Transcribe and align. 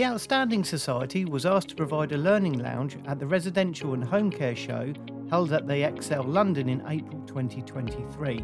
The 0.00 0.06
Outstanding 0.06 0.64
Society 0.64 1.26
was 1.26 1.44
asked 1.44 1.68
to 1.68 1.74
provide 1.74 2.12
a 2.12 2.16
learning 2.16 2.58
lounge 2.58 2.96
at 3.06 3.18
the 3.18 3.26
Residential 3.26 3.92
and 3.92 4.02
Home 4.02 4.30
Care 4.30 4.56
Show 4.56 4.94
held 5.28 5.52
at 5.52 5.68
the 5.68 5.86
Excel 5.86 6.22
London 6.22 6.70
in 6.70 6.82
April 6.88 7.20
2023. 7.26 8.42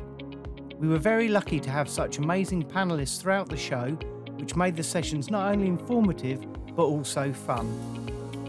We 0.77 0.87
were 0.87 0.99
very 0.99 1.29
lucky 1.29 1.59
to 1.61 1.71
have 1.71 1.89
such 1.89 2.19
amazing 2.19 2.63
panellists 2.65 3.19
throughout 3.19 3.49
the 3.49 3.57
show, 3.57 3.93
which 4.37 4.55
made 4.55 4.77
the 4.77 4.83
sessions 4.83 5.31
not 5.31 5.51
only 5.51 5.67
informative 5.67 6.45
but 6.77 6.83
also 6.83 7.33
fun. 7.33 7.67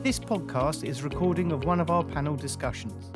This 0.03 0.19
podcast 0.19 0.83
is 0.83 0.99
a 0.99 1.03
recording 1.03 1.53
of 1.53 1.63
one 1.63 1.79
of 1.79 1.89
our 1.89 2.03
panel 2.03 2.35
discussions. 2.35 3.13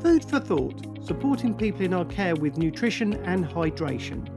Food 0.00 0.24
for 0.24 0.38
Thought, 0.38 1.04
supporting 1.04 1.56
people 1.56 1.82
in 1.82 1.92
our 1.92 2.04
care 2.04 2.36
with 2.36 2.56
nutrition 2.56 3.14
and 3.24 3.44
hydration. 3.44 4.33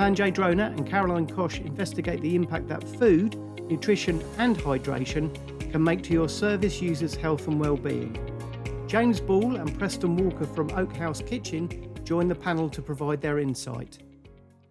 Sanjay 0.00 0.32
Dhrona 0.32 0.68
and 0.68 0.88
Caroline 0.88 1.26
Cosh 1.26 1.60
investigate 1.60 2.22
the 2.22 2.34
impact 2.34 2.68
that 2.68 2.82
food, 2.96 3.36
nutrition, 3.68 4.24
and 4.38 4.56
hydration 4.56 5.30
can 5.70 5.84
make 5.84 6.02
to 6.04 6.14
your 6.14 6.26
service 6.26 6.80
users' 6.80 7.14
health 7.14 7.46
and 7.48 7.60
well-being. 7.60 8.16
James 8.86 9.20
Ball 9.20 9.56
and 9.56 9.78
Preston 9.78 10.16
Walker 10.16 10.46
from 10.46 10.70
Oak 10.70 10.96
House 10.96 11.20
Kitchen 11.20 11.94
join 12.02 12.28
the 12.28 12.34
panel 12.34 12.70
to 12.70 12.80
provide 12.80 13.20
their 13.20 13.40
insight. 13.40 13.98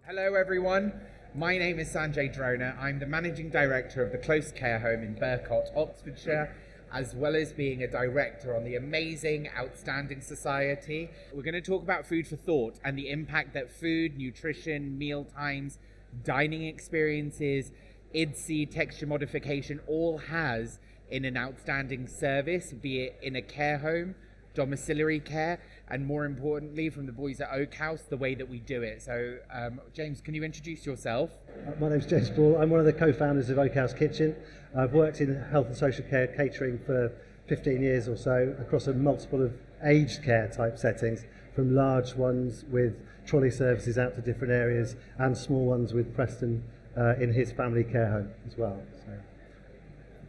Hello, 0.01 0.33
everyone. 0.33 0.99
My 1.35 1.59
name 1.59 1.77
is 1.77 1.89
Sanjay 1.89 2.35
Dhrona. 2.35 2.75
I'm 2.81 2.97
the 2.97 3.05
managing 3.05 3.51
director 3.51 4.01
of 4.01 4.11
the 4.11 4.17
Close 4.17 4.51
Care 4.51 4.79
Home 4.79 5.03
in 5.03 5.13
Burcot, 5.13 5.69
Oxfordshire, 5.75 6.55
as 6.91 7.15
well 7.15 7.35
as 7.35 7.53
being 7.53 7.83
a 7.83 7.87
director 7.87 8.55
on 8.55 8.63
the 8.63 8.75
amazing 8.75 9.49
Outstanding 9.57 10.21
Society. 10.21 11.09
We're 11.33 11.43
going 11.43 11.53
to 11.53 11.61
talk 11.61 11.83
about 11.83 12.05
food 12.05 12.27
for 12.27 12.35
thought 12.35 12.79
and 12.83 12.97
the 12.97 13.09
impact 13.09 13.53
that 13.53 13.71
food, 13.71 14.17
nutrition, 14.17 14.97
meal 14.97 15.25
times, 15.25 15.77
dining 16.23 16.65
experiences, 16.65 17.71
IDDSI, 18.15 18.71
texture 18.71 19.05
modification 19.05 19.79
all 19.87 20.17
has 20.17 20.79
in 21.11 21.25
an 21.25 21.37
outstanding 21.37 22.07
service, 22.07 22.73
be 22.73 23.01
it 23.03 23.19
in 23.21 23.35
a 23.35 23.41
care 23.41 23.77
home, 23.77 24.15
domiciliary 24.53 25.19
care, 25.19 25.59
and 25.89 26.05
more 26.05 26.25
importantly, 26.25 26.89
from 26.89 27.05
the 27.05 27.11
boys 27.11 27.41
at 27.41 27.49
Oak 27.51 27.73
House, 27.73 28.03
the 28.03 28.17
way 28.17 28.35
that 28.35 28.47
we 28.47 28.59
do 28.59 28.83
it. 28.83 29.01
So, 29.01 29.37
um, 29.51 29.81
James, 29.93 30.21
can 30.21 30.35
you 30.35 30.43
introduce 30.43 30.85
yourself? 30.85 31.31
Uh, 31.67 31.71
my 31.79 31.89
name's 31.89 32.05
James 32.05 32.29
Ball. 32.29 32.61
I'm 32.61 32.69
one 32.69 32.79
of 32.79 32.85
the 32.85 32.93
co-founders 32.93 33.49
of 33.49 33.57
Oak 33.57 33.73
House 33.73 33.93
Kitchen. 33.93 34.35
I've 34.77 34.93
worked 34.93 35.19
in 35.19 35.35
health 35.51 35.67
and 35.67 35.75
social 35.75 36.05
care 36.05 36.27
catering 36.27 36.79
for 36.85 37.11
15 37.47 37.81
years 37.81 38.07
or 38.07 38.15
so 38.15 38.55
across 38.59 38.85
a 38.85 38.93
multiple 38.93 39.43
of 39.43 39.53
aged 39.83 40.23
care 40.23 40.47
type 40.47 40.77
settings, 40.77 41.25
from 41.55 41.75
large 41.75 42.13
ones 42.13 42.65
with 42.69 42.95
trolley 43.25 43.49
services 43.49 43.97
out 43.97 44.15
to 44.15 44.21
different 44.21 44.53
areas 44.53 44.95
and 45.17 45.35
small 45.35 45.65
ones 45.65 45.93
with 45.93 46.13
Preston 46.15 46.63
uh, 46.97 47.15
in 47.15 47.33
his 47.33 47.51
family 47.51 47.83
care 47.83 48.11
home 48.11 48.29
as 48.47 48.57
well. 48.57 48.79
So. 49.05 49.11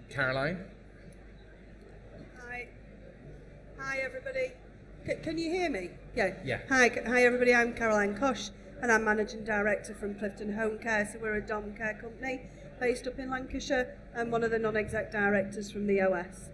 Caroline? 0.09 0.65
Hi. 2.39 2.69
Hi, 3.79 3.99
everybody. 3.99 4.53
C- 5.11 5.17
can 5.17 5.39
you 5.39 5.51
hear 5.51 5.69
me? 5.69 5.91
Yeah. 6.15 6.35
Yeah. 6.45 6.61
Hi, 6.69 6.89
c- 6.89 7.01
hi, 7.05 7.25
everybody. 7.25 7.53
I'm 7.53 7.73
Caroline 7.75 8.17
Cosh, 8.17 8.51
and 8.81 8.93
I'm 8.93 9.05
managing 9.05 9.43
director 9.45 9.93
from 9.93 10.15
Clifton 10.15 10.53
Home 10.53 10.79
Care. 10.79 11.09
So 11.13 11.19
we're 11.21 11.35
a 11.35 11.41
dom 11.41 11.75
care 11.75 11.95
company 12.01 12.43
based 12.79 13.09
up 13.09 13.19
in 13.19 13.29
Lancashire, 13.29 13.97
and 14.15 14.31
one 14.31 14.45
of 14.45 14.53
the 14.53 14.59
non-exec 14.59 15.11
directors 15.11 15.71
from 15.73 15.89
the 15.89 16.01
OS. 16.01 16.51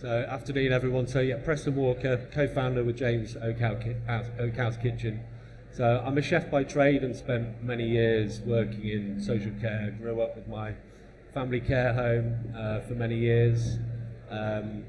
So, 0.00 0.08
afternoon, 0.08 0.72
everyone. 0.72 1.08
So, 1.08 1.20
yeah, 1.20 1.38
Preston 1.38 1.74
Walker, 1.74 2.28
co-founder 2.32 2.84
with 2.84 2.96
James 2.96 3.36
Oak 3.36 3.58
House, 3.58 3.82
Ki- 3.82 3.96
House- 4.06 4.30
Oak 4.38 4.54
House 4.54 4.76
Kitchen. 4.76 5.20
So, 5.72 6.02
I'm 6.06 6.16
a 6.18 6.22
chef 6.22 6.50
by 6.52 6.62
trade 6.62 7.02
and 7.02 7.14
spent 7.16 7.64
many 7.64 7.88
years 7.88 8.40
working 8.42 8.84
in 8.84 9.20
social 9.20 9.52
care. 9.60 9.94
Grew 10.00 10.20
up 10.22 10.36
with 10.36 10.46
my 10.46 10.74
family 11.34 11.60
care 11.60 11.92
home 11.92 12.54
uh, 12.56 12.80
for 12.80 12.94
many 12.94 13.16
years. 13.16 13.78
Um, 14.30 14.84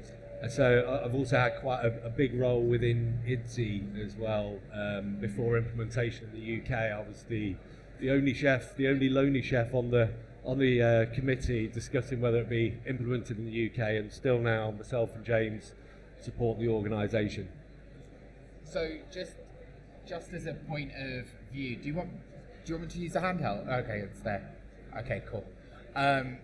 so, 0.48 1.02
I've 1.04 1.14
also 1.14 1.38
had 1.38 1.60
quite 1.60 1.84
a, 1.84 2.06
a 2.06 2.10
big 2.10 2.34
role 2.34 2.62
within 2.62 3.20
IDDSI 3.26 4.04
as 4.04 4.16
well. 4.16 4.58
Um, 4.74 5.16
before 5.20 5.56
implementation 5.56 6.28
in 6.32 6.40
the 6.40 6.60
UK, 6.60 6.92
I 6.92 6.98
was 6.98 7.24
the 7.28 7.56
the 8.00 8.10
only 8.10 8.34
chef, 8.34 8.76
the 8.76 8.88
only 8.88 9.08
lonely 9.08 9.42
chef 9.42 9.72
on 9.74 9.90
the 9.90 10.10
on 10.44 10.58
the 10.58 10.82
uh, 10.82 11.14
committee 11.14 11.68
discussing 11.68 12.20
whether 12.20 12.38
it 12.38 12.48
be 12.48 12.76
implemented 12.86 13.38
in 13.38 13.46
the 13.46 13.70
UK, 13.70 13.90
and 13.90 14.12
still 14.12 14.38
now 14.38 14.72
myself 14.72 15.14
and 15.14 15.24
James 15.24 15.72
support 16.20 16.58
the 16.58 16.68
organisation. 16.68 17.48
So, 18.64 18.96
just 19.12 19.34
just 20.06 20.32
as 20.32 20.46
a 20.46 20.54
point 20.54 20.90
of 20.96 21.26
view, 21.52 21.76
do 21.76 21.86
you 21.86 21.94
want 21.94 22.10
do 22.64 22.72
you 22.72 22.78
want 22.78 22.88
me 22.88 22.94
to 22.94 22.98
use 22.98 23.12
the 23.12 23.20
handheld? 23.20 23.68
Okay, 23.68 23.98
it's 23.98 24.20
there. 24.20 24.50
Okay, 24.98 25.22
cool. 25.30 25.44
Um, 25.94 26.38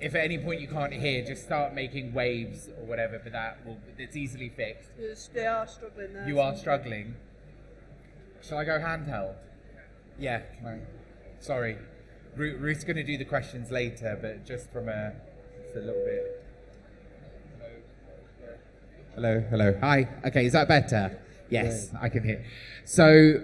if 0.00 0.14
at 0.14 0.24
any 0.24 0.38
point 0.38 0.60
you 0.60 0.68
can't 0.68 0.92
hear, 0.92 1.24
just 1.24 1.44
start 1.44 1.74
making 1.74 2.12
waves 2.12 2.68
or 2.78 2.84
whatever. 2.84 3.20
But 3.22 3.32
that 3.32 3.64
will 3.66 3.78
it's 3.98 4.16
easily 4.16 4.48
fixed. 4.48 4.90
Yes, 5.00 5.30
They 5.32 5.46
are 5.46 5.66
struggling 5.66 6.12
there. 6.12 6.26
You 6.28 6.40
are 6.40 6.56
struggling. 6.56 7.14
Shall 8.42 8.58
I 8.58 8.64
go 8.64 8.78
handheld? 8.78 9.34
Yeah. 10.18 10.40
Can 10.58 10.66
I? 10.66 10.78
Sorry, 11.40 11.76
Ru- 12.36 12.56
Ruth's 12.58 12.84
going 12.84 12.96
to 12.96 13.02
do 13.04 13.16
the 13.16 13.24
questions 13.24 13.70
later, 13.70 14.18
but 14.20 14.44
just 14.44 14.70
from 14.72 14.88
a, 14.88 15.12
just 15.62 15.76
a 15.76 15.80
little 15.80 16.04
bit. 16.04 16.38
Hello, 19.14 19.40
hello. 19.50 19.76
Hi. 19.80 20.08
Okay, 20.24 20.46
is 20.46 20.52
that 20.52 20.68
better? 20.68 21.18
Yes, 21.50 21.90
I 22.00 22.08
can 22.08 22.24
hear. 22.24 22.44
So, 22.86 23.42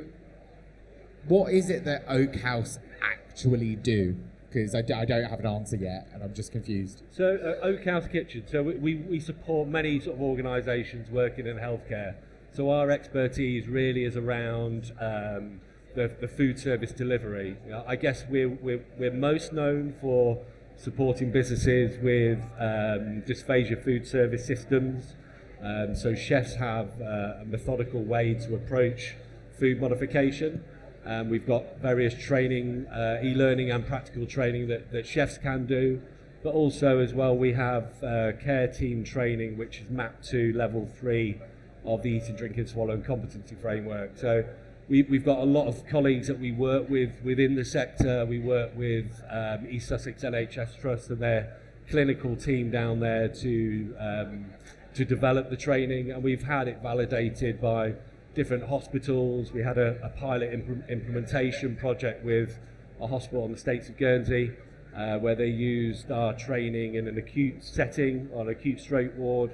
what 1.27 1.53
is 1.53 1.69
it 1.69 1.85
that 1.85 2.05
Oak 2.09 2.37
House 2.37 2.79
actually 3.03 3.77
do? 3.77 4.17
Because 4.49 4.75
I, 4.75 4.81
don't 4.81 5.25
have 5.25 5.41
an 5.41 5.47
answer 5.47 5.77
yet, 5.77 6.09
and 6.15 6.23
I'm 6.23 6.33
just 6.33 6.53
confused. 6.53 7.03
So, 7.11 7.39
uh, 7.63 7.67
Oak 7.67 7.85
House 7.85 8.07
Kitchen. 8.09 8.45
So, 8.47 8.63
we, 8.63 8.75
we, 8.77 8.95
we 8.97 9.21
support 9.21 9.69
many 9.69 10.01
sort 10.01 10.17
of 10.17 10.23
organisations 10.23 11.11
working 11.11 11.47
in 11.47 11.59
healthcare. 11.59 12.15
So, 12.53 12.71
our 12.71 12.91
expertise 12.91 13.69
really 13.69 14.05
is 14.05 14.17
around 14.17 14.93
um, 15.01 15.61
the, 15.95 16.11
the 16.21 16.29
food 16.29 16.59
service 16.59 16.93
delivery. 16.93 17.59
You 17.67 17.73
know, 17.73 17.85
I 17.87 17.97
guess 17.97 18.25
we're, 18.31 18.49
we're, 18.49 18.83
we're 18.99 19.13
most 19.13 19.53
known 19.53 19.95
for 20.01 20.43
supporting 20.77 21.31
businesses 21.31 22.03
with 22.03 22.39
um, 22.59 23.23
dysphagia 23.27 23.85
food 23.85 24.07
service 24.07 24.47
systems. 24.47 25.15
Um, 25.63 25.95
so, 25.95 26.15
chefs 26.15 26.55
have 26.55 26.89
uh, 27.03 27.43
a 27.43 27.45
methodical 27.45 28.03
way 28.03 28.33
to 28.33 28.55
approach 28.55 29.15
food 29.59 29.81
modification. 29.81 30.65
Um, 31.09 31.31
we've 31.31 31.47
got 31.47 31.81
various 31.81 32.15
training, 32.23 32.87
uh, 32.89 33.23
e-learning 33.25 33.71
and 33.71 33.87
practical 33.87 34.27
training 34.27 34.69
that, 34.69 34.93
that 34.93 35.07
chefs 35.07 35.39
can 35.39 35.65
do, 35.65 36.03
but 36.43 36.53
also 36.53 36.99
as 36.99 37.15
well 37.15 37.35
we 37.35 37.55
have 37.55 37.85
uh, 38.05 38.33
care 38.33 38.69
team 38.69 39.05
training 39.05 39.57
which 39.57 39.81
is 39.81 39.89
mapped 39.89 40.29
to 40.29 40.53
level 40.53 40.87
three 41.01 41.41
of 41.87 42.03
the 42.03 42.11
Eat 42.11 42.15
and 42.15 42.23
eating, 42.25 42.37
drinking, 42.37 42.67
swallowing 42.67 43.03
competency 43.03 43.55
framework. 43.55 44.19
So 44.19 44.45
we, 44.91 45.03
we've 45.03 45.25
got 45.25 45.39
a 45.39 45.45
lot 45.45 45.67
of 45.67 45.87
colleagues 45.87 46.29
that 46.29 46.39
we 46.39 46.53
work 46.53 46.91
with 46.91 47.13
within 47.25 47.55
the 47.55 47.65
sector. 47.65 48.27
We 48.27 48.39
work 48.39 48.73
with 48.77 49.23
um, 49.31 49.67
East 49.71 49.89
Sussex 49.89 50.23
NHS 50.23 50.79
Trust 50.79 51.09
and 51.09 51.21
their 51.21 51.57
clinical 51.89 52.37
team 52.37 52.71
down 52.71 53.01
there 53.01 53.29
to 53.29 53.95
um, 53.99 54.47
to 54.95 55.05
develop 55.05 55.49
the 55.49 55.57
training, 55.57 56.11
and 56.11 56.23
we've 56.23 56.43
had 56.43 56.69
it 56.69 56.81
validated 56.83 57.61
by 57.61 57.95
different 58.39 58.69
hospitals. 58.69 59.53
We 59.53 59.65
had 59.65 59.79
a, 59.79 59.99
a 60.01 60.11
pilot 60.11 60.55
imp- 60.55 60.89
implementation 60.89 61.75
project 61.75 62.25
with 62.25 62.57
a 63.01 63.07
hospital 63.09 63.45
in 63.47 63.51
the 63.51 63.59
States 63.59 63.89
of 63.89 63.97
Guernsey, 63.97 64.53
uh, 64.97 65.19
where 65.19 65.35
they 65.35 65.49
used 65.49 66.13
our 66.13 66.35
training 66.35 66.95
in 66.95 67.09
an 67.09 67.19
acute 67.19 67.65
setting 67.65 68.31
on 68.33 68.43
an 68.43 68.51
acute 68.51 68.79
stroke 68.81 69.13
ward, 69.17 69.51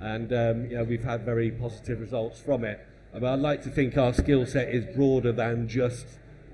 and 0.00 0.32
um, 0.32 0.64
you 0.68 0.76
know, 0.76 0.82
we've 0.82 1.04
had 1.04 1.24
very 1.24 1.52
positive 1.52 2.00
results 2.00 2.40
from 2.40 2.64
it. 2.64 2.84
I 3.14 3.20
mean, 3.20 3.30
I'd 3.30 3.38
like 3.38 3.62
to 3.62 3.70
think 3.70 3.96
our 3.96 4.12
skill 4.12 4.44
set 4.46 4.68
is 4.68 4.84
broader 4.96 5.30
than 5.30 5.68
just 5.68 6.06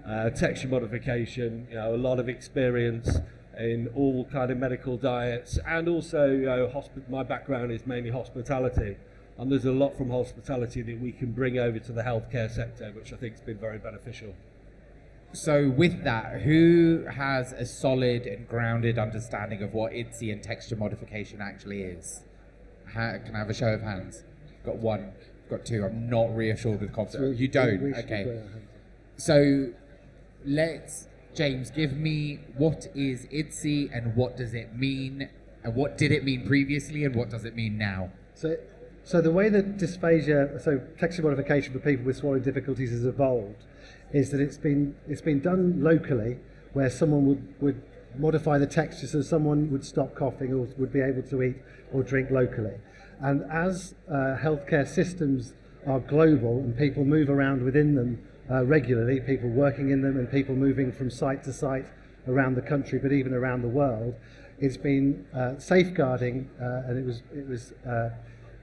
uh, 0.07 0.29
texture 0.29 0.69
modification. 0.69 1.67
You 1.71 1.77
know, 1.77 1.95
a 1.95 1.97
lot 1.97 2.19
of 2.19 2.29
experience 2.29 3.21
in 3.59 3.89
all 3.97 4.27
kind 4.27 4.51
of 4.51 4.59
medical 4.59 4.99
diets, 4.99 5.59
and 5.67 5.89
also, 5.89 6.31
you 6.31 6.45
know, 6.45 6.67
hospi- 6.67 7.09
my 7.09 7.23
background 7.23 7.73
is 7.73 7.87
mainly 7.87 8.11
hospitality, 8.11 8.99
and 9.41 9.51
there's 9.51 9.65
a 9.65 9.73
lot 9.73 9.97
from 9.97 10.11
hospitality 10.11 10.83
that 10.83 11.01
we 11.01 11.13
can 11.13 11.33
bring 11.33 11.59
over 11.59 11.79
to 11.79 11.93
the 11.93 12.03
healthcare 12.03 12.51
sector, 12.51 12.93
which 12.95 13.11
I 13.11 13.17
think 13.17 13.33
has 13.33 13.41
been 13.41 13.57
very 13.57 13.79
beneficial. 13.79 14.35
So, 15.33 15.71
with 15.71 16.05
that, 16.05 16.43
who 16.43 17.07
has 17.11 17.53
a 17.53 17.65
solid 17.65 18.27
and 18.27 18.47
grounded 18.47 18.99
understanding 18.99 19.63
of 19.63 19.73
what 19.73 19.93
IDDSI 19.93 20.31
and 20.31 20.43
texture 20.43 20.77
modification 20.77 21.41
actually 21.41 21.83
is? 21.83 22.21
Ha- 22.93 23.19
can 23.25 23.35
I 23.35 23.39
have 23.39 23.49
a 23.49 23.55
show 23.55 23.73
of 23.73 23.81
hands? 23.81 24.25
Got 24.67 24.77
one, 24.77 25.13
got 25.49 25.65
two. 25.65 25.87
I'm 25.87 26.11
not 26.11 26.37
reassured 26.37 26.83
with 26.83 26.93
confidence. 26.93 27.41
You 27.41 27.49
don't? 27.49 27.95
Okay. 27.95 28.25
put 28.25 28.37
our 28.37 28.41
hands 28.41 28.67
So, 29.17 29.73
let's, 30.45 31.09
James, 31.35 31.71
give 31.71 31.95
me 31.95 32.41
what 32.59 32.89
is 32.95 33.25
IDDSI 33.27 33.97
and 33.97 34.15
what 34.17 34.37
does 34.37 34.53
it 34.53 34.77
mean? 34.77 35.31
And 35.65 35.75
what 35.75 35.97
did 35.97 36.13
it 36.13 36.25
mean 36.25 36.47
previously 36.47 37.05
and 37.05 37.15
what 37.15 37.31
does 37.31 37.47
it 37.47 37.57
mean 37.57 37.79
now? 37.79 38.11
So, 38.35 38.57
so 39.11 39.21
the 39.21 39.33
way 39.33 39.49
that 39.49 39.77
dysphagia, 39.77 40.63
so 40.63 40.81
texture 40.97 41.23
modification 41.23 41.73
for 41.73 41.81
people 41.81 42.05
with 42.05 42.19
swallowing 42.19 42.45
difficulties 42.45 42.93
has 42.93 43.05
evolved, 43.05 43.65
is 44.13 44.31
that 44.31 44.41
it's 44.41 44.57
been 44.57 44.95
it's 45.09 45.21
been 45.21 45.41
done 45.41 45.83
locally 45.83 46.39
where 46.75 46.89
someone 46.89 47.27
would, 47.27 47.55
would 47.61 47.83
modify 48.17 48.57
the 48.57 48.69
texture 48.69 49.09
so 49.09 49.21
someone 49.21 49.69
would 49.73 49.85
stop 49.85 50.15
coughing 50.15 50.53
or 50.53 50.69
would 50.79 50.93
be 50.93 51.01
able 51.01 51.23
to 51.23 51.43
eat 51.43 51.57
or 51.93 52.05
drink 52.05 52.31
locally. 52.31 52.75
And 53.19 53.43
as 53.51 53.97
uh, 54.09 54.39
healthcare 54.41 54.87
systems 54.87 55.55
are 55.89 55.99
global 55.99 56.61
and 56.61 56.79
people 56.79 57.05
move 57.05 57.31
around 57.31 57.65
within 57.65 57.97
them 57.97 58.25
uh, 58.49 58.65
regularly, 58.65 59.19
people 59.19 59.49
working 59.51 59.91
in 59.91 60.03
them 60.03 60.19
and 60.19 60.31
people 60.31 60.55
moving 60.55 60.93
from 60.93 61.11
site 61.11 61.43
to 61.45 61.53
site 61.53 61.87
around 62.29 62.55
the 62.55 62.63
country, 62.63 63.01
but 63.01 63.11
even 63.11 63.35
around 63.35 63.63
the 63.63 63.75
world, 63.83 64.15
it's 64.61 64.77
been 64.77 65.27
uh, 65.35 65.59
safeguarding, 65.59 66.49
uh, 66.61 66.83
and 66.87 66.97
it 66.97 67.05
was 67.05 67.23
it 67.35 67.49
was 67.49 67.73
uh, 67.85 68.11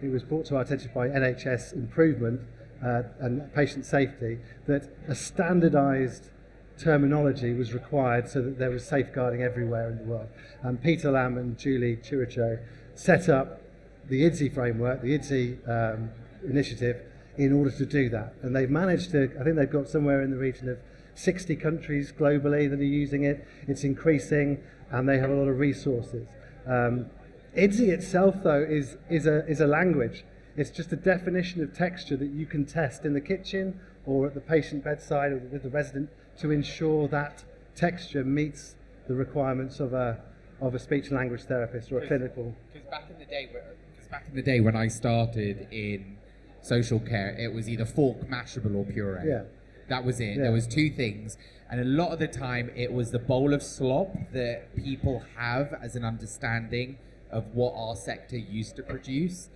it 0.01 0.09
was 0.09 0.23
brought 0.23 0.45
to 0.47 0.55
our 0.55 0.61
attention 0.61 0.91
by 0.93 1.07
NHS 1.07 1.73
improvement 1.73 2.41
uh, 2.85 3.03
and 3.19 3.53
patient 3.53 3.85
safety 3.85 4.39
that 4.67 4.89
a 5.07 5.15
standardised 5.15 6.29
terminology 6.77 7.53
was 7.53 7.73
required 7.73 8.29
so 8.29 8.41
that 8.41 8.59
there 8.59 8.69
was 8.69 8.85
safeguarding 8.85 9.41
everywhere 9.41 9.89
in 9.89 9.97
the 9.97 10.03
world. 10.03 10.27
And 10.61 10.81
Peter 10.81 11.11
Lam 11.11 11.37
and 11.37 11.57
Julie 11.57 11.97
Cichero 11.97 12.59
set 12.93 13.29
up 13.29 13.61
the 14.07 14.21
IDDSI 14.23 14.53
framework, 14.53 15.01
the 15.01 15.17
IDDSI 15.17 15.69
um, 15.95 16.09
initiative, 16.47 17.01
in 17.37 17.53
order 17.53 17.71
to 17.71 17.85
do 17.85 18.09
that. 18.09 18.33
And 18.41 18.55
they've 18.55 18.69
managed 18.69 19.11
to, 19.11 19.31
I 19.39 19.43
think 19.43 19.55
they've 19.55 19.69
got 19.69 19.87
somewhere 19.87 20.21
in 20.21 20.31
the 20.31 20.37
region 20.37 20.69
of 20.69 20.77
60 21.15 21.55
countries 21.55 22.11
globally 22.11 22.69
that 22.69 22.79
are 22.79 22.83
using 22.83 23.23
it. 23.23 23.45
It's 23.67 23.83
increasing, 23.83 24.63
and 24.91 25.09
they 25.09 25.17
have 25.17 25.29
a 25.29 25.35
lot 25.35 25.47
of 25.47 25.59
resources. 25.59 26.27
Um, 26.67 27.07
IDDSI 27.57 27.89
itself, 27.89 28.35
though, 28.43 28.61
is, 28.61 28.97
is, 29.09 29.25
a, 29.25 29.45
is 29.47 29.61
a 29.61 29.67
language. 29.67 30.23
It's 30.55 30.69
just 30.69 30.93
a 30.93 30.95
definition 30.95 31.63
of 31.63 31.73
texture 31.73 32.15
that 32.15 32.29
you 32.29 32.45
can 32.45 32.65
test 32.65 33.03
in 33.03 33.13
the 33.13 33.21
kitchen 33.21 33.79
or 34.05 34.27
at 34.27 34.35
the 34.35 34.41
patient 34.41 34.83
bedside 34.83 35.31
or 35.31 35.37
with 35.37 35.63
the 35.63 35.69
resident 35.69 36.09
to 36.39 36.51
ensure 36.51 37.07
that 37.07 37.43
texture 37.75 38.23
meets 38.23 38.75
the 39.07 39.15
requirements 39.15 39.79
of 39.79 39.93
a, 39.93 40.19
of 40.61 40.75
a 40.75 40.79
speech 40.79 41.07
and 41.07 41.17
language 41.17 41.41
therapist 41.43 41.91
or 41.91 41.99
a 41.99 42.07
clinical. 42.07 42.55
Because 42.73 42.87
back 42.89 43.09
in 43.09 43.17
the 43.17 43.25
day, 43.25 43.49
because 43.51 44.07
back 44.07 44.25
in 44.29 44.35
the 44.35 44.41
day 44.41 44.59
when 44.59 44.75
I 44.75 44.87
started 44.87 45.67
in 45.71 46.17
social 46.61 46.99
care, 46.99 47.35
it 47.39 47.53
was 47.53 47.67
either 47.67 47.85
fork, 47.85 48.27
mashable, 48.29 48.75
or 48.75 48.85
puree. 48.85 49.27
Yeah. 49.27 49.43
That 49.89 50.03
was 50.05 50.19
it. 50.19 50.35
Yeah. 50.35 50.43
There 50.43 50.51
was 50.51 50.67
two 50.67 50.89
things, 50.89 51.37
and 51.71 51.79
a 51.79 51.85
lot 51.85 52.11
of 52.11 52.19
the 52.19 52.27
time 52.27 52.71
it 52.75 52.91
was 52.91 53.11
the 53.11 53.19
bowl 53.19 53.53
of 53.53 53.63
slop 53.63 54.13
that 54.33 54.75
people 54.75 55.23
have 55.37 55.73
as 55.81 55.95
an 55.95 56.03
understanding 56.03 56.97
of 57.31 57.53
what 57.53 57.73
our 57.75 57.95
sector 57.95 58.37
used 58.37 58.75
to 58.77 58.83
produce, 58.83 59.49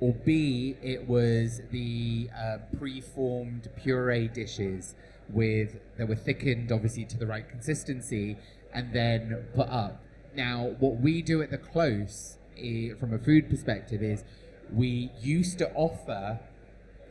or 0.00 0.14
B, 0.14 0.76
it 0.82 1.06
was 1.06 1.60
the 1.70 2.30
uh, 2.36 2.58
pre-formed 2.78 3.68
puree 3.76 4.28
dishes 4.28 4.94
with 5.28 5.76
that 5.98 6.08
were 6.08 6.16
thickened 6.16 6.72
obviously 6.72 7.04
to 7.04 7.18
the 7.18 7.26
right 7.26 7.48
consistency 7.48 8.36
and 8.72 8.92
then 8.92 9.46
put 9.54 9.68
up. 9.68 10.02
Now, 10.34 10.74
what 10.78 11.00
we 11.00 11.22
do 11.22 11.42
at 11.42 11.50
the 11.50 11.58
close 11.58 12.38
eh, 12.58 12.94
from 12.98 13.12
a 13.12 13.18
food 13.18 13.50
perspective 13.50 14.02
is 14.02 14.24
we 14.72 15.10
used 15.20 15.58
to 15.58 15.70
offer 15.74 16.40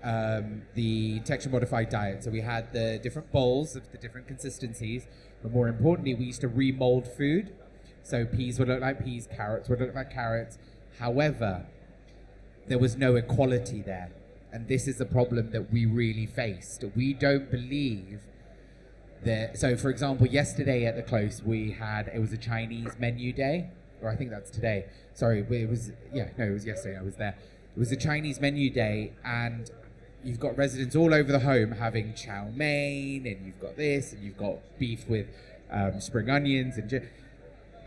um, 0.03 0.61
the 0.75 1.19
texture 1.21 1.49
modified 1.49 1.89
diet. 1.89 2.23
So 2.23 2.31
we 2.31 2.41
had 2.41 2.71
the 2.71 2.99
different 3.03 3.31
bowls 3.31 3.75
of 3.75 3.91
the 3.91 3.97
different 3.97 4.27
consistencies, 4.27 5.07
but 5.41 5.51
more 5.51 5.67
importantly, 5.67 6.13
we 6.15 6.25
used 6.25 6.41
to 6.41 6.47
remold 6.47 7.07
food. 7.07 7.53
So 8.09 8.25
peas 8.25 8.57
would 8.57 8.67
look 8.67 8.81
like 8.81 9.05
peas, 9.05 9.27
carrots 9.35 9.69
would 9.69 9.79
look 9.79 9.93
like 9.93 10.11
carrots. 10.11 10.57
However, 10.97 11.67
there 12.67 12.79
was 12.79 12.97
no 12.97 13.15
equality 13.15 13.83
there. 13.83 14.09
And 14.51 14.67
this 14.67 14.87
is 14.87 14.97
the 14.97 15.05
problem 15.05 15.51
that 15.51 15.71
we 15.71 15.85
really 15.85 16.25
faced. 16.25 16.83
We 16.95 17.13
don't 17.13 17.51
believe 17.51 18.21
that. 19.23 19.59
So, 19.59 19.77
for 19.77 19.91
example, 19.91 20.25
yesterday 20.25 20.87
at 20.87 20.95
the 20.95 21.03
close, 21.03 21.43
we 21.43 21.71
had 21.71 22.07
it 22.07 22.19
was 22.19 22.33
a 22.33 22.37
Chinese 22.37 22.97
menu 22.97 23.31
day, 23.31 23.69
or 24.01 24.09
I 24.09 24.15
think 24.15 24.31
that's 24.31 24.49
today. 24.49 24.85
Sorry, 25.13 25.41
it 25.41 25.69
was 25.69 25.91
yeah, 26.11 26.29
no, 26.35 26.45
it 26.45 26.53
was 26.53 26.65
yesterday. 26.65 26.97
I 26.97 27.03
was 27.03 27.15
there. 27.17 27.35
It 27.75 27.79
was 27.79 27.91
a 27.91 27.95
Chinese 27.95 28.41
menu 28.41 28.71
day, 28.71 29.13
and 29.23 29.69
you've 30.23 30.39
got 30.39 30.57
residents 30.57 30.95
all 30.95 31.13
over 31.13 31.31
the 31.31 31.41
home 31.41 31.73
having 31.73 32.15
chow 32.15 32.49
mein, 32.55 33.27
and 33.27 33.45
you've 33.45 33.59
got 33.59 33.77
this, 33.77 34.13
and 34.13 34.23
you've 34.23 34.37
got 34.37 34.57
beef 34.79 35.07
with 35.07 35.27
um, 35.71 36.01
spring 36.01 36.31
onions, 36.31 36.77
and 36.77 36.89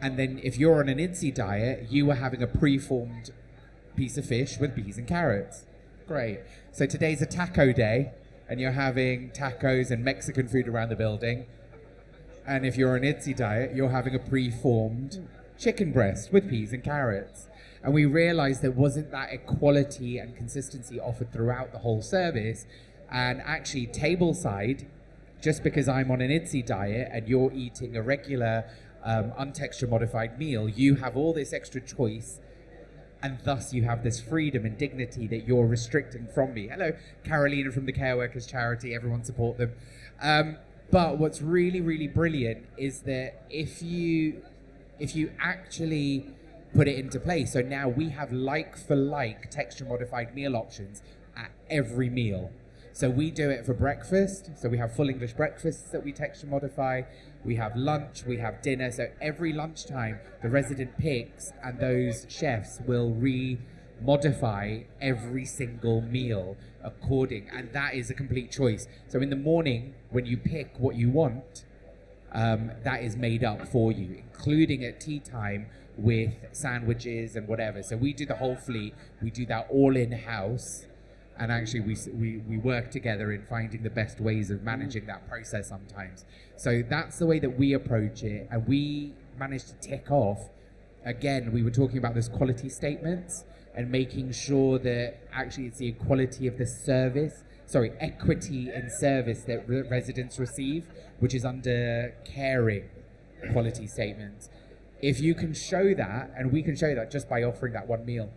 and 0.02 0.18
then 0.18 0.40
if 0.42 0.58
you're 0.58 0.80
on 0.80 0.88
an 0.88 0.98
IDDSI 0.98 1.32
diet, 1.32 1.86
you 1.88 2.06
were 2.06 2.16
having 2.16 2.42
a 2.42 2.46
preformed 2.48 3.30
piece 3.94 4.18
of 4.18 4.26
fish 4.26 4.58
with 4.58 4.74
peas 4.74 4.98
and 4.98 5.06
carrots. 5.06 5.64
Great. 6.08 6.40
So 6.72 6.86
today's 6.86 7.22
a 7.22 7.26
taco 7.26 7.72
day, 7.72 8.10
and 8.48 8.60
you're 8.60 8.72
having 8.72 9.30
tacos 9.30 9.92
and 9.92 10.04
Mexican 10.04 10.48
food 10.48 10.66
around 10.66 10.88
the 10.88 10.96
building. 10.96 11.46
And 12.44 12.66
if 12.66 12.76
you're 12.76 12.96
on 12.96 13.02
IDDSI 13.02 13.36
diet, 13.36 13.76
you're 13.76 13.90
having 13.90 14.16
a 14.16 14.18
preformed 14.18 15.28
chicken 15.56 15.92
breast 15.92 16.32
with 16.32 16.50
peas 16.50 16.72
and 16.72 16.82
carrots. 16.82 17.46
And 17.84 17.94
we 17.94 18.04
realized 18.04 18.60
there 18.60 18.72
wasn't 18.72 19.12
that 19.12 19.32
equality 19.32 20.18
and 20.18 20.36
consistency 20.36 20.98
offered 20.98 21.32
throughout 21.32 21.70
the 21.70 21.78
whole 21.78 22.02
service. 22.02 22.66
And 23.08 23.40
actually, 23.42 23.86
tableside, 23.86 24.86
just 25.40 25.62
because 25.62 25.88
I'm 25.88 26.10
on 26.10 26.20
an 26.20 26.30
IDDSI 26.30 26.66
diet 26.66 27.08
and 27.12 27.28
you're 27.28 27.52
eating 27.52 27.96
a 27.96 28.02
regular 28.02 28.64
um, 29.04 29.32
untexture 29.36 29.86
modified 29.86 30.38
meal, 30.38 30.68
you 30.68 30.96
have 30.96 31.16
all 31.16 31.32
this 31.32 31.52
extra 31.52 31.80
choice 31.80 32.40
and 33.22 33.38
thus 33.44 33.72
you 33.72 33.84
have 33.84 34.02
this 34.02 34.20
freedom 34.20 34.66
and 34.66 34.76
dignity 34.76 35.26
that 35.28 35.46
you're 35.46 35.66
restricting 35.66 36.26
from 36.34 36.54
me. 36.54 36.68
Hello, 36.68 36.92
Carolina 37.24 37.70
from 37.70 37.86
the 37.86 37.92
Care 37.92 38.16
Workers 38.16 38.46
Charity. 38.46 38.94
Everyone 38.94 39.22
support 39.22 39.58
them. 39.58 39.72
Um, 40.20 40.56
but 40.90 41.18
what's 41.18 41.40
really, 41.40 41.80
really 41.80 42.08
brilliant 42.08 42.66
is 42.76 43.00
that 43.02 43.44
if 43.48 43.82
you 43.82 44.42
if 44.98 45.16
you 45.16 45.32
actually 45.40 46.26
put 46.74 46.86
it 46.86 46.98
into 46.98 47.18
place, 47.18 47.52
so 47.52 47.60
now 47.60 47.88
we 47.88 48.10
have 48.10 48.32
like 48.32 48.76
for 48.76 48.96
like 48.96 49.50
texture 49.50 49.84
modified 49.84 50.34
meal 50.34 50.56
options 50.56 51.02
at 51.36 51.50
every 51.70 52.10
meal. 52.10 52.50
So 52.92 53.08
we 53.08 53.30
do 53.30 53.48
it 53.48 53.64
for 53.64 53.72
breakfast. 53.72 54.50
So 54.56 54.68
we 54.68 54.78
have 54.78 54.94
full 54.94 55.08
English 55.08 55.32
breakfasts 55.32 55.90
that 55.90 56.04
we 56.04 56.12
texture 56.12 56.46
modify. 56.46 57.02
We 57.44 57.56
have 57.56 57.76
lunch, 57.76 58.24
we 58.26 58.38
have 58.38 58.62
dinner. 58.62 58.90
So 58.90 59.08
every 59.20 59.52
lunchtime, 59.52 60.20
the 60.42 60.48
resident 60.48 60.96
picks, 60.98 61.52
and 61.62 61.78
those 61.78 62.26
chefs 62.28 62.80
will 62.86 63.10
re 63.10 63.58
modify 64.00 64.80
every 65.00 65.44
single 65.44 66.00
meal 66.00 66.56
according, 66.82 67.48
and 67.50 67.72
that 67.72 67.94
is 67.94 68.10
a 68.10 68.14
complete 68.14 68.50
choice. 68.50 68.88
So 69.08 69.20
in 69.20 69.30
the 69.30 69.36
morning, 69.36 69.94
when 70.10 70.26
you 70.26 70.36
pick 70.36 70.74
what 70.78 70.96
you 70.96 71.10
want, 71.10 71.64
um, 72.32 72.72
that 72.82 73.02
is 73.02 73.16
made 73.16 73.44
up 73.44 73.68
for 73.68 73.92
you, 73.92 74.22
including 74.26 74.84
at 74.84 75.00
tea 75.00 75.20
time 75.20 75.66
with 75.96 76.32
sandwiches 76.52 77.36
and 77.36 77.46
whatever. 77.46 77.82
So 77.82 77.96
we 77.96 78.12
do 78.12 78.26
the 78.26 78.36
whole 78.36 78.56
fleet. 78.56 78.94
We 79.20 79.30
do 79.30 79.46
that 79.46 79.66
all 79.70 79.96
in 79.96 80.12
house 80.12 80.86
and 81.42 81.50
actually 81.50 81.80
we, 81.80 81.96
we, 82.14 82.36
we 82.48 82.56
work 82.56 82.92
together 82.92 83.32
in 83.32 83.42
finding 83.46 83.82
the 83.82 83.90
best 83.90 84.20
ways 84.20 84.48
of 84.52 84.62
managing 84.62 85.06
that 85.06 85.28
process 85.28 85.68
sometimes. 85.68 86.24
So 86.56 86.84
that's 86.88 87.18
the 87.18 87.26
way 87.26 87.40
that 87.40 87.58
we 87.58 87.72
approach 87.72 88.22
it. 88.22 88.46
And 88.52 88.64
we 88.68 89.12
managed 89.36 89.66
to 89.68 89.74
tick 89.88 90.08
off 90.10 90.38
again 91.04 91.50
we 91.50 91.64
were 91.64 91.70
talking 91.70 91.98
about 91.98 92.14
those 92.14 92.28
quality 92.28 92.68
statements 92.68 93.42
and 93.74 93.90
making 93.90 94.30
sure 94.30 94.78
that 94.78 95.16
actually 95.32 95.66
it's 95.66 95.78
the 95.78 95.88
equality 95.88 96.46
of 96.46 96.56
the 96.58 96.66
service 96.66 97.42
sorry 97.66 97.90
equity 97.98 98.70
in 98.72 98.88
service 98.88 99.42
that 99.42 99.68
re- 99.68 99.82
residents 99.82 100.38
receive 100.38 100.86
which 101.18 101.34
is 101.34 101.44
under 101.44 102.14
caring 102.24 102.88
quality 103.50 103.88
statements. 103.88 104.48
If 105.00 105.18
you 105.18 105.34
can 105.34 105.54
show 105.54 105.92
that 105.94 106.30
and 106.36 106.52
we 106.52 106.62
can 106.62 106.76
show 106.76 106.94
that 106.94 107.10
just 107.10 107.28
by 107.28 107.42
offering 107.42 107.72
that 107.72 107.88
one 107.88 108.06
meal 108.06 108.30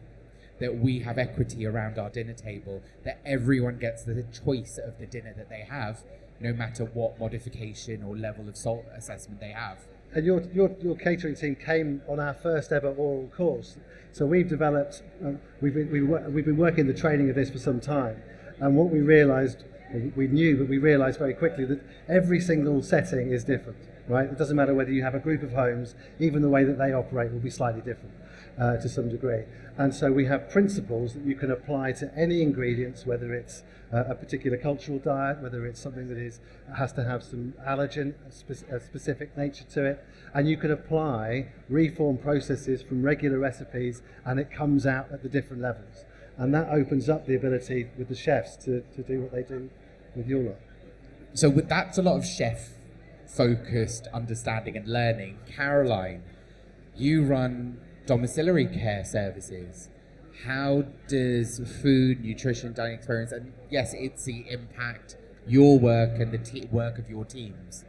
that 0.60 0.78
we 0.78 1.00
have 1.00 1.18
equity 1.18 1.66
around 1.66 1.98
our 1.98 2.10
dinner 2.10 2.34
table, 2.34 2.82
that 3.04 3.20
everyone 3.26 3.78
gets 3.78 4.04
the 4.04 4.24
choice 4.46 4.78
of 4.78 4.98
the 5.00 5.06
dinner 5.06 5.34
that 5.38 5.50
they 5.50 5.66
have, 5.70 6.04
no 6.40 6.54
matter 6.54 6.86
what 6.86 7.20
modification 7.20 8.04
or 8.04 8.16
level 8.16 8.48
of 8.48 8.56
salt 8.58 8.86
assessment 8.96 9.40
they 9.40 9.52
have. 9.52 9.80
And 10.14 10.26
your, 10.26 10.44
your, 10.54 10.74
your 10.82 10.96
catering 10.96 11.36
team 11.36 11.56
came 11.56 12.02
on 12.08 12.20
our 12.20 12.34
first 12.34 12.72
ever 12.72 12.88
oral 12.88 13.28
course. 13.36 13.78
So 14.14 14.26
we've 14.26 14.48
developed, 14.48 15.04
um, 15.24 15.40
we've, 15.60 15.74
been, 15.74 15.92
we, 15.92 16.02
we've 16.02 16.46
been 16.46 16.58
working 16.58 16.88
the 16.88 16.94
training 16.94 17.30
of 17.30 17.36
this 17.36 17.50
for 17.50 17.58
some 17.58 17.82
time. 17.82 18.22
And 18.60 18.78
what 18.78 18.90
we 18.90 19.02
realised, 19.02 19.66
we 20.16 20.28
knew, 20.28 20.58
but 20.58 20.70
we 20.70 20.78
realised 20.78 21.20
very 21.20 21.34
quickly 21.34 21.66
that 21.66 21.82
every 22.08 22.40
single 22.40 22.82
setting 22.82 23.32
is 23.32 23.44
different, 23.44 23.78
right? 24.08 24.30
It 24.30 24.38
doesn't 24.38 24.56
matter 24.56 24.74
whether 24.74 24.92
you 24.92 25.04
have 25.04 25.16
a 25.16 25.20
group 25.20 25.44
of 25.44 25.54
homes, 25.54 25.96
even 26.20 26.42
the 26.42 26.50
way 26.50 26.64
that 26.64 26.78
they 26.78 26.94
operate 26.94 27.32
will 27.32 27.40
be 27.40 27.50
slightly 27.50 27.82
different 27.82 28.14
uh, 28.60 28.78
to 28.78 28.90
some 28.90 29.10
degree. 29.10 29.44
And 29.78 29.94
so 29.94 30.12
we 30.12 30.26
have 30.26 30.50
principles 30.50 31.14
that 31.14 31.24
you 31.24 31.36
can 31.36 31.52
apply 31.52 31.92
to 31.94 32.12
any 32.16 32.42
ingredients, 32.42 33.06
whether 33.06 33.34
it's 33.34 33.64
uh, 33.94 34.06
a 34.08 34.16
particular 34.16 34.58
cultural 34.58 35.00
diet, 35.00 35.42
whether 35.42 35.66
it's 35.66 35.80
something 35.80 36.08
that 36.08 36.18
is 36.18 36.40
has 36.78 36.94
to 36.94 37.04
have 37.04 37.24
some 37.24 37.54
allergen, 37.68 38.14
a, 38.28 38.32
spe- 38.32 38.84
specific 38.84 39.36
nature 39.38 39.66
to 39.74 39.86
it, 39.86 40.04
and 40.34 40.50
you 40.50 40.58
can 40.58 40.72
apply 40.72 41.48
reform 41.70 42.18
processes 42.18 42.82
from 42.82 43.04
regular 43.04 43.38
recipes, 43.38 44.02
and 44.26 44.40
it 44.40 44.52
comes 44.52 44.86
out 44.86 45.12
at 45.12 45.24
the 45.24 45.30
different 45.30 45.62
levels. 45.62 46.06
And 46.38 46.54
that 46.54 46.70
opens 46.70 47.10
up 47.10 47.26
the 47.26 47.36
ability 47.36 47.90
with 47.98 48.10
the 48.10 48.16
chefs 48.16 48.58
to, 48.66 48.82
to 48.96 49.04
do 49.04 49.22
what 49.22 49.32
they 49.32 49.44
do 49.44 49.70
with 50.16 50.28
your 50.28 50.44
lot. 50.44 50.60
So 51.34 51.50
that's 51.50 51.98
a 51.98 52.02
lot 52.02 52.18
of 52.18 52.26
chef 52.26 52.70
focused 53.28 54.08
understanding 54.14 54.78
and 54.78 54.88
learning. 54.88 55.40
Caroline, 55.48 56.24
you 56.96 57.24
run 57.24 57.80
domiciliary 58.06 58.68
care 58.68 59.04
services. 59.04 59.90
How 60.46 60.86
does 61.08 61.60
food, 61.82 62.24
nutrition, 62.24 62.74
dining 62.74 62.96
experience, 62.96 63.32
and 63.32 63.54
yes, 63.70 63.94
it's 63.94 64.26
the 64.26 64.46
impact 64.50 65.18
your 65.48 65.80
work 65.80 66.20
and 66.20 66.32
the 66.32 66.38
te- 66.38 66.68
work 66.72 66.98
of 66.98 67.10
your 67.10 67.26
teams? 67.26 67.86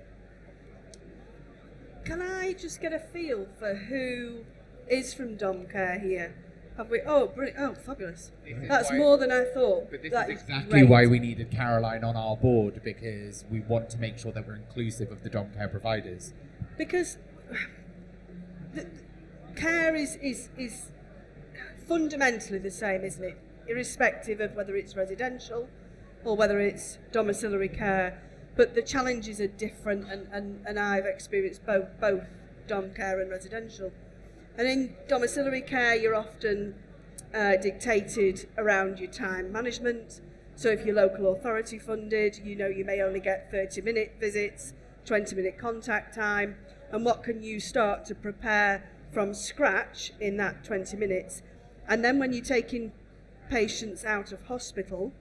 Can 2.05 2.23
I 2.23 2.53
just 2.53 2.81
get 2.81 2.93
a 2.93 3.01
feel 3.01 3.47
for 3.59 3.75
who 3.75 4.45
is 4.89 5.13
from 5.13 5.37
Dom 5.37 5.67
Care 5.67 5.99
here? 5.99 6.35
Have 6.77 6.91
we? 6.91 7.01
Oh, 7.07 7.29
brilliant! 7.29 7.59
Oh, 7.59 7.75
fabulous! 7.75 8.31
This 8.45 8.69
That's 8.69 8.91
why- 8.91 8.99
more 8.99 9.17
than 9.17 9.33
I 9.33 9.45
thought. 9.45 9.91
But 9.91 10.03
this 10.03 10.13
That 10.13 10.29
is 10.29 10.37
is 10.37 10.43
exactly 10.43 10.81
great. 10.81 10.89
why 10.91 11.07
we 11.07 11.19
needed 11.19 11.51
Caroline 11.51 12.05
on 12.05 12.17
our 12.17 12.37
board 12.37 12.83
because 12.85 13.45
we 13.51 13.61
want 13.61 13.89
to 13.91 13.99
make 13.99 14.19
sure 14.19 14.31
that 14.33 14.47
we're 14.47 14.57
inclusive 14.57 15.11
of 15.11 15.23
the 15.23 15.31
dom 15.31 15.51
care 15.57 15.69
providers. 15.69 16.35
because 16.77 17.17
the, 18.75 18.87
care 19.55 19.95
is, 19.95 20.17
is 20.17 20.51
is 20.59 20.91
fundamentally 21.89 22.59
the 22.59 22.71
same, 22.71 23.05
isn't 23.05 23.25
it? 23.25 23.39
Irrespective 23.69 24.41
of 24.41 24.55
whether 24.55 24.77
it's 24.77 24.95
residential 24.97 25.69
or 26.25 26.37
whether 26.37 26.61
it's 26.61 26.99
domiciliary 27.13 27.69
care, 27.69 28.21
but 28.57 28.75
the 28.75 28.83
challenges 28.83 29.41
are 29.41 29.47
different, 29.47 30.11
and, 30.11 30.27
and, 30.33 30.61
and 30.67 30.79
I've 30.79 31.07
experienced 31.07 31.65
both 31.65 31.89
both 32.01 32.25
dom 32.67 32.91
care 32.93 33.21
and 33.21 33.31
residential. 33.31 33.93
And 34.59 34.67
in 34.67 34.97
domiciliary 35.07 35.61
care, 35.61 35.95
you're 35.95 36.15
often 36.15 36.75
uh, 37.35 37.57
dictated 37.57 38.49
around 38.57 38.99
your 38.99 39.11
time 39.11 39.53
management. 39.53 40.21
So 40.55 40.71
if 40.71 40.87
you're 40.87 40.95
local 40.95 41.33
authority 41.33 41.79
funded, 41.79 42.41
you 42.43 42.57
know 42.57 42.67
you 42.67 42.85
may 42.85 43.03
only 43.03 43.21
get 43.21 43.51
30 43.51 43.83
minute 43.83 44.15
visits, 44.19 44.73
20 45.05 45.37
minute 45.37 45.59
contact 45.59 46.15
time, 46.15 46.57
and 46.91 47.05
what 47.05 47.23
can 47.23 47.43
you 47.43 47.61
start 47.61 48.07
to 48.07 48.15
prepare 48.15 48.89
from 49.13 49.35
scratch 49.35 50.13
in 50.21 50.39
that 50.39 50.65
20 50.65 50.97
minutes? 50.97 51.43
And 51.87 52.03
then 52.03 52.19
when 52.19 52.33
you're 52.33 52.45
taking 52.45 52.93
patients 53.51 54.05
out 54.05 54.33
of 54.33 54.43
hospital 54.45 55.13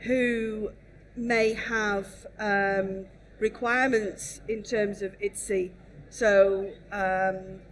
who 0.00 0.70
may 1.16 1.52
have 1.52 2.26
um, 2.38 3.06
requirements 3.38 4.40
in 4.48 4.62
terms 4.62 5.02
of 5.02 5.18
IDDSI, 5.18 5.70
so 6.12 6.70
um, 6.92 7.62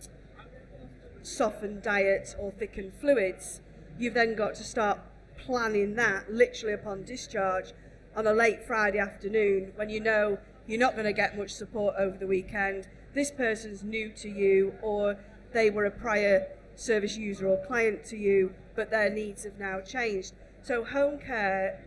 softened 1.22 1.82
diet 1.82 2.34
or 2.38 2.50
thickened 2.52 2.92
fluids, 2.98 3.60
you've 3.98 4.14
then 4.14 4.34
got 4.34 4.54
to 4.54 4.64
start 4.64 4.98
planning 5.36 5.94
that 5.96 6.32
literally 6.32 6.72
upon 6.72 7.02
discharge 7.02 7.74
on 8.16 8.26
a 8.26 8.32
late 8.32 8.64
Friday 8.66 8.98
afternoon 8.98 9.72
when 9.76 9.90
you 9.90 10.00
know 10.00 10.38
you're 10.66 10.80
not 10.80 10.94
going 10.94 11.04
to 11.04 11.12
get 11.12 11.36
much 11.36 11.50
support 11.50 11.94
over 11.98 12.16
the 12.16 12.26
weekend. 12.26 12.88
This 13.12 13.30
person's 13.30 13.82
new 13.82 14.08
to 14.16 14.30
you, 14.30 14.72
or 14.80 15.18
they 15.52 15.68
were 15.68 15.84
a 15.84 15.90
prior 15.90 16.46
service 16.76 17.18
user 17.18 17.46
or 17.46 17.62
client 17.66 18.06
to 18.06 18.16
you, 18.16 18.54
but 18.74 18.90
their 18.90 19.10
needs 19.10 19.44
have 19.44 19.58
now 19.58 19.80
changed. 19.80 20.32
So, 20.62 20.82
home 20.82 21.18
care 21.18 21.84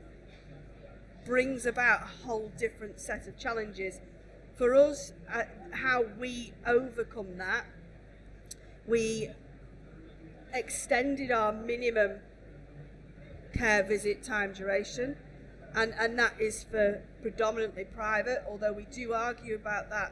brings 1.25 1.65
about 1.65 2.03
a 2.03 2.27
whole 2.27 2.51
different 2.59 2.99
set 2.99 3.25
of 3.27 3.39
challenges. 3.39 4.01
For 4.55 4.75
us, 4.75 5.13
uh, 5.33 5.43
how 5.71 6.05
we 6.19 6.53
overcome 6.65 7.37
that, 7.37 7.65
we 8.87 9.29
extended 10.53 11.31
our 11.31 11.51
minimum 11.51 12.19
care 13.53 13.83
visit 13.83 14.23
time 14.23 14.53
duration, 14.53 15.15
and, 15.75 15.93
and 15.97 16.19
that 16.19 16.39
is 16.39 16.63
for 16.63 17.01
predominantly 17.21 17.85
private, 17.85 18.43
although 18.47 18.73
we 18.73 18.85
do 18.91 19.13
argue 19.13 19.55
about 19.55 19.89
that 19.89 20.11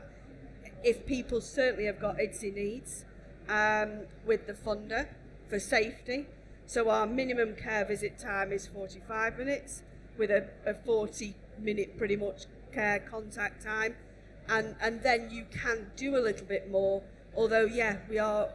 if 0.84 1.06
people 1.06 1.42
certainly 1.42 1.86
have 1.86 2.00
got 2.00 2.18
IDDSI 2.18 2.56
needs 2.56 3.06
um, 3.48 4.08
with 4.26 4.48
the 4.48 4.54
funder 4.54 5.08
for 5.48 5.60
safety. 5.60 6.26
So 6.66 6.90
our 6.90 7.06
minimum 7.06 7.56
care 7.56 7.86
visit 7.86 8.18
time 8.18 8.52
is 8.52 8.68
45 8.68 9.38
minutes 9.38 9.84
with 10.18 10.32
a, 10.32 10.48
a 10.66 10.74
40 10.74 11.36
minute 11.60 11.98
pretty 11.98 12.16
much 12.16 12.46
care 12.72 13.00
contact 13.00 13.64
time. 13.64 13.96
And, 14.52 14.76
and 14.82 15.02
then 15.02 15.30
you 15.32 15.46
can 15.50 15.90
do 15.96 16.18
a 16.18 16.20
little 16.20 16.46
bit 16.46 16.70
more, 16.70 17.02
although, 17.38 17.64
yeah, 17.64 17.98
we 18.10 18.20
are 18.20 18.50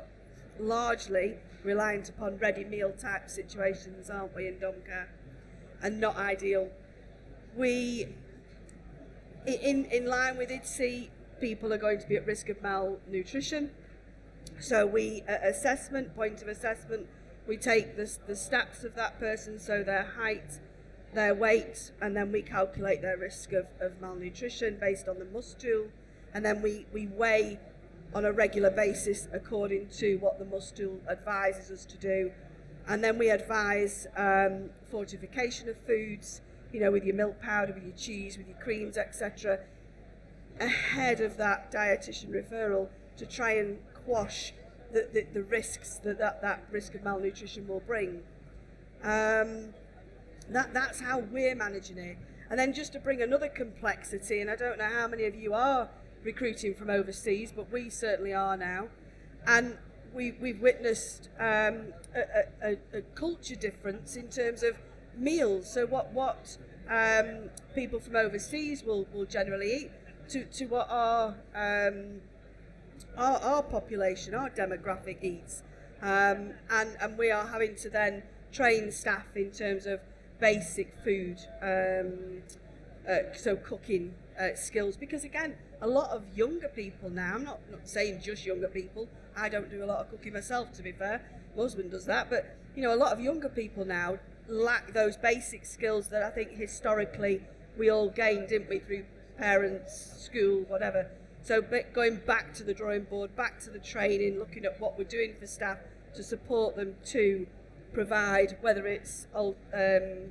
largely 0.61 1.37
reliant 1.65 2.11
upon 2.11 2.37
ready 2.37 2.65
meal 2.65 2.93
type 2.93 3.31
situations, 3.31 4.11
aren't 4.11 4.37
we, 4.37 4.47
in 4.47 4.59
dom? 4.59 4.75
And 5.83 5.99
not 5.99 6.17
ideal. 6.17 6.69
We, 7.57 8.09
in, 9.47 9.87
in 9.87 10.05
line 10.05 10.37
with 10.37 10.51
IDDSI, 10.51 11.09
people 11.41 11.73
are 11.73 11.79
going 11.79 11.99
to 12.01 12.07
be 12.07 12.17
at 12.17 12.27
risk 12.27 12.51
of 12.51 12.61
malnutrition. 12.63 13.71
So 14.61 14.87
we, 14.87 15.23
assessment, 15.27 16.15
point 16.15 16.43
of 16.43 16.49
assessment, 16.49 17.07
we 17.49 17.57
take 17.57 17.97
the, 17.97 18.11
the 18.27 18.35
stats 18.35 18.85
of 18.85 18.95
that 18.97 19.19
person, 19.19 19.59
so 19.59 19.83
their 19.83 20.05
height, 20.05 20.61
their 21.15 21.35
weight, 21.35 21.93
and 22.01 22.17
then 22.17 22.33
we 22.33 22.43
calculate 22.43 23.03
their 23.03 23.17
risk 23.17 23.53
of, 23.53 23.67
of 23.81 24.01
malnutrition 24.01 24.77
based 24.79 25.09
on 25.09 25.19
the 25.19 25.25
MUST. 25.25 25.67
And 26.35 26.45
then 26.45 26.61
we, 26.61 26.87
we 26.93 27.07
weigh 27.07 27.59
on 28.15 28.25
a 28.25 28.33
regular 28.33 28.71
basis 28.71 29.29
according 29.33 29.89
to 29.89 30.17
what 30.17 30.39
the 30.39 30.45
MUST 30.45 30.81
advises 31.11 31.71
us 31.71 31.85
to 31.87 31.97
do. 31.97 32.31
And 32.89 33.03
then 33.03 33.19
we 33.19 33.31
advise 33.31 34.07
um, 34.17 34.71
fortification 34.91 35.69
of 35.69 35.77
foods, 35.87 36.41
you 36.73 36.81
know, 36.81 36.91
with 36.91 37.05
your 37.05 37.17
milk 37.17 37.41
powder, 37.41 37.73
with 37.73 37.83
your 37.83 37.97
cheese, 37.97 38.39
with 38.39 38.47
your 38.47 38.59
creams, 38.59 38.97
etc., 38.97 39.61
ahead 40.61 41.21
of 41.21 41.37
that 41.37 41.71
dietitian 41.71 42.29
referral 42.29 42.89
to 43.17 43.27
try 43.27 43.53
and 43.53 43.79
quash 44.05 44.53
the, 44.93 45.09
the, 45.13 45.27
the 45.35 45.43
risks 45.43 45.97
that, 46.05 46.19
that 46.19 46.41
that 46.43 46.65
risk 46.71 46.95
of 46.95 47.03
malnutrition 47.03 47.67
will 47.67 47.81
bring. 47.81 48.23
Um, 49.03 49.75
that, 50.51 50.73
that's 50.73 51.01
how 51.01 51.19
we're 51.19 51.55
managing 51.55 51.99
it. 51.99 52.17
And 52.51 52.59
then 52.59 52.73
just 52.73 52.93
to 52.93 53.01
bring 53.01 53.23
another 53.23 53.49
complexity, 53.49 54.41
and 54.41 54.51
I 54.51 54.57
don't 54.57 54.79
know 54.79 54.89
how 54.89 55.09
many 55.09 55.25
of 55.25 55.35
you 55.35 55.53
are 55.53 55.89
recruiting 56.23 56.75
from 56.75 56.91
overseas, 56.91 57.53
but 57.55 57.73
we 57.73 57.91
certainly 57.91 58.33
are 58.33 58.57
now. 58.57 58.89
And 59.47 59.79
we, 60.13 60.33
we've 60.33 60.61
witnessed 60.61 61.29
um, 61.39 61.93
a, 62.15 62.45
a, 62.63 62.99
a 62.99 63.03
culture 63.15 63.57
difference 63.57 64.17
in 64.17 64.29
terms 64.29 64.63
of 64.63 64.77
meals. 65.17 65.73
So 65.73 65.87
what, 65.87 66.13
what 66.13 66.57
um, 66.89 67.51
people 67.75 68.01
from 68.01 68.17
overseas 68.17 68.85
will, 68.85 69.07
will 69.13 69.27
generally 69.27 69.73
eat 69.73 69.91
to, 70.29 70.45
to 70.45 70.67
what 70.67 70.89
our, 70.91 71.35
um, 71.55 72.21
our, 73.17 73.39
our 73.39 73.63
population, 73.63 74.35
our 74.35 74.51
demographic 74.51 75.23
eats. 75.23 75.63
Um, 76.03 76.53
and, 76.71 76.97
and 77.01 77.19
we 77.19 77.31
are 77.31 77.47
having 77.47 77.75
to 77.77 77.91
then 77.91 78.23
train 78.53 78.91
staff 78.93 79.27
in 79.35 79.51
terms 79.51 79.87
of 79.87 80.01
basic 80.39 80.95
food, 81.05 81.39
um, 81.63 82.43
uh, 83.09 83.33
so 83.35 83.57
cooking 83.57 84.15
uh, 84.39 84.55
skills. 84.55 84.97
Because 84.97 85.25
again, 85.25 85.55
a 85.81 85.87
lot 85.87 86.11
of 86.11 86.23
younger 86.35 86.69
people 86.69 87.11
now, 87.11 87.35
I'm 87.35 87.45
not, 87.45 87.61
not 87.71 87.89
saying 87.89 88.21
just 88.23 88.45
younger 88.47 88.69
people, 88.69 89.09
I 89.37 89.49
don't 89.49 89.71
do 89.71 89.85
a 89.85 89.87
lot 89.87 89.99
of 89.99 90.11
cooking 90.11 90.33
myself 90.33 90.73
to 90.75 90.83
be 90.83 90.93
fair, 90.93 91.23
my 91.55 91.63
husband 91.63 91.91
does 91.91 92.07
that, 92.07 92.31
but 92.31 92.57
you 92.75 92.83
know, 92.83 92.95
a 92.95 92.97
lot 92.97 93.13
of 93.13 93.21
younger 93.21 93.49
people 93.49 93.85
now 93.85 94.19
lack 94.49 94.93
those 94.93 95.17
basic 95.17 95.65
skills 95.65 96.09
that 96.09 96.23
I 96.23 96.31
think 96.31 96.53
historically 96.53 97.43
we 97.77 97.91
all 97.91 98.09
gained, 98.09 98.49
didn't 98.49 98.69
we, 98.69 98.79
through 98.79 99.05
parents, 99.37 100.15
school, 100.19 100.65
whatever. 100.69 101.11
So 101.43 101.63
going 101.93 102.17
back 102.27 102.55
to 102.55 102.65
the 102.65 102.75
drawing 102.75 103.05
board, 103.05 103.37
back 103.37 103.61
to 103.61 103.71
the 103.71 103.79
training, 103.79 104.39
looking 104.39 104.65
at 104.65 104.81
what 104.81 104.99
we're 104.99 105.05
doing 105.05 105.35
for 105.39 105.47
staff 105.47 105.79
to 106.15 106.23
support 106.23 106.77
them 106.77 106.95
to 107.07 107.47
provide, 107.97 108.59
whether 108.61 108.87
it's 108.87 109.27
um, 109.35 110.31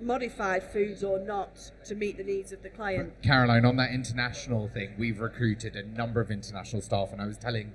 modified 0.00 0.64
foods 0.64 1.04
or 1.04 1.20
not, 1.20 1.70
to 1.84 1.94
meet 1.94 2.16
the 2.16 2.24
needs 2.24 2.50
of 2.52 2.60
the 2.64 2.68
client. 2.68 3.12
Caroline, 3.22 3.64
on 3.64 3.76
that 3.76 3.92
international 3.92 4.68
thing, 4.68 4.94
we've 4.98 5.20
recruited 5.20 5.76
a 5.76 5.84
number 5.84 6.20
of 6.20 6.32
international 6.32 6.82
staff, 6.82 7.12
and 7.12 7.22
I 7.22 7.26
was 7.26 7.38
telling 7.38 7.72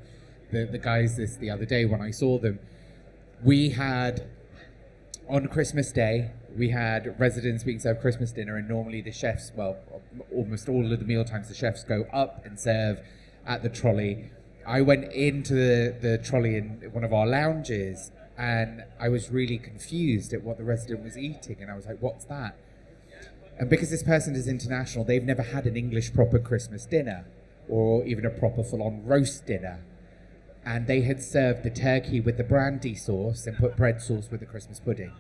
the, 0.51 0.65
the 0.65 0.77
guys 0.77 1.15
this 1.15 1.38
the 1.38 1.50
other 1.50 1.63
day 1.63 1.86
when 1.86 2.01
I 2.01 2.12
saw 2.12 2.38
them. 2.38 2.60
We 3.41 3.69
had 3.69 4.27
on 5.29 5.48
Christmas 5.48 5.93
Day, 5.93 6.31
we 6.58 6.72
had 6.72 7.17
residents 7.17 7.63
being 7.63 7.79
served 7.79 8.01
Christmas 8.01 8.34
dinner, 8.34 8.58
and 8.58 8.67
normally 8.67 9.01
the 9.01 9.13
chefs, 9.13 9.53
well, 9.55 9.77
almost 10.36 10.67
all 10.67 10.91
of 10.91 11.00
the 11.00 11.05
meal 11.05 11.24
times, 11.24 11.48
the 11.48 11.55
chefs 11.55 11.86
go 11.86 12.05
up 12.12 12.46
and 12.46 12.60
serve 12.60 13.00
at 13.48 13.63
the 13.63 13.69
trolley. 13.69 14.31
I 14.67 14.81
went 14.81 15.13
into 15.13 15.53
the, 15.53 15.96
the 15.98 16.17
trolley 16.17 16.58
in 16.58 16.89
one 16.91 17.05
of 17.05 17.13
our 17.13 17.25
lounges, 17.25 18.12
and 18.39 18.86
I 18.98 19.10
was 19.10 19.29
really 19.29 19.58
confused 19.58 20.31
at 20.34 20.43
what 20.43 20.58
the 20.58 20.63
resident 20.63 21.03
was 21.03 21.17
eating, 21.17 21.58
and 21.60 21.69
I 21.69 21.75
was 21.75 21.86
like, 21.86 21.98
"What's 22.00 22.24
that?" 22.25 22.55
And 23.60 23.69
because 23.69 23.89
this 23.89 24.01
person 24.01 24.34
is 24.34 24.48
international, 24.48 25.03
they've 25.03 25.24
never 25.24 25.43
had 25.43 25.67
an 25.67 25.75
English 25.75 26.13
proper 26.13 26.39
Christmas 26.39 26.86
dinner 26.86 27.25
or 27.67 28.05
even 28.05 28.25
a 28.25 28.29
proper 28.29 28.63
full 28.63 28.81
on 28.81 29.05
roast 29.05 29.46
dinner. 29.46 29.81
And 30.65 30.88
they 30.88 31.01
had 31.01 31.22
served 31.22 31.63
the 31.63 31.69
turkey 31.69 32.22
with 32.22 32.38
the 32.38 32.43
brandy 32.43 32.96
sauce 32.96 33.46
and 33.46 33.58
put 33.58 33.75
bread 33.75 34.01
sauce 34.01 34.29
with 34.31 34.39
the 34.39 34.46
Christmas 34.46 34.79
pudding. 34.79 35.12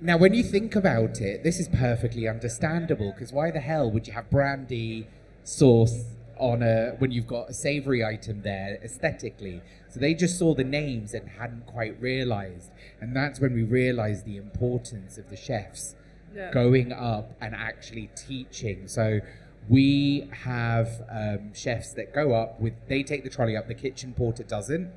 Now, 0.00 0.16
when 0.16 0.32
you 0.32 0.42
think 0.42 0.74
about 0.74 1.20
it, 1.20 1.42
this 1.42 1.60
is 1.60 1.68
perfectly 1.68 2.26
understandable 2.26 3.12
because 3.12 3.32
why 3.32 3.50
the 3.50 3.60
hell 3.60 3.90
would 3.90 4.06
you 4.06 4.14
have 4.14 4.30
brandy 4.30 5.08
sauce 5.44 6.04
on 6.38 6.62
a 6.62 6.94
when 6.98 7.10
you've 7.10 7.26
got 7.26 7.50
a 7.50 7.54
savory 7.54 8.04
item 8.04 8.42
there 8.42 8.78
aesthetically? 8.82 9.60
So 9.88 10.00
they 10.00 10.14
just 10.14 10.38
saw 10.38 10.54
the 10.54 10.64
names 10.64 11.14
and 11.14 11.28
hadn't 11.28 11.66
quite 11.66 12.00
realized, 12.00 12.70
and 13.00 13.14
that's 13.16 13.40
when 13.40 13.54
we 13.54 13.62
realized 13.62 14.24
the 14.24 14.36
importance 14.36 15.18
of 15.18 15.30
the 15.30 15.36
chefs 15.36 15.94
Yeah. 16.34 16.50
going 16.52 16.92
up 16.92 17.32
and 17.40 17.54
actually 17.54 18.10
teaching. 18.14 18.86
So 18.88 19.20
we 19.68 20.28
have 20.44 21.02
um, 21.10 21.52
chefs 21.54 21.92
that 21.94 22.14
go 22.14 22.32
up 22.34 22.60
with 22.60 22.74
they 22.88 23.02
take 23.02 23.24
the 23.24 23.30
trolley 23.30 23.56
up. 23.56 23.66
The 23.68 23.74
kitchen 23.74 24.12
porter 24.14 24.42
doesn't. 24.42 24.90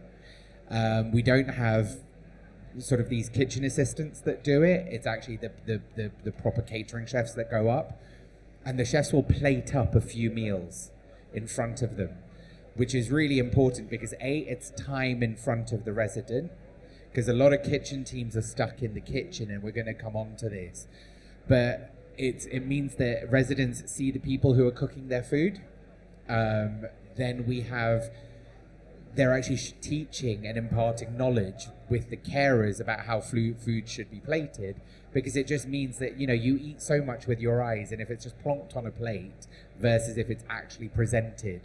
Um, 0.70 1.12
we 1.12 1.22
don't 1.22 1.50
have 1.50 2.00
sort 2.80 3.02
of 3.02 3.10
these 3.10 3.28
kitchen 3.28 3.66
assistants 3.66 4.22
that 4.22 4.44
do 4.46 4.64
it. 4.64 4.88
It's 4.90 5.06
actually 5.06 5.38
the, 5.38 5.52
the, 5.66 5.82
the, 5.96 6.12
the 6.24 6.32
proper 6.32 6.62
catering 6.62 7.06
chefs 7.06 7.34
that 7.34 7.52
go 7.52 7.70
up. 7.70 8.00
And 8.66 8.80
the 8.80 8.86
chefs 8.86 9.12
will 9.12 9.24
plate 9.24 9.76
up 9.76 9.96
a 9.96 10.00
few 10.02 10.30
meals 10.30 10.92
in 11.34 11.48
front 11.48 11.82
of 11.82 11.98
them, 11.98 12.18
which 12.76 12.94
is 12.94 13.12
really 13.12 13.40
important 13.40 13.90
because 13.90 14.14
A, 14.22 14.40
it's 14.40 14.72
time 14.72 15.24
in 15.24 15.36
front 15.36 15.72
of 15.72 15.86
the 15.86 15.94
resident, 15.94 16.52
because 17.10 17.28
a 17.28 17.34
lot 17.34 17.54
of 17.54 17.64
kitchen 17.64 18.04
teams 18.04 18.38
are 18.38 18.42
stuck 18.42 18.82
in 18.82 18.94
the 18.94 19.02
kitchen, 19.02 19.52
and 19.52 19.62
we're 19.62 19.72
going 19.72 19.88
to 19.88 19.94
come 19.94 20.16
on 20.16 20.36
to 20.38 20.50
this. 20.50 20.88
But 21.48 21.94
it's, 22.18 22.46
it 22.46 22.62
means 22.62 22.96
that 22.96 23.30
residents 23.30 23.92
see 23.92 24.12
the 24.12 24.20
people 24.20 24.54
who 24.54 24.68
are 24.68 24.72
cooking 24.72 25.08
their 25.10 25.24
food. 25.24 25.62
Um, 26.30 26.86
then 27.18 27.46
we 27.46 27.62
have 27.62 28.12
they're 29.16 29.34
actually 29.34 29.58
teaching 29.82 30.48
and 30.48 30.58
imparting 30.58 31.18
knowledge 31.18 31.68
with 31.90 32.10
the 32.10 32.18
carers 32.18 32.80
about 32.80 33.02
how 33.02 33.20
food 33.20 33.90
should 33.90 34.10
be 34.10 34.20
plated 34.20 34.80
because 35.14 35.36
it 35.36 35.48
just 35.48 35.68
means 35.68 35.98
that 36.00 36.18
you 36.18 36.26
know 36.26 36.34
you 36.34 36.58
eat 36.62 36.82
so 36.82 37.02
much 37.02 37.28
with 37.28 37.40
your 37.40 37.62
eyes 37.62 37.92
and 37.92 38.02
if 38.02 38.10
it's 38.10 38.24
just 38.24 38.40
plonked 38.42 38.76
on 38.76 38.86
a 38.86 38.92
plate 38.92 39.48
versus 39.82 40.18
if 40.18 40.30
it's 40.30 40.44
actually 40.50 40.88
presented 40.88 41.62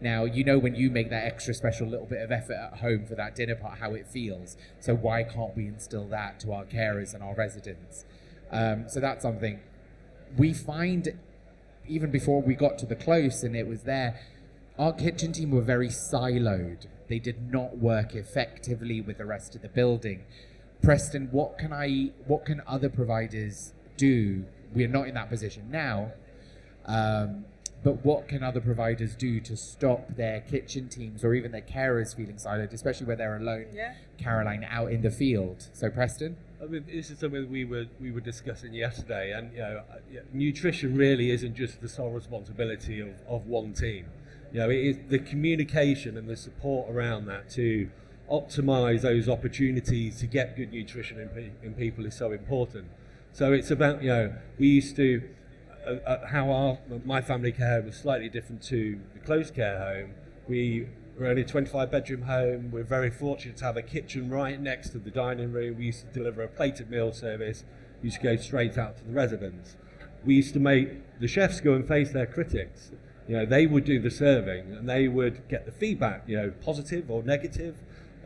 now 0.00 0.24
you 0.24 0.42
know 0.44 0.58
when 0.58 0.74
you 0.74 0.90
make 0.90 1.10
that 1.10 1.24
extra 1.24 1.54
special 1.54 1.86
little 1.86 2.06
bit 2.06 2.22
of 2.22 2.32
effort 2.32 2.54
at 2.54 2.78
home 2.78 3.04
for 3.06 3.14
that 3.14 3.34
dinner 3.34 3.54
part 3.54 3.78
how 3.78 3.94
it 3.94 4.06
feels 4.06 4.56
so 4.78 4.94
why 4.94 5.22
can't 5.22 5.56
we 5.56 5.66
instill 5.66 6.06
that 6.06 6.40
to 6.40 6.52
our 6.52 6.64
carers 6.64 7.14
and 7.14 7.22
our 7.22 7.34
residents 7.34 8.04
um, 8.50 8.88
so 8.88 8.98
that's 9.00 9.22
something 9.22 9.60
we 10.36 10.52
find 10.52 11.08
even 11.90 12.10
before 12.10 12.40
we 12.40 12.54
got 12.54 12.78
to 12.78 12.86
the 12.86 12.94
close 12.94 13.42
and 13.42 13.56
it 13.56 13.66
was 13.66 13.82
there, 13.82 14.20
our 14.78 14.92
kitchen 14.92 15.32
team 15.32 15.50
were 15.50 15.60
very 15.60 15.88
siloed. 15.88 16.86
They 17.08 17.18
did 17.18 17.52
not 17.52 17.78
work 17.78 18.14
effectively 18.14 19.00
with 19.00 19.18
the 19.18 19.26
rest 19.26 19.54
of 19.56 19.62
the 19.62 19.68
building. 19.68 20.22
Preston, 20.82 21.28
what 21.32 21.58
can 21.58 21.72
I 21.72 22.12
what 22.26 22.46
can 22.46 22.62
other 22.66 22.88
providers 22.88 23.74
do? 23.96 24.44
We're 24.72 24.88
not 24.88 25.08
in 25.08 25.14
that 25.14 25.28
position 25.28 25.70
now. 25.70 26.12
Um, 26.86 27.44
but 27.82 28.04
what 28.04 28.28
can 28.28 28.42
other 28.42 28.60
providers 28.60 29.14
do 29.14 29.40
to 29.40 29.56
stop 29.56 30.16
their 30.16 30.40
kitchen 30.40 30.88
teams 30.88 31.24
or 31.24 31.34
even 31.34 31.50
their 31.52 31.62
carers 31.62 32.14
feeling 32.14 32.36
siloed, 32.36 32.72
especially 32.72 33.06
where 33.06 33.16
they're 33.16 33.36
alone, 33.36 33.66
Yeah. 33.72 33.94
Caroline, 34.18 34.66
out 34.68 34.92
in 34.92 35.00
the 35.00 35.10
field? 35.10 35.68
So, 35.72 35.88
Preston? 35.88 36.36
I 36.62 36.66
mean, 36.66 36.84
this 36.92 37.10
is 37.10 37.18
something 37.18 37.50
we 37.50 37.64
were 37.64 37.86
we 37.98 38.10
were 38.10 38.20
discussing 38.20 38.74
yesterday, 38.74 39.32
and 39.32 39.50
you 39.52 39.60
know, 39.60 39.82
uh, 39.90 40.20
nutrition 40.32 40.94
really 40.94 41.30
isn't 41.30 41.54
just 41.54 41.80
the 41.80 41.88
sole 41.88 42.10
responsibility 42.10 43.00
of, 43.00 43.08
of 43.26 43.46
one 43.46 43.72
team. 43.72 44.06
You 44.52 44.60
know, 44.60 44.70
it 44.70 44.78
is 44.84 44.98
the 45.08 45.18
communication 45.20 46.18
and 46.18 46.28
the 46.28 46.36
support 46.36 46.90
around 46.90 47.26
that 47.26 47.48
to 47.50 47.88
optimize 48.30 49.00
those 49.00 49.28
opportunities 49.28 50.20
to 50.20 50.26
get 50.26 50.56
good 50.56 50.72
nutrition 50.72 51.18
in, 51.18 51.28
pe- 51.28 51.50
in 51.62 51.74
people 51.74 52.04
is 52.06 52.14
so 52.14 52.32
important. 52.32 52.86
So 53.32 53.52
it's 53.52 53.70
about 53.70 54.02
you 54.02 54.08
know, 54.10 54.32
we 54.58 54.68
used 54.68 54.96
to 54.96 55.22
uh, 55.90 56.08
uh, 56.08 56.26
how 56.26 56.50
our 56.50 56.78
my 57.04 57.20
family 57.20 57.52
care 57.52 57.76
home 57.76 57.86
was 57.86 57.96
slightly 57.96 58.28
different 58.28 58.62
to 58.62 58.98
the 59.12 59.18
closed 59.20 59.54
care 59.54 59.78
home. 59.78 60.14
We 60.46 60.88
were 61.18 61.26
only 61.26 61.42
a 61.42 61.44
25 61.44 61.90
bedroom 61.90 62.22
home. 62.22 62.70
We're 62.70 62.84
very 62.84 63.10
fortunate 63.10 63.56
to 63.58 63.64
have 63.64 63.76
a 63.76 63.82
kitchen 63.82 64.30
right 64.30 64.60
next 64.60 64.90
to 64.90 64.98
the 64.98 65.10
dining 65.10 65.52
room. 65.52 65.78
We 65.78 65.86
used 65.86 66.06
to 66.06 66.12
deliver 66.12 66.42
a 66.42 66.48
plated 66.48 66.90
meal 66.90 67.12
service. 67.12 67.64
We 68.02 68.06
used 68.06 68.20
to 68.20 68.22
go 68.22 68.36
straight 68.36 68.78
out 68.78 68.98
to 68.98 69.04
the 69.04 69.12
residents. 69.12 69.76
We 70.24 70.34
used 70.34 70.54
to 70.54 70.60
make 70.60 71.18
the 71.18 71.28
chefs 71.28 71.60
go 71.60 71.74
and 71.74 71.86
face 71.86 72.12
their 72.12 72.26
critics. 72.26 72.92
You 73.26 73.38
know, 73.38 73.46
they 73.46 73.66
would 73.66 73.84
do 73.84 74.00
the 74.00 74.10
serving 74.10 74.72
and 74.72 74.88
they 74.88 75.08
would 75.08 75.48
get 75.48 75.66
the 75.66 75.72
feedback, 75.72 76.24
you 76.26 76.36
know, 76.36 76.52
positive 76.64 77.10
or 77.10 77.22
negative. 77.22 77.76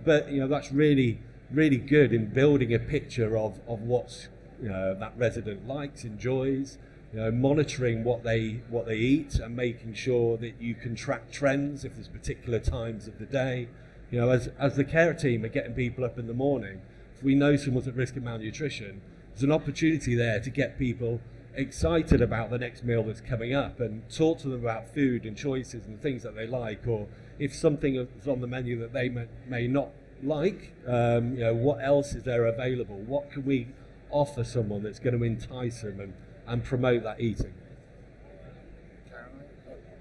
But 0.05 0.31
you 0.31 0.41
know, 0.41 0.49
that's 0.49 0.71
really, 0.71 1.21
really 1.51 1.79
good 1.79 2.13
in 2.13 2.27
building 2.27 2.75
a 2.75 2.79
picture 2.79 3.37
of, 3.39 3.61
of 3.67 3.83
what's 3.83 4.29
you 4.63 4.69
know, 4.69 4.95
that 4.95 5.13
resident 5.17 5.67
likes, 5.67 6.05
enjoys, 6.05 6.79
you 7.15 7.21
know, 7.21 7.31
monitoring 7.31 8.03
what 8.03 8.25
they 8.25 8.61
what 8.69 8.87
they 8.87 8.97
eat 8.97 9.37
and 9.37 9.55
making 9.55 9.95
sure 9.95 10.37
that 10.39 10.61
you 10.61 10.75
can 10.75 10.97
track 10.97 11.31
trends 11.31 11.85
if 11.85 11.95
there's 11.95 12.09
particular 12.09 12.59
times 12.59 13.07
of 13.07 13.21
the 13.21 13.27
day. 13.27 13.69
You 14.11 14.21
know, 14.21 14.31
as 14.31 14.49
as 14.59 14.75
the 14.75 14.83
care 14.85 15.15
team 15.15 15.45
are 15.45 15.49
getting 15.49 15.75
people 15.75 16.05
up 16.05 16.19
in 16.19 16.27
the 16.27 16.35
morning, 16.35 16.83
if 17.17 17.23
we 17.23 17.37
know 17.37 17.55
someone's 17.55 17.87
at 17.87 17.95
risk 17.95 18.17
of 18.17 18.25
malnutrition, 18.25 19.01
there's 19.31 19.45
an 19.45 19.53
opportunity 19.53 20.17
there 20.17 20.41
to 20.41 20.51
get 20.51 20.77
people 20.77 21.21
excited 21.55 22.21
about 22.21 22.51
the 22.51 22.59
next 22.59 22.83
meal 22.83 23.05
that's 23.05 23.21
coming 23.21 23.55
up 23.55 23.79
and 23.79 24.03
talk 24.11 24.41
to 24.41 24.49
them 24.49 24.61
about 24.61 24.93
food 24.93 25.25
and 25.25 25.37
choices 25.37 25.87
and 25.87 26.03
things 26.03 26.25
that 26.25 26.35
they 26.35 26.49
like 26.49 26.85
or 26.89 27.07
if 27.39 27.55
something 27.55 27.95
is 27.95 28.27
on 28.27 28.41
the 28.41 28.47
menu 28.49 28.77
that 28.81 28.93
they 28.93 29.09
may, 29.09 29.25
may 29.47 29.69
not 29.69 29.89
like 30.25 30.73
um, 30.89 31.37
you 31.37 31.45
know 31.45 31.55
what 31.55 31.81
else 31.81 32.13
is 32.13 32.25
there 32.25 32.47
available 32.47 32.97
what 32.97 33.31
can 33.31 33.45
we 33.45 33.69
offer 34.11 34.43
someone 34.43 34.83
that's 34.83 34.99
going 34.99 35.17
to 35.17 35.25
entice 35.25 35.83
them 35.83 36.01
and, 36.01 36.13
and 36.47 36.63
promote 36.63 37.03
that 37.03 37.21
eating 37.21 37.55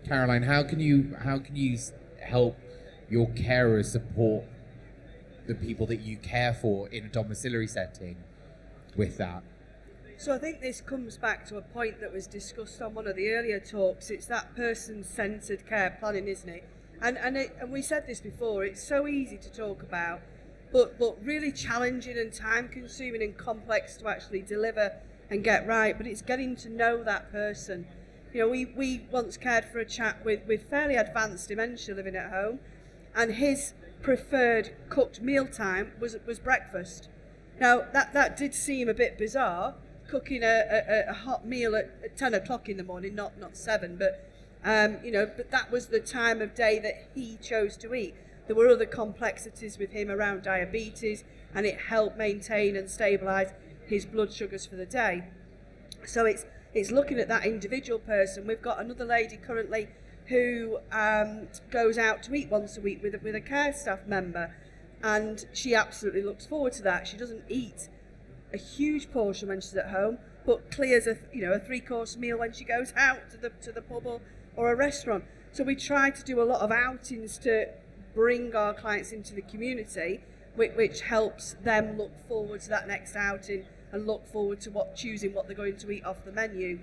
Caroline, 0.06 0.43
how 0.43 0.63
can 0.63 0.79
you 0.79 1.15
how 1.23 1.39
can 1.39 1.56
you 1.56 1.77
help 2.21 2.58
your 3.10 3.27
carers 3.29 3.86
support 3.86 4.45
the 5.47 5.56
people 5.56 5.86
that 5.88 6.01
you 6.01 6.17
care 6.17 6.53
for 6.53 6.88
in 6.89 7.06
a 7.06 7.10
domiciliary 7.10 7.67
setting 7.67 8.17
with 8.95 9.17
that? 9.17 9.43
So 10.17 10.34
I 10.34 10.38
think 10.38 10.62
this 10.62 10.82
comes 10.82 11.17
back 11.17 11.45
to 11.47 11.58
a 11.58 11.62
point 11.62 11.99
that 11.99 12.13
was 12.13 12.27
discussed 12.27 12.82
on 12.82 12.93
one 12.93 13.08
of 13.08 13.15
the 13.15 13.32
earlier 13.32 13.60
talks. 13.60 14.10
It's 14.10 14.25
that 14.27 14.56
person-centered 14.56 15.67
care 15.67 15.97
planning, 15.99 16.27
isn't 16.27 16.49
it? 16.49 16.67
And 17.01 17.17
and 17.17 17.38
it, 17.38 17.56
and 17.60 17.71
we 17.71 17.82
said 17.82 18.06
this 18.06 18.19
before. 18.19 18.65
It's 18.65 18.84
so 18.84 19.08
easy 19.08 19.38
to 19.38 19.51
talk 19.51 19.84
about, 19.84 20.21
but 20.71 20.99
but 20.99 21.23
really 21.23 21.51
challenging 21.51 22.17
and 22.17 22.32
time-consuming 22.32 23.23
and 23.23 23.38
complex 23.38 23.97
to 23.97 24.08
actually 24.08 24.41
deliver 24.41 24.93
and 25.33 25.43
get 25.43 25.67
right. 25.67 25.97
But 25.97 26.05
it's 26.05 26.21
getting 26.21 26.55
to 26.57 26.69
know 26.69 27.03
that 27.03 27.31
person. 27.31 27.87
You 28.33 28.41
know, 28.41 28.49
we 28.49 28.65
we 28.65 29.05
once 29.11 29.35
cared 29.35 29.65
for 29.65 29.79
a 29.79 29.85
chap 29.85 30.23
with 30.23 30.41
with 30.47 30.69
fairly 30.69 30.95
advanced 30.95 31.49
dementia 31.49 31.95
living 31.95 32.15
at 32.15 32.31
home, 32.31 32.59
and 33.15 33.33
his 33.33 33.73
preferred 34.01 34.75
cooked 34.89 35.21
meal 35.21 35.47
time 35.47 35.91
was 35.99 36.15
was 36.25 36.39
breakfast. 36.39 37.09
Now 37.59 37.83
that 37.93 38.13
that 38.13 38.37
did 38.37 38.53
seem 38.53 38.87
a 38.87 38.93
bit 38.93 39.17
bizarre, 39.17 39.75
cooking 40.07 40.43
a, 40.43 40.63
a, 40.69 41.09
a 41.09 41.13
hot 41.13 41.45
meal 41.45 41.75
at, 41.75 41.91
at 42.03 42.15
ten 42.15 42.33
o'clock 42.33 42.69
in 42.69 42.77
the 42.77 42.83
morning, 42.83 43.15
not 43.15 43.37
not 43.39 43.57
seven, 43.57 43.97
but 43.97 44.29
um, 44.63 44.97
you 45.03 45.11
know, 45.11 45.25
but 45.25 45.51
that 45.51 45.71
was 45.71 45.87
the 45.87 45.99
time 45.99 46.41
of 46.41 46.55
day 46.55 46.79
that 46.79 47.07
he 47.13 47.37
chose 47.41 47.75
to 47.77 47.93
eat. 47.93 48.15
There 48.47 48.55
were 48.55 48.67
other 48.67 48.85
complexities 48.85 49.77
with 49.77 49.91
him 49.91 50.11
around 50.11 50.43
diabetes, 50.43 51.23
and 51.55 51.65
it 51.65 51.77
helped 51.89 52.17
maintain 52.17 52.75
and 52.75 52.87
stabilise 52.87 53.53
his 53.87 54.05
blood 54.05 54.31
sugars 54.33 54.65
for 54.65 54.75
the 54.75 54.85
day. 54.85 55.25
So 56.05 56.25
it's 56.25 56.45
it's 56.73 56.91
looking 56.91 57.19
at 57.19 57.27
that 57.27 57.45
individual 57.45 57.99
person. 57.99 58.47
We've 58.47 58.61
got 58.61 58.79
another 58.79 59.05
lady 59.05 59.37
currently 59.37 59.89
who 60.25 60.79
um, 60.91 61.47
goes 61.69 61.97
out 61.97 62.23
to 62.23 62.33
eat 62.33 62.49
once 62.49 62.77
a 62.77 62.81
week 62.81 63.03
with 63.03 63.13
a, 63.13 63.19
with 63.19 63.35
a 63.35 63.41
care 63.41 63.73
staff 63.73 64.07
member, 64.07 64.55
and 65.03 65.45
she 65.53 65.75
absolutely 65.75 66.23
looks 66.23 66.45
forward 66.45 66.73
to 66.73 66.83
that. 66.83 67.07
She 67.07 67.17
doesn't 67.17 67.43
eat 67.47 67.89
a 68.53 68.57
huge 68.57 69.11
portion 69.11 69.49
when 69.49 69.61
she's 69.61 69.75
at 69.75 69.89
home, 69.89 70.17
but 70.45 70.71
clears 70.71 71.07
a 71.07 71.17
you 71.31 71.41
know 71.41 71.53
a 71.53 71.59
three 71.59 71.79
course 71.79 72.17
meal 72.17 72.39
when 72.39 72.53
she 72.53 72.63
goes 72.63 72.93
out 72.95 73.29
to 73.31 73.37
the 73.37 73.49
to 73.61 73.71
the 73.71 73.81
pub 73.81 74.05
or, 74.05 74.21
or 74.55 74.71
a 74.71 74.75
restaurant. 74.75 75.25
So 75.51 75.63
we 75.63 75.75
try 75.75 76.09
to 76.09 76.23
do 76.23 76.41
a 76.41 76.45
lot 76.45 76.61
of 76.61 76.71
outings 76.71 77.37
to 77.39 77.67
bring 78.15 78.55
our 78.55 78.73
clients 78.73 79.11
into 79.11 79.33
the 79.33 79.41
community, 79.41 80.21
which, 80.55 80.71
which 80.73 81.01
helps 81.01 81.55
them 81.63 81.97
look 81.97 82.11
forward 82.27 82.61
to 82.61 82.69
that 82.69 82.87
next 82.87 83.15
outing 83.15 83.65
and 83.91 84.07
look 84.07 84.25
forward 84.27 84.59
to 84.61 84.71
what 84.71 84.95
choosing 84.95 85.33
what 85.33 85.47
they're 85.47 85.55
going 85.55 85.77
to 85.77 85.91
eat 85.91 86.03
off 86.05 86.25
the 86.25 86.31
menu. 86.31 86.79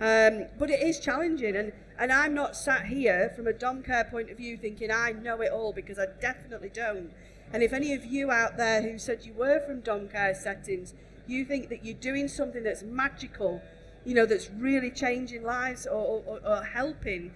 Um, 0.00 0.46
but 0.58 0.70
it 0.70 0.80
is 0.80 0.98
challenging, 0.98 1.54
and, 1.54 1.72
and 1.98 2.12
I'm 2.12 2.34
not 2.34 2.56
sat 2.56 2.86
here 2.86 3.32
from 3.36 3.46
a 3.46 3.52
dom 3.52 3.82
care 3.82 4.04
point 4.04 4.30
of 4.30 4.36
view 4.36 4.56
thinking 4.56 4.90
I 4.90 5.12
know 5.12 5.40
it 5.42 5.52
all 5.52 5.72
because 5.72 5.98
I 5.98 6.06
definitely 6.20 6.70
don't. 6.70 7.12
And 7.52 7.62
if 7.62 7.72
any 7.72 7.92
of 7.92 8.04
you 8.04 8.30
out 8.30 8.56
there 8.56 8.82
who 8.82 8.98
said 8.98 9.24
you 9.24 9.34
were 9.34 9.60
from 9.60 9.80
dom 9.80 10.08
care 10.08 10.34
settings, 10.34 10.94
you 11.26 11.44
think 11.44 11.68
that 11.68 11.84
you're 11.84 11.94
doing 11.94 12.26
something 12.26 12.62
that's 12.62 12.82
magical, 12.82 13.62
you 14.04 14.14
know, 14.14 14.26
that's 14.26 14.50
really 14.50 14.90
changing 14.90 15.44
lives 15.44 15.86
or, 15.86 16.22
or, 16.26 16.40
or 16.44 16.64
helping, 16.64 17.32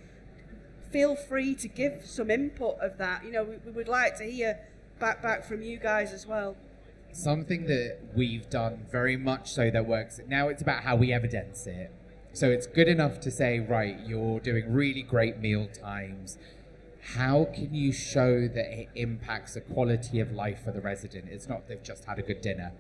feel 0.91 1.15
free 1.15 1.55
to 1.55 1.69
give 1.69 2.05
some 2.05 2.31
input 2.31 2.79
of 2.81 2.99
that. 2.99 3.25
You 3.25 3.33
know, 3.33 3.45
we, 3.45 3.57
we 3.65 3.73
would 3.73 3.89
like 3.89 4.17
to 4.19 4.25
hear 4.25 4.59
back 4.99 5.23
back 5.23 5.45
from 5.45 5.63
you 5.63 5.79
guys 5.79 6.13
as 6.13 6.27
well. 6.27 6.57
something 7.13 7.67
that 7.67 7.99
we've 8.15 8.49
done 8.51 8.87
very 8.91 9.17
much 9.17 9.51
so 9.51 9.71
that 9.71 9.87
works. 9.87 10.21
Now 10.29 10.49
it's 10.49 10.63
about 10.63 10.83
how 10.83 10.97
we 10.97 11.13
evidence 11.13 11.67
it. 11.67 11.91
So 12.33 12.51
it's 12.51 12.67
good 12.67 12.89
enough 12.89 13.21
to 13.21 13.31
say, 13.31 13.61
right, 13.61 13.99
you're 14.07 14.41
doing 14.41 14.71
really 14.73 15.03
great 15.03 15.39
meal 15.39 15.69
times. 15.69 16.37
How 17.15 17.47
can 17.47 17.73
you 17.75 17.93
show 17.93 18.47
that 18.49 18.79
it 18.79 18.89
impacts 18.95 19.55
the 19.55 19.63
quality 19.63 20.21
of 20.21 20.33
life 20.33 20.63
for 20.65 20.73
the 20.73 20.81
resident? 20.81 21.27
It's 21.31 21.49
not 21.49 21.69
they've 21.69 21.83
just 21.83 22.05
had 22.05 22.19
a 22.19 22.23
good 22.23 22.41
dinner. 22.43 22.73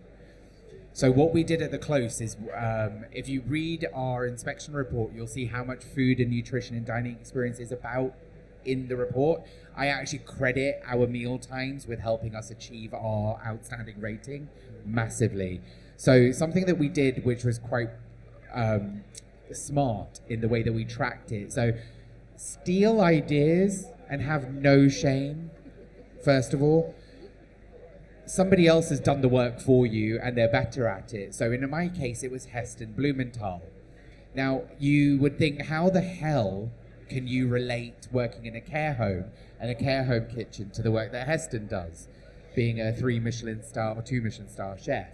So 0.92 1.10
what 1.10 1.32
we 1.32 1.44
did 1.44 1.62
at 1.62 1.70
the 1.70 1.78
close 1.78 2.20
is, 2.20 2.36
um, 2.54 3.04
if 3.12 3.28
you 3.28 3.42
read 3.42 3.86
our 3.94 4.26
inspection 4.26 4.74
report, 4.74 5.12
you'll 5.14 5.26
see 5.26 5.46
how 5.46 5.62
much 5.62 5.84
food 5.84 6.20
and 6.20 6.30
nutrition 6.30 6.76
and 6.76 6.84
dining 6.84 7.12
experience 7.12 7.58
is 7.58 7.70
about 7.70 8.14
in 8.66 8.88
the 8.88 8.96
report. 8.96 9.42
I 9.76 9.88
actually 9.88 10.20
credit 10.20 10.82
our 10.86 11.06
meal 11.06 11.38
times 11.38 11.86
with 11.86 12.00
helping 12.00 12.34
us 12.34 12.50
achieve 12.50 12.92
our 12.94 13.40
outstanding 13.46 14.00
rating 14.00 14.48
massively. 14.84 15.60
So 15.96 16.32
something 16.32 16.66
that 16.66 16.78
we 16.78 16.88
did, 16.88 17.24
which 17.24 17.44
was 17.44 17.58
quite 17.58 17.90
um, 18.52 19.04
smart 19.52 20.20
in 20.28 20.40
the 20.40 20.48
way 20.48 20.62
that 20.62 20.72
we 20.72 20.84
tracked 20.84 21.32
it. 21.32 21.52
So 21.52 21.72
steal 22.36 23.00
ideas 23.00 23.86
and 24.08 24.22
have 24.22 24.52
no 24.52 24.88
shame. 24.88 25.50
First 26.24 26.54
of 26.54 26.62
all, 26.62 26.94
somebody 28.26 28.66
else 28.66 28.88
has 28.88 29.00
done 29.00 29.20
the 29.20 29.28
work 29.28 29.60
for 29.60 29.86
you 29.86 30.18
and 30.22 30.36
they're 30.36 30.50
better 30.50 30.86
at 30.88 31.14
it. 31.14 31.34
So 31.34 31.52
in 31.52 31.68
my 31.70 31.88
case, 31.88 32.22
it 32.22 32.30
was 32.30 32.46
Heston 32.46 32.92
Blumenthal. 32.92 33.62
Now, 34.34 34.62
you 34.78 35.18
would 35.18 35.38
think, 35.38 35.62
how 35.62 35.88
the 35.88 36.02
hell 36.02 36.70
can 37.08 37.26
you 37.26 37.48
relate 37.48 38.08
working 38.12 38.46
in 38.46 38.56
a 38.56 38.60
care 38.60 38.94
home 38.94 39.26
and 39.60 39.70
a 39.70 39.74
care 39.74 40.04
home 40.04 40.26
kitchen 40.26 40.70
to 40.70 40.82
the 40.82 40.90
work 40.90 41.12
that 41.12 41.26
Heston 41.26 41.66
does, 41.66 42.08
being 42.54 42.80
a 42.80 42.92
three 42.92 43.20
Michelin 43.20 43.62
star 43.62 43.94
or 43.94 44.02
two 44.02 44.20
Michelin 44.20 44.48
star 44.48 44.76
chef? 44.78 45.08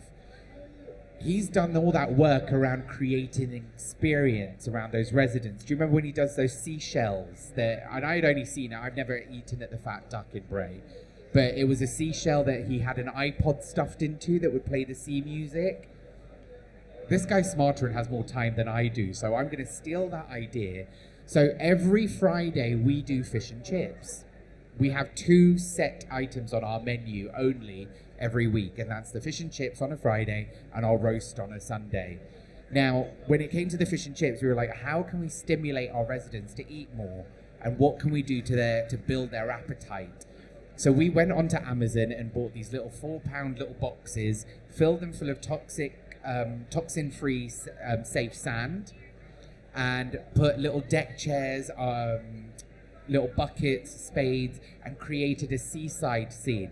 He's 1.20 1.48
done 1.48 1.76
all 1.76 1.92
that 1.92 2.14
work 2.14 2.52
around 2.52 2.88
creating 2.88 3.54
experience 3.54 4.66
around 4.66 4.92
those 4.92 5.12
residents. 5.12 5.64
Do 5.64 5.72
you 5.72 5.76
remember 5.76 5.94
when 5.94 6.04
he 6.04 6.10
does 6.10 6.34
those 6.34 6.52
seashells? 6.52 7.52
That 7.54 7.86
and 7.92 8.04
I 8.04 8.16
had 8.16 8.24
only 8.24 8.44
seen 8.44 8.72
it. 8.72 8.78
I've 8.78 8.96
never 8.96 9.18
eaten 9.30 9.62
at 9.62 9.70
the 9.70 9.78
Fat 9.78 10.10
Duck 10.10 10.26
in 10.32 10.42
Bray, 10.48 10.80
but 11.32 11.54
it 11.54 11.68
was 11.68 11.80
a 11.80 11.86
seashell 11.86 12.42
that 12.44 12.66
he 12.66 12.80
had 12.80 12.98
an 12.98 13.06
iPod 13.06 13.62
stuffed 13.62 14.02
into 14.02 14.40
that 14.40 14.52
would 14.52 14.66
play 14.66 14.84
the 14.84 14.94
sea 14.94 15.20
music. 15.20 15.88
This 17.08 17.24
guy's 17.24 17.52
smarter 17.52 17.86
and 17.86 17.94
has 17.94 18.08
more 18.08 18.24
time 18.24 18.56
than 18.56 18.66
I 18.66 18.88
do, 18.88 19.12
so 19.12 19.34
I'm 19.34 19.46
going 19.46 19.64
to 19.64 19.70
steal 19.70 20.08
that 20.08 20.28
idea. 20.28 20.86
So 21.26 21.54
every 21.58 22.06
Friday 22.06 22.74
we 22.74 23.02
do 23.02 23.22
fish 23.24 23.50
and 23.50 23.64
chips. 23.64 24.24
We 24.78 24.90
have 24.90 25.14
two 25.14 25.58
set 25.58 26.04
items 26.10 26.52
on 26.52 26.64
our 26.64 26.80
menu 26.80 27.30
only 27.36 27.88
every 28.18 28.46
week, 28.46 28.78
and 28.78 28.90
that's 28.90 29.12
the 29.12 29.20
fish 29.20 29.40
and 29.40 29.52
chips 29.52 29.82
on 29.82 29.92
a 29.92 29.96
Friday 29.96 30.48
and 30.74 30.84
our 30.84 30.96
roast 30.96 31.38
on 31.38 31.52
a 31.52 31.60
Sunday. 31.60 32.18
Now, 32.70 33.08
when 33.26 33.40
it 33.40 33.50
came 33.50 33.68
to 33.68 33.76
the 33.76 33.84
fish 33.84 34.06
and 34.06 34.16
chips, 34.16 34.40
we 34.40 34.48
were 34.48 34.54
like, 34.54 34.74
how 34.74 35.02
can 35.02 35.20
we 35.20 35.28
stimulate 35.28 35.90
our 35.90 36.06
residents 36.06 36.54
to 36.54 36.70
eat 36.70 36.94
more? 36.94 37.26
And 37.60 37.78
what 37.78 37.98
can 37.98 38.10
we 38.10 38.22
do 38.22 38.40
to 38.42 38.56
their 38.56 38.88
to 38.88 38.96
build 38.96 39.30
their 39.30 39.50
appetite? 39.50 40.26
So 40.76 40.90
we 40.90 41.10
went 41.10 41.32
onto 41.32 41.58
Amazon 41.58 42.12
and 42.12 42.32
bought 42.32 42.54
these 42.54 42.72
little 42.72 42.90
four 42.90 43.20
pound 43.20 43.58
little 43.58 43.74
boxes, 43.74 44.46
filled 44.70 45.00
them 45.00 45.12
full 45.12 45.28
of 45.28 45.40
toxic, 45.40 46.18
um, 46.24 46.66
toxin 46.70 47.10
free, 47.10 47.50
um, 47.86 48.04
safe 48.04 48.34
sand, 48.34 48.92
and 49.74 50.20
put 50.34 50.58
little 50.58 50.80
deck 50.80 51.18
chairs, 51.18 51.70
um, 51.78 52.46
little 53.08 53.30
buckets, 53.36 53.90
spades, 53.90 54.60
and 54.84 54.98
created 54.98 55.52
a 55.52 55.58
seaside 55.58 56.32
scene. 56.32 56.70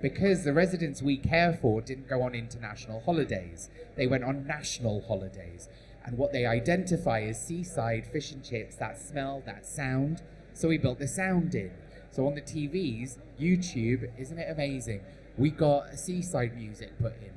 Because 0.00 0.44
the 0.44 0.52
residents 0.52 1.00
we 1.00 1.16
care 1.16 1.52
for 1.60 1.80
didn't 1.80 2.08
go 2.08 2.22
on 2.22 2.34
international 2.34 3.00
holidays, 3.00 3.70
they 3.96 4.06
went 4.06 4.24
on 4.24 4.46
national 4.46 5.02
holidays. 5.02 5.68
And 6.04 6.18
what 6.18 6.32
they 6.32 6.44
identify 6.44 7.20
as 7.22 7.40
seaside 7.40 8.06
fish 8.06 8.32
and 8.32 8.44
chips, 8.44 8.74
that 8.76 8.98
smell, 8.98 9.42
that 9.46 9.64
sound. 9.64 10.22
So 10.52 10.68
we 10.68 10.78
built 10.78 10.98
the 10.98 11.06
sound 11.06 11.54
in. 11.54 11.70
So 12.10 12.26
on 12.26 12.34
the 12.34 12.42
TVs, 12.42 13.18
YouTube, 13.40 14.10
isn't 14.18 14.38
it 14.38 14.50
amazing? 14.50 15.00
We 15.38 15.50
got 15.50 15.98
seaside 15.98 16.56
music 16.56 16.98
put 17.00 17.14
in. 17.22 17.32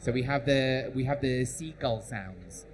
So 0.00 0.12
we 0.12 0.22
have 0.22 0.44
the 0.44 0.92
we 0.94 1.04
have 1.04 1.20
the 1.20 1.44
seagull 1.44 2.02
sounds 2.02 2.66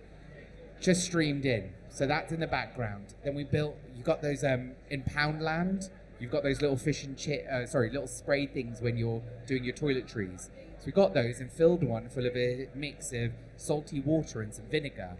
just 0.84 1.02
streamed 1.02 1.46
in. 1.46 1.72
So 1.94 2.08
that's 2.08 2.32
in 2.32 2.40
the 2.40 2.48
background. 2.48 3.14
Then 3.22 3.36
we 3.36 3.44
built. 3.44 3.76
You've 3.94 4.04
got 4.04 4.20
those 4.20 4.42
um, 4.42 4.72
in 4.90 5.04
Poundland. 5.04 5.90
You've 6.18 6.32
got 6.32 6.42
those 6.42 6.60
little 6.60 6.76
fish 6.76 7.04
and 7.04 7.16
chip. 7.16 7.46
Uh, 7.50 7.66
sorry, 7.66 7.88
little 7.88 8.08
spray 8.08 8.46
things 8.46 8.80
when 8.80 8.96
you're 8.96 9.22
doing 9.46 9.62
your 9.62 9.74
toiletries. 9.74 10.50
So 10.78 10.86
we 10.86 10.92
got 10.92 11.14
those 11.14 11.38
and 11.38 11.52
filled 11.52 11.84
one 11.84 12.08
full 12.08 12.26
of 12.26 12.36
a 12.36 12.68
mix 12.74 13.12
of 13.12 13.30
salty 13.56 14.00
water 14.00 14.42
and 14.42 14.52
some 14.52 14.64
vinegar. 14.66 15.16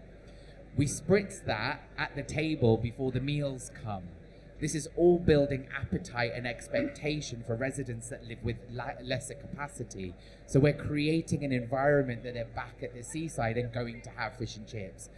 We 0.77 0.87
spritz 0.87 1.45
that 1.45 1.81
at 1.97 2.17
the 2.17 2.25
table 2.25 2.77
before 2.77 3.13
the 3.13 3.21
meals 3.21 3.71
come. 3.85 4.09
This 4.61 4.75
is 4.75 4.89
all 4.97 5.21
building 5.21 5.69
appetite 5.79 6.33
and 6.35 6.45
expectation 6.45 7.45
for 7.47 7.55
residents 7.55 8.09
that 8.09 8.27
live 8.27 8.43
with 8.43 8.57
la- 8.73 9.01
lesser 9.01 9.35
capacity. 9.35 10.15
So 10.47 10.59
we're 10.59 10.73
creating 10.73 11.45
an 11.45 11.53
environment 11.53 12.25
that 12.25 12.35
they're 12.35 12.45
back 12.47 12.83
at 12.83 12.95
the 12.95 13.05
seaside 13.05 13.59
and 13.59 13.73
going 13.73 14.03
to 14.03 14.11
have 14.11 14.37
fish 14.37 14.57
and 14.57 14.67
chips. 14.67 15.09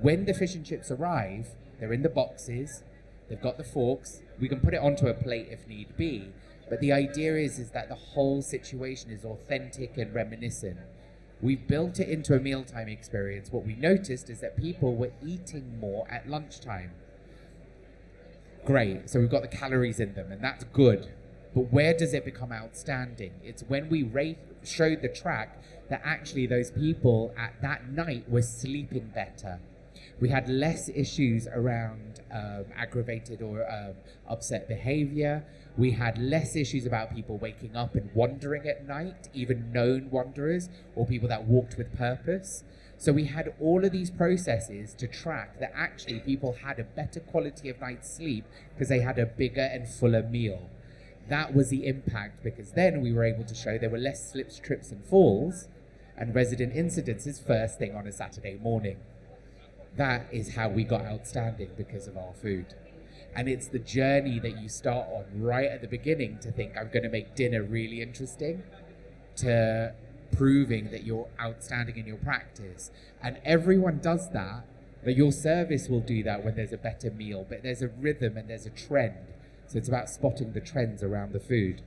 When 0.00 0.24
the 0.24 0.34
fish 0.34 0.54
and 0.54 0.64
chips 0.64 0.90
arrive, 0.90 1.48
they're 1.78 1.92
in 1.92 2.02
the 2.02 2.08
boxes, 2.08 2.82
they've 3.28 3.40
got 3.40 3.56
the 3.56 3.64
forks, 3.64 4.22
we 4.38 4.48
can 4.48 4.60
put 4.60 4.74
it 4.74 4.80
onto 4.80 5.06
a 5.06 5.14
plate 5.14 5.48
if 5.50 5.66
need 5.66 5.96
be. 5.96 6.32
But 6.68 6.80
the 6.80 6.92
idea 6.92 7.36
is, 7.36 7.58
is 7.58 7.70
that 7.70 7.88
the 7.88 7.94
whole 7.94 8.42
situation 8.42 9.10
is 9.10 9.24
authentic 9.24 9.96
and 9.96 10.14
reminiscent. 10.14 10.78
We've 11.40 11.66
built 11.66 12.00
it 12.00 12.08
into 12.08 12.34
a 12.34 12.40
mealtime 12.40 12.88
experience. 12.88 13.52
What 13.52 13.64
we 13.64 13.76
noticed 13.76 14.30
is 14.30 14.40
that 14.40 14.56
people 14.56 14.96
were 14.96 15.12
eating 15.22 15.78
more 15.78 16.10
at 16.10 16.28
lunchtime 16.28 16.92
great. 18.66 19.08
So 19.08 19.20
we've 19.20 19.30
got 19.30 19.42
the 19.42 19.48
calories 19.48 20.00
in 20.00 20.12
them, 20.14 20.30
and 20.30 20.42
that's 20.42 20.64
good. 20.64 21.08
But 21.54 21.72
where 21.72 21.94
does 21.94 22.12
it 22.12 22.24
become 22.24 22.52
outstanding? 22.52 23.32
It's 23.42 23.62
when 23.62 23.88
we 23.88 24.36
showed 24.62 25.00
the 25.00 25.08
track 25.08 25.62
that 25.88 26.02
actually 26.04 26.46
those 26.46 26.70
people 26.70 27.32
at 27.38 27.54
that 27.62 27.88
night 27.88 28.28
were 28.28 28.42
sleeping 28.42 29.12
better. 29.14 29.60
We 30.18 30.30
had 30.30 30.48
less 30.48 30.88
issues 30.88 31.46
around 31.46 32.20
um, 32.32 32.64
aggravated 32.74 33.42
or 33.42 33.70
um, 33.70 33.94
upset 34.28 34.66
behavior. 34.66 35.44
We 35.76 35.90
had 35.90 36.16
less 36.16 36.56
issues 36.56 36.86
about 36.86 37.14
people 37.14 37.36
waking 37.36 37.76
up 37.76 37.94
and 37.94 38.10
wandering 38.14 38.66
at 38.66 38.86
night, 38.86 39.28
even 39.34 39.72
known 39.72 40.08
wanderers 40.10 40.70
or 40.94 41.06
people 41.06 41.28
that 41.28 41.44
walked 41.44 41.76
with 41.76 41.94
purpose. 41.96 42.64
So 42.96 43.12
we 43.12 43.24
had 43.24 43.52
all 43.60 43.84
of 43.84 43.92
these 43.92 44.10
processes 44.10 44.94
to 44.94 45.06
track 45.06 45.60
that 45.60 45.72
actually 45.74 46.20
people 46.20 46.56
had 46.64 46.78
a 46.78 46.84
better 46.84 47.20
quality 47.20 47.68
of 47.68 47.78
night's 47.78 48.10
sleep 48.10 48.46
because 48.74 48.88
they 48.88 49.00
had 49.00 49.18
a 49.18 49.26
bigger 49.26 49.68
and 49.70 49.86
fuller 49.86 50.22
meal. 50.22 50.70
That 51.28 51.54
was 51.54 51.68
the 51.68 51.86
impact 51.86 52.42
because 52.42 52.72
then 52.72 53.02
we 53.02 53.12
were 53.12 53.24
able 53.24 53.44
to 53.44 53.54
show 53.54 53.76
there 53.76 53.90
were 53.90 53.98
less 53.98 54.32
slips, 54.32 54.58
trips, 54.58 54.90
and 54.92 55.04
falls 55.04 55.68
and 56.16 56.34
resident 56.34 56.72
incidences 56.74 57.44
first 57.44 57.78
thing 57.78 57.94
on 57.94 58.06
a 58.06 58.12
Saturday 58.12 58.54
morning. 58.54 58.96
That 59.96 60.26
is 60.30 60.54
how 60.54 60.68
we 60.68 60.84
got 60.84 61.02
outstanding 61.02 61.70
because 61.76 62.06
of 62.06 62.16
our 62.16 62.34
food. 62.34 62.66
And 63.34 63.48
it's 63.48 63.68
the 63.68 63.78
journey 63.78 64.38
that 64.40 64.60
you 64.60 64.68
start 64.68 65.06
on 65.08 65.24
right 65.34 65.68
at 65.68 65.80
the 65.82 65.88
beginning 65.88 66.38
to 66.40 66.50
think, 66.50 66.76
I'm 66.76 66.88
going 66.88 67.02
to 67.02 67.10
make 67.10 67.34
dinner 67.34 67.62
really 67.62 68.00
interesting, 68.00 68.62
to 69.36 69.94
proving 70.32 70.90
that 70.90 71.04
you're 71.04 71.28
outstanding 71.40 71.96
in 71.98 72.06
your 72.06 72.16
practice. 72.16 72.90
And 73.22 73.38
everyone 73.44 73.98
does 73.98 74.30
that, 74.30 74.64
but 75.04 75.16
your 75.16 75.32
service 75.32 75.88
will 75.88 76.00
do 76.00 76.22
that 76.22 76.44
when 76.44 76.56
there's 76.56 76.72
a 76.72 76.78
better 76.78 77.10
meal. 77.10 77.46
But 77.48 77.62
there's 77.62 77.82
a 77.82 77.88
rhythm 77.88 78.36
and 78.36 78.48
there's 78.48 78.66
a 78.66 78.70
trend. 78.70 79.34
So 79.66 79.78
it's 79.78 79.88
about 79.88 80.08
spotting 80.08 80.52
the 80.52 80.60
trends 80.60 81.02
around 81.02 81.32
the 81.32 81.40
food. 81.40 81.82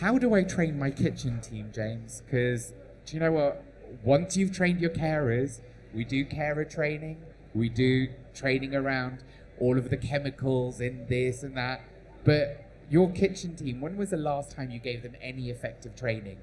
How 0.00 0.18
do 0.18 0.34
I 0.34 0.42
train 0.42 0.78
my 0.78 0.90
kitchen 0.90 1.40
team, 1.40 1.70
James? 1.74 2.22
Because 2.24 2.72
do 3.06 3.14
you 3.14 3.20
know 3.20 3.32
what? 3.32 3.64
Once 4.04 4.36
you've 4.36 4.52
trained 4.52 4.80
your 4.80 4.90
carers, 4.90 5.60
we 5.94 6.04
do 6.04 6.24
carer 6.24 6.64
training, 6.64 7.22
we 7.54 7.68
do 7.68 8.08
training 8.34 8.74
around 8.74 9.24
all 9.60 9.78
of 9.78 9.90
the 9.90 9.96
chemicals 9.96 10.80
in 10.80 11.06
this 11.08 11.42
and 11.42 11.56
that. 11.56 11.82
But 12.24 12.64
your 12.90 13.10
kitchen 13.10 13.56
team, 13.56 13.80
when 13.80 13.96
was 13.96 14.10
the 14.10 14.16
last 14.16 14.50
time 14.50 14.70
you 14.70 14.78
gave 14.78 15.02
them 15.02 15.14
any 15.20 15.50
effective 15.50 15.94
training? 15.96 16.38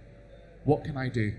What 0.64 0.84
can 0.84 0.98
I 0.98 1.10
do? 1.10 1.34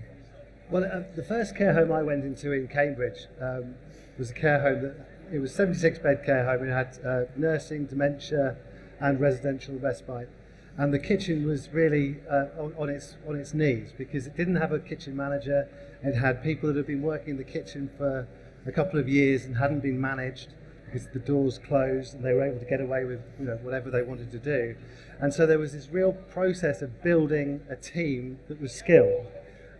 Well, 0.69 0.83
uh, 0.85 1.03
the 1.15 1.23
first 1.23 1.55
care 1.55 1.73
home 1.73 1.91
I 1.91 2.01
went 2.01 2.23
into 2.23 2.53
in 2.53 2.67
Cambridge 2.67 3.27
um, 3.41 3.75
was 4.17 4.31
a 4.31 4.33
care 4.33 4.61
home 4.61 4.81
that 4.83 4.95
it 5.31 5.39
was 5.39 5.53
76 5.53 5.99
bed 5.99 6.23
care 6.25 6.45
home. 6.45 6.67
It 6.67 6.71
had 6.71 6.99
uh, 7.05 7.23
nursing, 7.35 7.85
dementia, 7.85 8.57
and 8.99 9.19
residential 9.19 9.75
respite. 9.75 10.29
And 10.77 10.93
the 10.93 10.99
kitchen 10.99 11.45
was 11.45 11.69
really 11.69 12.17
uh, 12.29 12.45
on, 12.57 12.73
on, 12.77 12.89
its 12.89 13.15
on 13.27 13.35
its 13.35 13.53
knees 13.53 13.91
because 13.97 14.25
it 14.25 14.37
didn't 14.37 14.55
have 14.55 14.71
a 14.71 14.79
kitchen 14.79 15.15
manager. 15.15 15.67
It 16.03 16.15
had 16.15 16.41
people 16.41 16.69
that 16.69 16.77
had 16.77 16.87
been 16.87 17.01
working 17.01 17.31
in 17.31 17.37
the 17.37 17.43
kitchen 17.43 17.89
for 17.97 18.27
a 18.65 18.71
couple 18.71 18.99
of 18.99 19.09
years 19.09 19.45
and 19.45 19.57
hadn't 19.57 19.81
been 19.81 19.99
managed 19.99 20.53
because 20.85 21.07
the 21.13 21.19
doors 21.19 21.57
closed 21.57 22.15
and 22.15 22.23
they 22.23 22.33
were 22.33 22.43
able 22.43 22.59
to 22.59 22.65
get 22.65 22.81
away 22.81 23.05
with 23.05 23.21
you 23.39 23.45
know, 23.45 23.57
whatever 23.61 23.89
they 23.89 24.01
wanted 24.01 24.31
to 24.31 24.39
do. 24.39 24.75
And 25.19 25.33
so 25.33 25.45
there 25.45 25.59
was 25.59 25.71
this 25.73 25.89
real 25.89 26.13
process 26.13 26.81
of 26.81 27.01
building 27.01 27.61
a 27.69 27.75
team 27.75 28.39
that 28.47 28.59
was 28.59 28.73
skilled. 28.73 29.27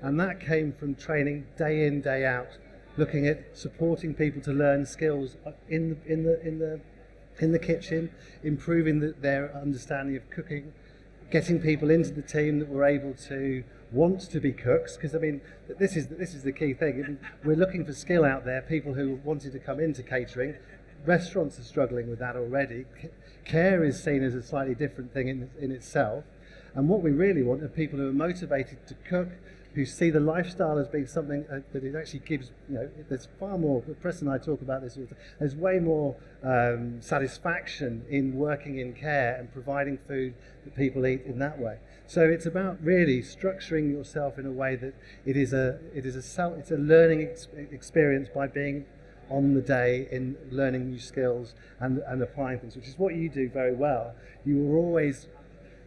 And 0.01 0.19
that 0.19 0.39
came 0.39 0.71
from 0.71 0.95
training 0.95 1.47
day 1.57 1.85
in, 1.85 2.01
day 2.01 2.25
out, 2.25 2.57
looking 2.97 3.27
at 3.27 3.57
supporting 3.57 4.13
people 4.13 4.41
to 4.43 4.51
learn 4.51 4.85
skills 4.85 5.35
in 5.69 5.89
the, 5.89 6.11
in 6.11 6.23
the, 6.23 6.41
in 6.47 6.59
the, 6.59 6.79
in 7.39 7.51
the 7.51 7.59
kitchen, 7.59 8.09
improving 8.43 8.99
the, 8.99 9.13
their 9.19 9.55
understanding 9.55 10.15
of 10.15 10.29
cooking, 10.29 10.73
getting 11.31 11.59
people 11.59 11.89
into 11.89 12.11
the 12.11 12.21
team 12.21 12.59
that 12.59 12.69
were 12.69 12.83
able 12.83 13.13
to 13.13 13.63
want 13.91 14.21
to 14.21 14.39
be 14.39 14.51
cooks 14.51 14.95
because 14.95 15.15
I 15.15 15.17
mean 15.17 15.41
this 15.79 15.95
is 15.95 16.07
this 16.07 16.33
is 16.33 16.43
the 16.43 16.51
key 16.51 16.73
thing. 16.73 17.03
I 17.03 17.07
mean, 17.07 17.19
we're 17.43 17.55
looking 17.55 17.85
for 17.85 17.93
skill 17.93 18.23
out 18.23 18.45
there. 18.45 18.61
People 18.61 18.93
who 18.93 19.19
wanted 19.23 19.53
to 19.53 19.59
come 19.59 19.79
into 19.79 20.03
catering. 20.03 20.55
Restaurants 21.05 21.57
are 21.57 21.63
struggling 21.63 22.09
with 22.09 22.19
that 22.19 22.35
already. 22.35 22.85
Care 23.43 23.83
is 23.83 24.01
seen 24.01 24.23
as 24.23 24.35
a 24.35 24.43
slightly 24.43 24.75
different 24.75 25.13
thing 25.13 25.29
in, 25.29 25.49
in 25.59 25.71
itself. 25.71 26.23
And 26.75 26.87
what 26.87 27.01
we 27.01 27.09
really 27.09 27.41
want 27.41 27.63
are 27.63 27.67
people 27.67 27.97
who 27.97 28.07
are 28.09 28.13
motivated 28.13 28.85
to 28.87 28.93
cook, 29.09 29.29
who 29.73 29.85
see 29.85 30.09
the 30.09 30.19
lifestyle 30.19 30.77
as 30.77 30.87
being 30.87 31.07
something 31.07 31.45
uh, 31.51 31.59
that 31.71 31.83
it 31.83 31.95
actually 31.95 32.19
gives, 32.19 32.51
you 32.69 32.75
know, 32.75 32.89
there's 33.09 33.27
far 33.39 33.57
more, 33.57 33.81
Preston 34.01 34.27
I 34.27 34.37
talk 34.37 34.61
about 34.61 34.81
this, 34.81 34.97
there's 35.39 35.55
way 35.55 35.79
more 35.79 36.15
um, 36.43 37.01
satisfaction 37.01 38.03
in 38.09 38.35
working 38.35 38.79
in 38.79 38.93
care 38.93 39.35
and 39.35 39.51
providing 39.51 39.97
food 40.07 40.33
that 40.65 40.75
people 40.75 41.05
eat 41.05 41.23
in 41.25 41.39
that 41.39 41.57
way. 41.57 41.77
So 42.05 42.23
it's 42.23 42.45
about 42.45 42.83
really 42.83 43.21
structuring 43.21 43.89
yourself 43.89 44.37
in 44.37 44.45
a 44.45 44.51
way 44.51 44.75
that 44.75 44.93
it 45.25 45.37
is 45.37 45.53
a, 45.53 45.79
it 45.95 46.05
is 46.05 46.17
a, 46.17 46.21
self, 46.21 46.57
it's 46.57 46.71
a 46.71 46.77
learning 46.77 47.21
ex- 47.21 47.47
experience 47.71 48.27
by 48.27 48.47
being 48.47 48.85
on 49.29 49.53
the 49.53 49.61
day 49.61 50.09
in 50.11 50.35
learning 50.51 50.89
new 50.89 50.99
skills 50.99 51.55
and, 51.79 51.99
and 52.07 52.21
applying 52.21 52.59
things, 52.59 52.75
which 52.75 52.87
is 52.87 52.99
what 52.99 53.15
you 53.15 53.29
do 53.29 53.47
very 53.47 53.73
well. 53.73 54.13
You 54.45 54.73
are 54.73 54.77
always 54.77 55.27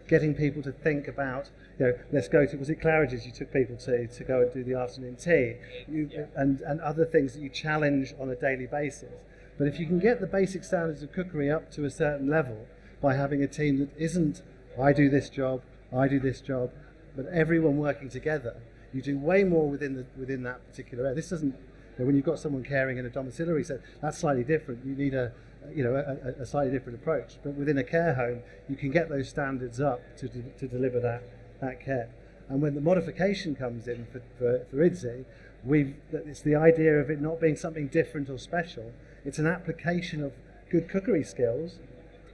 getting 0.09 0.35
people 0.35 0.62
to 0.62 0.73
think 0.73 1.09
about, 1.09 1.51
you 1.78 1.87
know, 1.87 1.92
let's 2.12 2.28
go 2.28 2.46
to, 2.46 2.56
was 2.56 2.70
it 2.70 2.80
Claridge's 2.80 3.26
you 3.26 3.32
took 3.32 3.52
people 3.52 3.76
to, 3.76 4.06
to 4.06 4.24
go 4.24 4.42
and 4.42 4.52
do 4.52 4.62
the 4.62 4.78
afternoon 4.78 5.16
tea, 5.16 5.56
you, 5.88 6.08
yeah. 6.12 6.26
and, 6.37 6.60
and 6.60 6.80
other 6.80 7.04
things 7.04 7.34
that 7.34 7.40
you 7.40 7.48
challenge 7.48 8.14
on 8.20 8.30
a 8.30 8.37
daily 8.37 8.66
basis. 8.66 9.12
But 9.58 9.68
if 9.68 9.78
you 9.78 9.87
can 9.87 9.98
get 9.98 10.20
the 10.20 10.26
basic 10.26 10.64
standards 10.64 11.02
of 11.02 11.12
cookery 11.12 11.50
up 11.50 11.70
to 11.72 11.84
a 11.84 11.90
certain 11.90 12.28
level 12.28 12.66
by 13.00 13.14
having 13.14 13.42
a 13.42 13.48
team 13.48 13.78
that 13.78 13.90
isn't, 13.96 14.42
I 14.80 14.92
do 14.92 15.08
this 15.08 15.28
job, 15.28 15.62
I 15.92 16.08
do 16.08 16.18
this 16.18 16.40
job, 16.40 16.70
but 17.16 17.26
everyone 17.26 17.76
working 17.76 18.08
together, 18.08 18.56
you 18.92 19.02
do 19.02 19.18
way 19.18 19.44
more 19.44 19.68
within, 19.68 19.94
the, 19.94 20.06
within 20.18 20.42
that 20.44 20.66
particular 20.70 21.04
area. 21.04 21.16
This 21.16 21.30
doesn't, 21.30 21.54
you 21.54 21.98
know, 21.98 22.06
when 22.06 22.16
you've 22.16 22.24
got 22.24 22.38
someone 22.38 22.64
caring 22.64 22.98
in 22.98 23.06
a 23.06 23.10
domiciliary 23.10 23.64
set, 23.64 23.80
that's 24.00 24.18
slightly 24.18 24.44
different. 24.44 24.84
You 24.84 24.94
need 24.94 25.14
a, 25.14 25.32
you 25.72 25.84
know, 25.84 25.94
a, 25.94 26.42
a, 26.42 26.46
slightly 26.46 26.72
different 26.72 26.98
approach. 27.00 27.38
But 27.42 27.54
within 27.54 27.78
a 27.78 27.84
care 27.84 28.14
home, 28.14 28.40
you 28.68 28.76
can 28.76 28.90
get 28.90 29.08
those 29.08 29.28
standards 29.28 29.80
up 29.80 30.00
to, 30.18 30.28
to, 30.28 30.42
to 30.42 30.68
deliver 30.68 31.00
that, 31.00 31.22
that 31.60 31.80
care. 31.80 32.10
And 32.48 32.60
when 32.60 32.74
the 32.74 32.80
modification 32.80 33.54
comes 33.54 33.88
in 33.88 34.06
for, 34.06 34.22
for, 34.38 34.66
for 34.70 34.76
IDDSI, 34.76 35.24
we've, 35.64 35.94
it's 36.12 36.42
the 36.42 36.54
idea 36.54 36.98
of 37.00 37.10
it 37.10 37.20
not 37.20 37.40
being 37.40 37.56
something 37.56 37.88
different 37.88 38.28
or 38.28 38.38
special. 38.38 38.92
It's 39.24 39.38
an 39.38 39.46
application 39.46 40.22
of 40.22 40.32
good 40.70 40.88
cookery 40.88 41.24
skills 41.24 41.78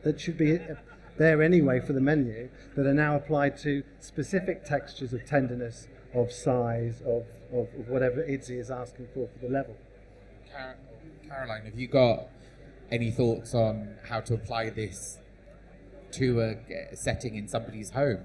that 0.02 0.20
should 0.20 0.36
be 0.36 0.56
uh, 0.56 0.74
there 1.16 1.42
anyway 1.42 1.80
for 1.80 1.92
the 1.92 2.00
menu 2.00 2.48
that 2.76 2.86
are 2.86 2.94
now 2.94 3.14
applied 3.14 3.56
to 3.58 3.82
specific 4.00 4.64
textures 4.64 5.12
of 5.12 5.24
tenderness, 5.26 5.86
of 6.14 6.32
size, 6.32 7.02
of, 7.02 7.24
of, 7.52 7.68
of 7.78 7.88
whatever 7.88 8.22
IDDSI 8.22 8.58
is 8.58 8.70
asking 8.70 9.06
for 9.14 9.28
for 9.28 9.46
the 9.46 9.52
level. 9.52 9.76
Caroline, 11.28 11.64
have 11.64 11.78
you 11.78 11.86
got 11.86 12.28
any 12.90 13.10
thoughts 13.10 13.54
on 13.54 13.94
how 14.08 14.20
to 14.20 14.34
apply 14.34 14.70
this 14.70 15.18
to 16.12 16.40
a 16.40 16.96
setting 16.96 17.36
in 17.36 17.46
somebody's 17.46 17.90
home? 17.90 18.24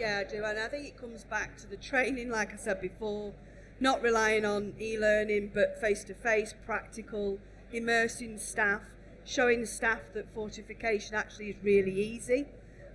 Yeah, 0.00 0.22
I 0.26 0.30
do, 0.30 0.42
and 0.44 0.58
I 0.58 0.66
think 0.66 0.86
it 0.86 0.96
comes 0.96 1.24
back 1.24 1.58
to 1.58 1.66
the 1.66 1.76
training, 1.76 2.30
like 2.30 2.54
I 2.54 2.56
said 2.56 2.80
before, 2.80 3.34
not 3.80 4.00
relying 4.00 4.46
on 4.46 4.72
e-learning, 4.80 5.50
but 5.52 5.78
face-to-face, 5.78 6.54
practical, 6.64 7.38
immersing 7.70 8.38
staff, 8.38 8.80
showing 9.26 9.66
staff 9.66 10.00
that 10.14 10.32
fortification 10.34 11.16
actually 11.16 11.50
is 11.50 11.56
really 11.62 11.92
easy. 11.92 12.46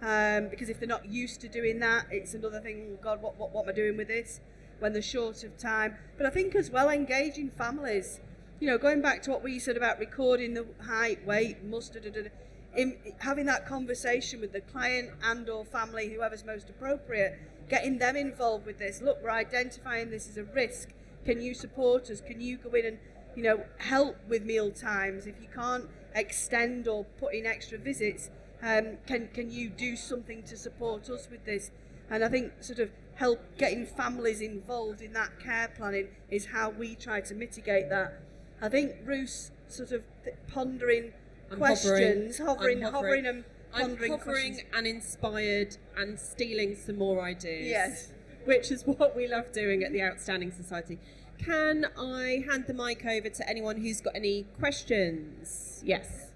Um, 0.02 0.48
because 0.48 0.68
if 0.68 0.80
they're 0.80 0.90
not 0.90 1.06
used 1.06 1.42
to 1.42 1.48
doing 1.48 1.78
that, 1.82 2.08
it's 2.10 2.34
another 2.34 2.60
thing. 2.60 2.88
oh 2.94 3.00
God, 3.04 3.22
what, 3.22 3.38
what, 3.38 3.52
what 3.52 3.66
am 3.66 3.70
I 3.70 3.74
doing 3.74 3.98
with 3.98 4.08
this? 4.08 4.40
When 4.80 4.92
they're 4.92 5.04
short 5.04 5.44
of 5.44 5.60
time, 5.60 5.98
but 6.18 6.26
I 6.26 6.32
think 6.32 6.56
as 6.56 6.72
well 6.72 6.90
engaging 6.90 7.52
families 7.52 8.20
you 8.60 8.68
know, 8.68 8.78
going 8.78 9.02
back 9.02 9.22
to 9.24 9.32
what 9.32 9.44
we 9.44 9.60
said 9.60 9.76
about 9.76 10.00
recording 10.00 10.54
the 10.54 10.66
height, 10.82 11.26
weight, 11.26 11.64
mustard, 11.64 12.32
in, 12.76 12.98
having 13.20 13.46
that 13.46 13.66
conversation 13.66 14.42
with 14.42 14.52
the 14.54 14.62
client 14.62 15.12
and 15.24 15.50
or 15.50 15.66
family, 15.66 16.10
whoever's 16.10 16.46
most 16.46 16.70
appropriate, 16.70 17.38
getting 17.70 17.98
them 17.98 18.16
involved 18.16 18.66
with 18.66 18.78
this. 18.78 19.02
Look, 19.02 19.24
we're 19.24 19.32
identifying 19.32 20.10
this 20.10 20.30
as 20.30 20.38
a 20.38 20.44
risk. 20.44 20.90
Can 21.26 21.42
you 21.42 21.54
support 21.54 22.10
us? 22.10 22.22
Can 22.22 22.40
you 22.42 22.58
go 22.58 22.70
in 22.72 22.86
and, 22.86 22.98
you 23.36 23.44
know, 23.44 23.64
help 23.78 24.18
with 24.28 24.44
meal 24.44 24.72
times? 24.72 25.26
If 25.26 25.36
you 25.42 25.48
can't 25.54 25.86
extend 26.14 26.88
or 26.88 27.06
put 27.20 27.34
in 27.34 27.46
extra 27.46 27.78
visits, 27.78 28.30
um, 28.62 28.98
can 29.06 29.30
can 29.34 29.52
you 29.52 29.70
do 29.70 29.96
something 29.96 30.44
to 30.44 30.58
support 30.58 31.10
us 31.10 31.28
with 31.30 31.46
this? 31.46 31.72
And 32.10 32.24
I 32.24 32.30
think 32.30 32.52
sort 32.62 32.80
of 32.80 32.92
help 33.16 33.40
getting 33.58 33.86
families 33.86 34.42
involved 34.42 35.02
in 35.02 35.14
that 35.14 35.40
care 35.40 35.72
planning 35.76 36.10
is 36.30 36.48
how 36.48 36.70
we 36.70 36.96
try 36.96 37.22
to 37.22 37.34
mitigate 37.34 37.90
that. 37.90 38.22
I 38.62 38.70
think 38.70 38.96
Ruth's 39.04 39.52
sort 39.68 39.92
of 39.92 40.04
pondering 40.48 41.14
I'm 41.52 41.58
questions, 41.58 42.38
hovering, 42.38 42.82
hovering, 42.82 42.82
hovering, 42.82 43.26
and 43.26 43.44
pondering 43.72 44.14
I'm 44.14 44.20
hovering 44.20 44.54
questions. 44.54 44.74
and 44.76 44.88
inspired 44.88 45.78
and 45.98 46.20
stealing 46.20 46.76
some 46.76 46.98
more 46.98 47.22
ideas. 47.22 47.68
Yes. 47.68 48.12
Which 48.46 48.72
is 48.72 48.84
what 48.86 49.16
we 49.16 49.28
love 49.28 49.52
doing 49.52 49.84
at 49.84 49.92
the 49.92 50.02
Outstanding 50.02 50.52
Society. 50.52 51.00
Can 51.38 51.86
I 51.98 52.44
hand 52.50 52.66
the 52.68 52.74
mic 52.74 53.06
over 53.06 53.30
to 53.30 53.50
anyone 53.50 53.78
who's 53.82 54.02
got 54.02 54.16
any 54.16 54.44
questions? 54.60 55.82
Yes. 55.86 56.32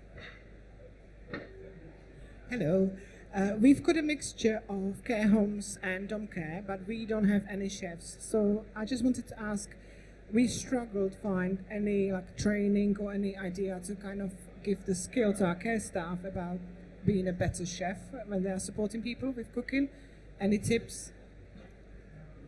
Hello. 2.49 2.91
Uh, 3.33 3.51
we've 3.59 3.83
got 3.83 3.95
a 3.95 4.01
mixture 4.01 4.63
of 4.67 5.03
care 5.05 5.27
homes 5.27 5.77
and 5.83 6.09
dom 6.09 6.27
care, 6.27 6.63
but 6.65 6.87
we 6.87 7.05
don't 7.05 7.29
have 7.29 7.43
any 7.49 7.69
chefs. 7.69 8.17
So 8.19 8.65
I 8.75 8.85
just 8.85 9.03
wanted 9.03 9.27
to 9.27 9.39
ask 9.39 9.69
we 10.31 10.47
struggled 10.47 11.13
to 11.13 11.17
find 11.19 11.63
any 11.71 12.11
like 12.11 12.37
training 12.37 12.97
or 12.99 13.13
any 13.13 13.37
idea 13.37 13.79
to 13.85 13.95
kind 13.95 14.21
of 14.21 14.33
give 14.63 14.85
the 14.85 14.95
skill 14.95 15.33
to 15.33 15.45
our 15.45 15.55
care 15.55 15.79
staff 15.79 16.23
about 16.23 16.59
being 17.05 17.27
a 17.27 17.33
better 17.33 17.65
chef 17.65 17.97
when 18.27 18.43
they 18.43 18.51
are 18.51 18.59
supporting 18.59 19.01
people 19.01 19.31
with 19.31 19.53
cooking. 19.53 19.89
Any 20.39 20.57
tips? 20.57 21.11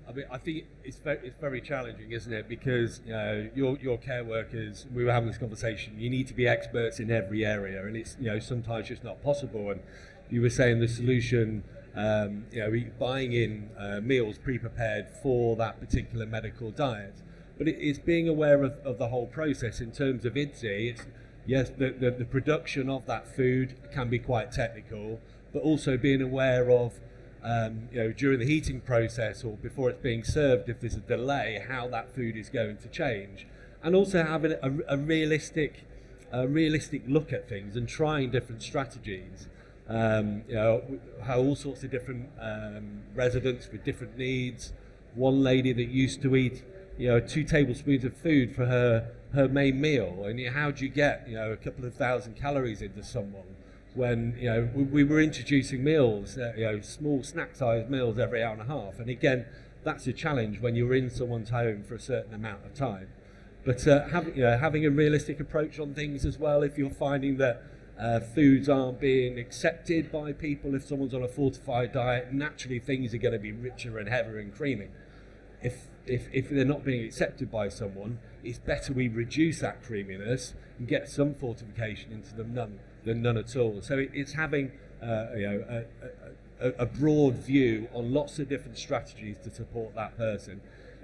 I 0.08 0.14
mean, 0.14 0.26
I 0.32 0.38
think 0.38 0.66
it's 0.84 0.98
very, 0.98 1.20
it's 1.24 1.40
very 1.40 1.62
challenging, 1.62 2.12
isn't 2.12 2.34
it? 2.34 2.50
Because 2.50 3.02
you 3.06 3.14
know, 3.14 3.50
your 3.56 3.78
your 3.78 3.98
care 3.98 4.24
workers. 4.24 4.86
We 4.94 5.06
were 5.06 5.12
having 5.12 5.30
this 5.30 5.38
conversation. 5.38 6.00
You 6.00 6.10
need 6.10 6.28
to 6.28 6.34
be 6.34 6.48
experts 6.48 7.00
in 7.00 7.12
every 7.12 7.46
area, 7.46 7.86
and 7.86 7.96
it's 7.96 8.18
you 8.20 8.28
know 8.28 8.40
sometimes 8.40 8.88
just 8.88 9.04
not 9.04 9.24
possible. 9.24 9.72
And 9.72 9.82
you 10.30 10.42
were 10.42 10.50
saying 10.50 10.80
the 10.80 10.88
solution, 10.88 11.64
um, 11.96 12.46
you 12.52 12.60
know, 12.60 12.92
buying 13.00 13.34
in 13.34 13.70
uh, 13.78 14.00
meals 14.02 14.38
pre-prepared 14.38 15.08
for 15.22 15.56
that 15.58 15.80
particular 15.80 16.26
medical 16.26 16.72
diet 16.72 17.16
but 17.62 17.68
it, 17.68 17.78
it's 17.80 18.00
being 18.00 18.28
aware 18.28 18.64
of, 18.64 18.74
of 18.84 18.98
the 18.98 19.08
whole 19.10 19.28
process 19.28 19.82
in 19.82 19.92
terms 19.92 20.26
of 20.26 20.34
IDDSI. 20.34 20.90
It's, 20.90 21.06
yes, 21.46 21.70
the, 21.70 21.92
the, 21.92 22.12
the 22.12 22.26
production 22.26 22.90
of 22.90 23.06
that 23.08 23.36
food 23.36 23.76
can 23.92 24.10
be 24.10 24.20
quite 24.20 24.52
technical, 24.52 25.20
but 25.54 25.62
also 25.64 25.98
being 25.98 26.22
aware 26.22 26.70
of 26.70 27.00
um, 27.44 27.90
you 27.92 28.00
know, 28.00 28.12
during 28.12 28.40
the 28.40 28.46
heating 28.46 28.82
process 28.82 29.44
or 29.44 29.58
before 29.58 29.90
it's 29.90 30.02
being 30.02 30.24
served, 30.24 30.70
if 30.70 30.80
there's 30.80 30.96
a 30.96 31.00
delay, 31.00 31.64
how 31.68 31.88
that 31.88 32.14
food 32.14 32.38
is 32.38 32.50
going 32.50 32.78
to 32.78 32.88
change, 32.88 33.48
and 33.84 33.96
also 33.96 34.24
having 34.24 34.52
a, 34.52 34.72
a 34.88 34.98
realistic, 34.98 35.86
a 36.32 36.48
realistic 36.48 37.02
look 37.08 37.34
at 37.34 37.50
things 37.50 37.76
and 37.76 37.88
trying 37.88 38.30
different 38.30 38.62
strategies. 38.62 39.48
Um, 39.90 40.44
you 40.48 40.56
know, 40.56 41.00
how 41.24 41.40
all 41.40 41.56
sorts 41.56 41.84
of 41.84 41.92
different 41.92 42.30
um, 42.40 43.02
residents 43.14 43.70
with 43.72 43.84
different 43.84 44.18
needs. 44.18 44.72
One 45.16 45.44
lady 45.44 45.74
that 45.74 45.90
used 45.90 46.22
to 46.22 46.36
eat 46.36 46.64
you 46.98 47.08
know, 47.08 47.20
two 47.20 47.44
tablespoons 47.44 48.04
of 48.04 48.16
food 48.16 48.56
for 48.56 48.66
her 48.66 49.12
her 49.34 49.48
main 49.48 49.80
meal. 49.80 50.26
And 50.26 50.40
you 50.40 50.52
how 50.52 50.72
do 50.72 50.84
you 50.84 50.92
get 50.92 51.28
you 51.28 51.36
know 51.36 51.52
a 51.52 51.58
couple 51.58 51.86
of 51.86 51.94
thousand 51.96 52.36
calories 52.36 52.82
into 52.82 53.04
someone 53.04 53.56
when 53.94 54.36
you 54.40 54.50
know 54.50 54.70
we, 54.74 54.84
we 54.84 55.04
were 55.04 55.20
introducing 55.20 55.84
meals, 55.84 56.38
uh, 56.38 56.54
you 56.56 56.66
know, 56.66 56.82
small 56.82 57.24
snack-sized 57.24 57.90
meals 57.90 58.18
every 58.18 58.44
hour 58.44 58.54
and 58.54 58.62
a 58.62 58.66
half. 58.66 59.00
And 59.00 59.10
again, 59.10 59.46
that's 59.84 60.08
a 60.08 60.14
challenge 60.14 60.62
when 60.62 60.76
you're 60.76 60.94
in 60.94 61.10
someone's 61.10 61.50
home 61.50 61.84
for 61.84 61.96
a 61.96 62.00
certain 62.00 62.34
amount 62.34 62.66
of 62.66 62.74
time. 62.74 63.08
But 63.64 63.88
uh, 63.88 64.08
having 64.10 64.36
you 64.36 64.44
know, 64.44 64.58
having 64.58 64.86
a 64.86 64.90
realistic 64.90 65.40
approach 65.40 65.80
on 65.80 65.94
things 65.94 66.26
as 66.26 66.38
well. 66.38 66.64
If 66.64 66.78
you're 66.78 66.90
finding 66.90 67.38
that 67.38 67.64
uh, 68.00 68.20
foods 68.20 68.68
aren't 68.68 69.00
being 69.00 69.38
accepted 69.38 70.12
by 70.12 70.34
people, 70.34 70.74
if 70.74 70.86
someone's 70.86 71.14
on 71.14 71.22
a 71.22 71.28
fortified 71.28 71.92
diet, 71.92 72.34
naturally 72.34 72.80
things 72.80 73.14
are 73.14 73.20
going 73.20 73.34
to 73.34 73.40
be 73.40 73.52
richer 73.52 74.00
and 74.00 74.10
heavier 74.10 74.40
and 74.40 74.56
creamy. 74.56 74.88
If 75.62 75.88
if, 76.06 76.28
if 76.34 76.50
they're 76.50 76.66
not 76.66 76.84
being 76.84 77.04
accepted 77.06 77.52
by 77.52 77.70
someone, 77.70 78.20
it's 78.44 78.60
better 78.60 78.94
we 78.94 79.08
reduce 79.08 79.60
that 79.60 79.84
creaminess 79.84 80.54
and 80.78 80.88
get 80.88 81.10
some 81.10 81.34
fortification 81.36 82.12
into 82.12 82.36
them 82.36 82.54
none, 82.54 82.80
than 83.04 83.22
none 83.22 83.38
at 83.38 83.56
all. 83.56 83.82
So 83.82 83.98
it, 83.98 84.12
it's 84.14 84.34
having 84.34 84.72
uh, 85.02 85.28
you 85.36 85.48
know, 85.48 85.84
a, 86.62 86.68
a, 86.68 86.74
a 86.80 86.86
broad 86.86 87.36
view 87.36 87.88
on 87.94 88.14
lots 88.14 88.40
of 88.40 88.50
different 88.50 88.78
strategies 88.78 89.38
to 89.44 89.50
support 89.50 89.96
that 89.96 90.18
person. 90.18 90.62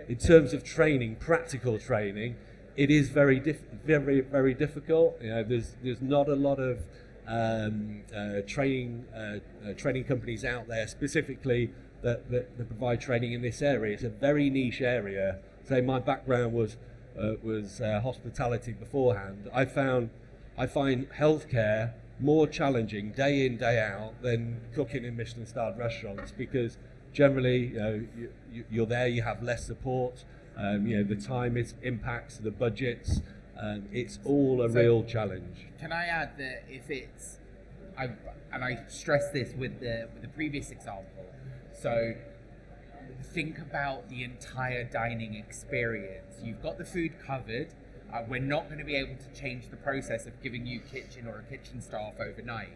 In 0.08 0.18
terms 0.18 0.54
of 0.54 0.64
training, 0.64 1.16
practical 1.16 1.80
training, 1.80 2.36
it 2.76 2.92
is 2.92 3.10
very, 3.10 3.40
diff- 3.40 3.64
very, 3.84 4.22
very 4.22 4.54
difficult. 4.54 5.20
You 5.22 5.30
know, 5.30 5.44
there's 5.44 5.76
there's 5.84 6.02
not 6.02 6.30
a 6.30 6.36
lot 6.36 6.60
of 6.60 6.80
um, 7.28 8.04
uh, 8.16 8.42
training 8.46 9.06
uh, 9.14 9.40
uh, 9.68 9.74
training 9.76 10.06
companies 10.06 10.46
out 10.46 10.68
there 10.68 10.88
specifically 10.88 11.72
that, 12.02 12.30
that, 12.32 12.58
that, 12.58 12.68
provide 12.68 13.02
training 13.02 13.34
in 13.34 13.42
this 13.42 13.62
area. 13.62 13.94
It's 13.94 14.04
a 14.04 14.10
very 14.10 14.50
niche 14.50 14.82
area. 14.82 15.40
So 15.68 15.82
my 15.82 16.00
background 16.00 16.54
was 16.54 16.78
uh, 17.20 17.34
was 17.42 17.82
uh, 17.82 18.00
hospitality 18.02 18.74
beforehand. 18.74 19.50
I 19.54 19.66
found 19.66 20.12
I 20.58 20.68
find 20.68 21.10
healthcare 21.10 21.94
more 22.20 22.48
challenging 22.48 23.12
day 23.12 23.46
in 23.46 23.58
day 23.58 23.80
out 23.80 24.22
than 24.22 24.62
cooking 24.74 25.06
in 25.06 25.16
Michelin 25.16 25.46
starred 25.46 25.78
restaurants 25.78 26.32
because 26.32 26.78
generally 27.14 27.68
you 27.68 27.80
know 27.80 28.06
you, 28.52 28.66
you're 28.72 28.86
there 28.86 29.08
you 29.08 29.22
have 29.22 29.44
less 29.44 29.66
support 29.66 30.24
um, 30.58 30.88
you 30.88 30.98
know 30.98 31.04
the 31.04 31.16
time 31.16 31.58
is 31.58 31.76
impacts 31.84 32.38
the 32.38 32.52
budgets 32.52 33.22
um, 33.60 33.84
it's 33.92 34.20
all 34.26 34.64
a 34.64 34.70
so 34.70 34.80
real 34.80 35.04
challenge 35.04 35.68
can 35.80 35.92
I 35.92 36.06
add 36.06 36.38
that 36.38 36.64
if 36.70 36.90
it's 36.90 37.38
I 37.98 38.10
and 38.52 38.64
I 38.64 38.80
stress 38.88 39.30
this 39.32 39.54
with 39.54 39.80
the 39.80 40.08
with 40.14 40.24
the 40.24 40.30
previous 40.30 40.72
example 40.72 41.26
so 41.80 42.14
think 43.34 43.60
about 43.60 44.10
the 44.10 44.24
entire 44.24 44.84
dining 44.84 45.36
experience 45.36 46.36
you've 46.44 46.62
got 46.62 46.78
the 46.78 46.86
food 46.86 47.12
covered 47.26 47.68
uh, 48.14 48.24
we're 48.28 48.40
not 48.40 48.68
going 48.68 48.80
to 48.80 48.86
be 48.86 48.96
able 48.96 49.16
to 49.16 49.40
change 49.40 49.70
the 49.70 49.76
process 49.76 50.26
of 50.26 50.42
giving 50.42 50.66
you 50.66 50.80
kitchen 50.80 51.28
or 51.28 51.40
a 51.40 51.44
kitchen 51.44 51.82
staff 51.82 52.14
overnight. 52.20 52.72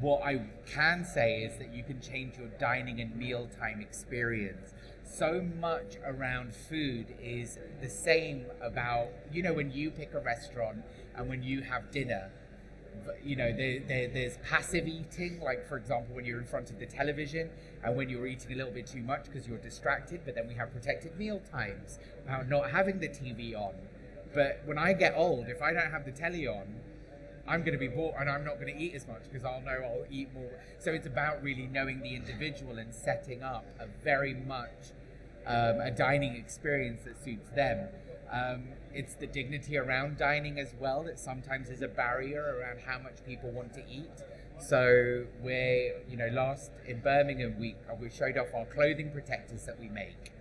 What 0.00 0.22
I 0.22 0.42
can 0.66 1.04
say 1.04 1.42
is 1.42 1.56
that 1.58 1.74
you 1.74 1.82
can 1.82 2.00
change 2.00 2.38
your 2.38 2.48
dining 2.58 3.00
and 3.00 3.14
mealtime 3.16 3.80
experience. 3.80 4.72
So 5.04 5.46
much 5.60 5.96
around 6.04 6.54
food 6.54 7.14
is 7.22 7.58
the 7.80 7.88
same 7.88 8.46
about, 8.60 9.08
you 9.32 9.42
know, 9.42 9.52
when 9.52 9.70
you 9.70 9.90
pick 9.90 10.14
a 10.14 10.20
restaurant 10.20 10.82
and 11.14 11.28
when 11.28 11.42
you 11.42 11.62
have 11.62 11.90
dinner, 11.90 12.30
you 13.24 13.36
know, 13.36 13.52
there, 13.52 13.80
there, 13.80 14.08
there's 14.08 14.38
passive 14.48 14.86
eating, 14.86 15.40
like 15.40 15.66
for 15.68 15.76
example, 15.76 16.14
when 16.14 16.24
you're 16.24 16.38
in 16.38 16.46
front 16.46 16.70
of 16.70 16.78
the 16.78 16.86
television 16.86 17.50
and 17.84 17.96
when 17.96 18.08
you're 18.08 18.26
eating 18.26 18.52
a 18.52 18.56
little 18.56 18.72
bit 18.72 18.86
too 18.86 19.02
much 19.02 19.24
because 19.24 19.46
you're 19.46 19.58
distracted, 19.58 20.20
but 20.24 20.34
then 20.34 20.46
we 20.48 20.54
have 20.54 20.72
protected 20.72 21.16
meal 21.18 21.40
times, 21.50 21.98
about 22.24 22.48
not 22.48 22.70
having 22.70 22.98
the 22.98 23.08
TV 23.08 23.54
on, 23.54 23.74
but 24.34 24.60
when 24.64 24.78
I 24.78 24.92
get 24.92 25.14
old, 25.16 25.48
if 25.48 25.62
I 25.62 25.72
don't 25.72 25.90
have 25.90 26.04
the 26.04 26.12
telly 26.12 26.46
on, 26.46 26.66
I'm 27.48 27.60
going 27.60 27.72
to 27.72 27.78
be 27.78 27.88
bored 27.88 28.16
and 28.18 28.28
I'm 28.28 28.44
not 28.44 28.60
going 28.60 28.74
to 28.74 28.80
eat 28.82 28.94
as 28.94 29.06
much 29.06 29.22
because 29.30 29.44
I'll 29.44 29.60
know 29.60 29.80
I'll 29.82 30.06
eat 30.10 30.32
more. 30.34 30.50
So 30.78 30.92
it's 30.92 31.06
about 31.06 31.42
really 31.42 31.68
knowing 31.72 32.00
the 32.00 32.14
individual 32.14 32.78
and 32.78 32.92
setting 32.92 33.42
up 33.42 33.64
a 33.78 33.86
very 34.02 34.34
much 34.34 34.92
um, 35.46 35.80
a 35.80 35.90
dining 35.90 36.34
experience 36.34 37.02
that 37.04 37.22
suits 37.22 37.48
them. 37.50 37.88
Um, 38.32 38.64
it's 38.92 39.14
the 39.14 39.26
dignity 39.26 39.76
around 39.76 40.18
dining 40.18 40.58
as 40.58 40.74
well 40.80 41.02
that 41.04 41.18
sometimes 41.18 41.70
is 41.70 41.82
a 41.82 41.88
barrier 41.88 42.58
around 42.58 42.80
how 42.80 42.98
much 42.98 43.24
people 43.24 43.50
want 43.50 43.72
to 43.74 43.82
eat. 43.88 44.10
So 44.58 45.26
we're, 45.42 46.00
you 46.08 46.16
know, 46.16 46.28
last 46.28 46.70
in 46.86 47.00
Birmingham, 47.00 47.56
we 47.58 47.76
we 48.00 48.10
showed 48.10 48.36
off 48.38 48.48
our 48.54 48.64
clothing 48.64 49.10
protectors 49.10 49.64
that 49.66 49.78
we 49.78 49.88
make 49.88 50.32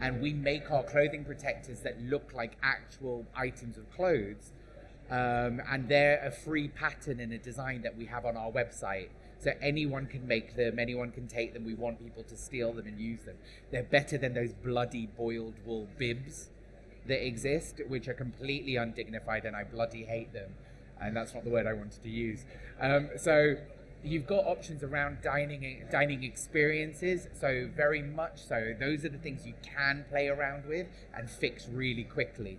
and 0.00 0.20
we 0.20 0.32
make 0.32 0.70
our 0.70 0.82
clothing 0.82 1.24
protectors 1.24 1.80
that 1.80 2.00
look 2.02 2.32
like 2.34 2.56
actual 2.62 3.26
items 3.34 3.76
of 3.76 3.90
clothes. 3.90 4.52
Um, 5.10 5.62
and 5.68 5.88
they're 5.88 6.22
a 6.24 6.30
free 6.30 6.68
pattern 6.68 7.20
and 7.20 7.32
a 7.32 7.38
design 7.38 7.82
that 7.82 7.96
we 7.96 8.06
have 8.06 8.24
on 8.24 8.36
our 8.36 8.50
website. 8.50 9.08
So 9.38 9.52
anyone 9.60 10.06
can 10.06 10.26
make 10.26 10.56
them, 10.56 10.78
anyone 10.78 11.10
can 11.12 11.28
take 11.28 11.54
them. 11.54 11.64
We 11.64 11.74
want 11.74 12.02
people 12.02 12.22
to 12.24 12.36
steal 12.36 12.72
them 12.72 12.86
and 12.86 12.98
use 12.98 13.20
them. 13.22 13.36
They're 13.70 13.82
better 13.82 14.18
than 14.18 14.34
those 14.34 14.52
bloody 14.52 15.06
boiled 15.06 15.54
wool 15.64 15.88
bibs 15.96 16.50
that 17.08 17.26
exist, 17.26 17.80
which 17.88 18.08
are 18.08 18.14
completely 18.14 18.76
undignified, 18.76 19.44
and 19.44 19.56
I 19.56 19.64
bloody 19.64 20.04
hate 20.04 20.32
them. 20.32 20.54
And 21.00 21.16
that's 21.16 21.34
not 21.34 21.44
the 21.44 21.50
word 21.50 21.66
I 21.66 21.72
wanted 21.72 22.02
to 22.02 22.08
use. 22.08 22.44
Um, 22.80 23.10
so 23.16 23.56
you've 24.02 24.26
got 24.26 24.46
options 24.46 24.82
around 24.82 25.18
dining 25.22 25.84
dining 25.90 26.22
experiences. 26.22 27.28
So 27.38 27.68
very 27.74 28.02
much 28.02 28.44
so 28.44 28.74
those 28.78 29.04
are 29.04 29.08
the 29.08 29.18
things 29.18 29.46
you 29.46 29.54
can 29.62 30.04
play 30.10 30.28
around 30.28 30.66
with 30.66 30.86
and 31.14 31.28
fix 31.28 31.68
really 31.68 32.04
quickly. 32.04 32.58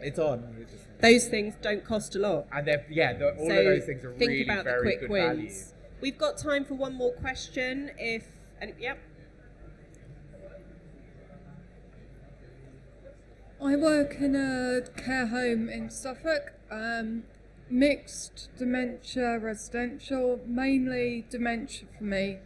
It's 0.00 0.18
on. 0.18 0.66
Those 1.00 1.28
things 1.28 1.54
don't 1.62 1.84
cost 1.84 2.14
a 2.16 2.18
lot. 2.18 2.46
And 2.52 2.66
they're 2.66 2.86
yeah 2.90 3.12
the, 3.14 3.34
all 3.36 3.46
so 3.48 3.58
of 3.58 3.64
those 3.64 3.84
things 3.84 4.04
are 4.04 4.12
think 4.12 4.30
really 4.30 4.44
about 4.44 4.64
very 4.64 4.78
the 4.78 4.82
quick 4.82 5.00
good 5.00 5.10
wins. 5.10 5.36
value. 5.36 5.90
we've 6.00 6.18
got 6.18 6.36
time 6.38 6.64
for 6.64 6.74
one 6.74 6.94
more 6.94 7.12
question. 7.12 7.90
If 7.98 8.26
any, 8.60 8.74
yep 8.78 8.98
I 13.64 13.76
work 13.76 14.16
in 14.20 14.36
a 14.36 14.82
care 15.00 15.28
home 15.28 15.70
in 15.70 15.88
Suffolk. 15.88 16.52
Um, 16.70 17.22
mixed 17.70 18.50
dementia 18.58 19.38
residential, 19.38 20.40
mainly 20.46 21.24
dementia 21.30 21.88
for 21.96 22.04
me. 22.04 22.40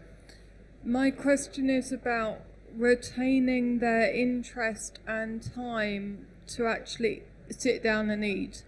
My 0.85 1.11
question 1.11 1.69
is 1.69 1.91
about 1.91 2.43
retaining 2.73 3.81
their 3.81 4.09
interest 4.15 5.01
and 5.09 5.43
time 5.43 6.29
to 6.49 6.69
actually 6.69 7.25
sit 7.51 7.83
down 7.83 8.11
and 8.11 8.25
eat 8.25 8.63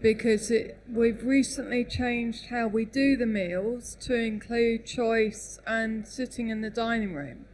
because 0.00 0.52
it, 0.52 0.78
we've 0.88 1.24
recently 1.24 1.84
changed 1.84 2.46
how 2.50 2.68
we 2.68 2.84
do 2.84 3.16
the 3.16 3.26
meals 3.26 3.96
to 4.02 4.14
include 4.14 4.86
choice 4.86 5.58
and 5.66 6.06
sitting 6.06 6.50
in 6.50 6.60
the 6.60 6.70
dining 6.70 7.14
room. 7.14 7.46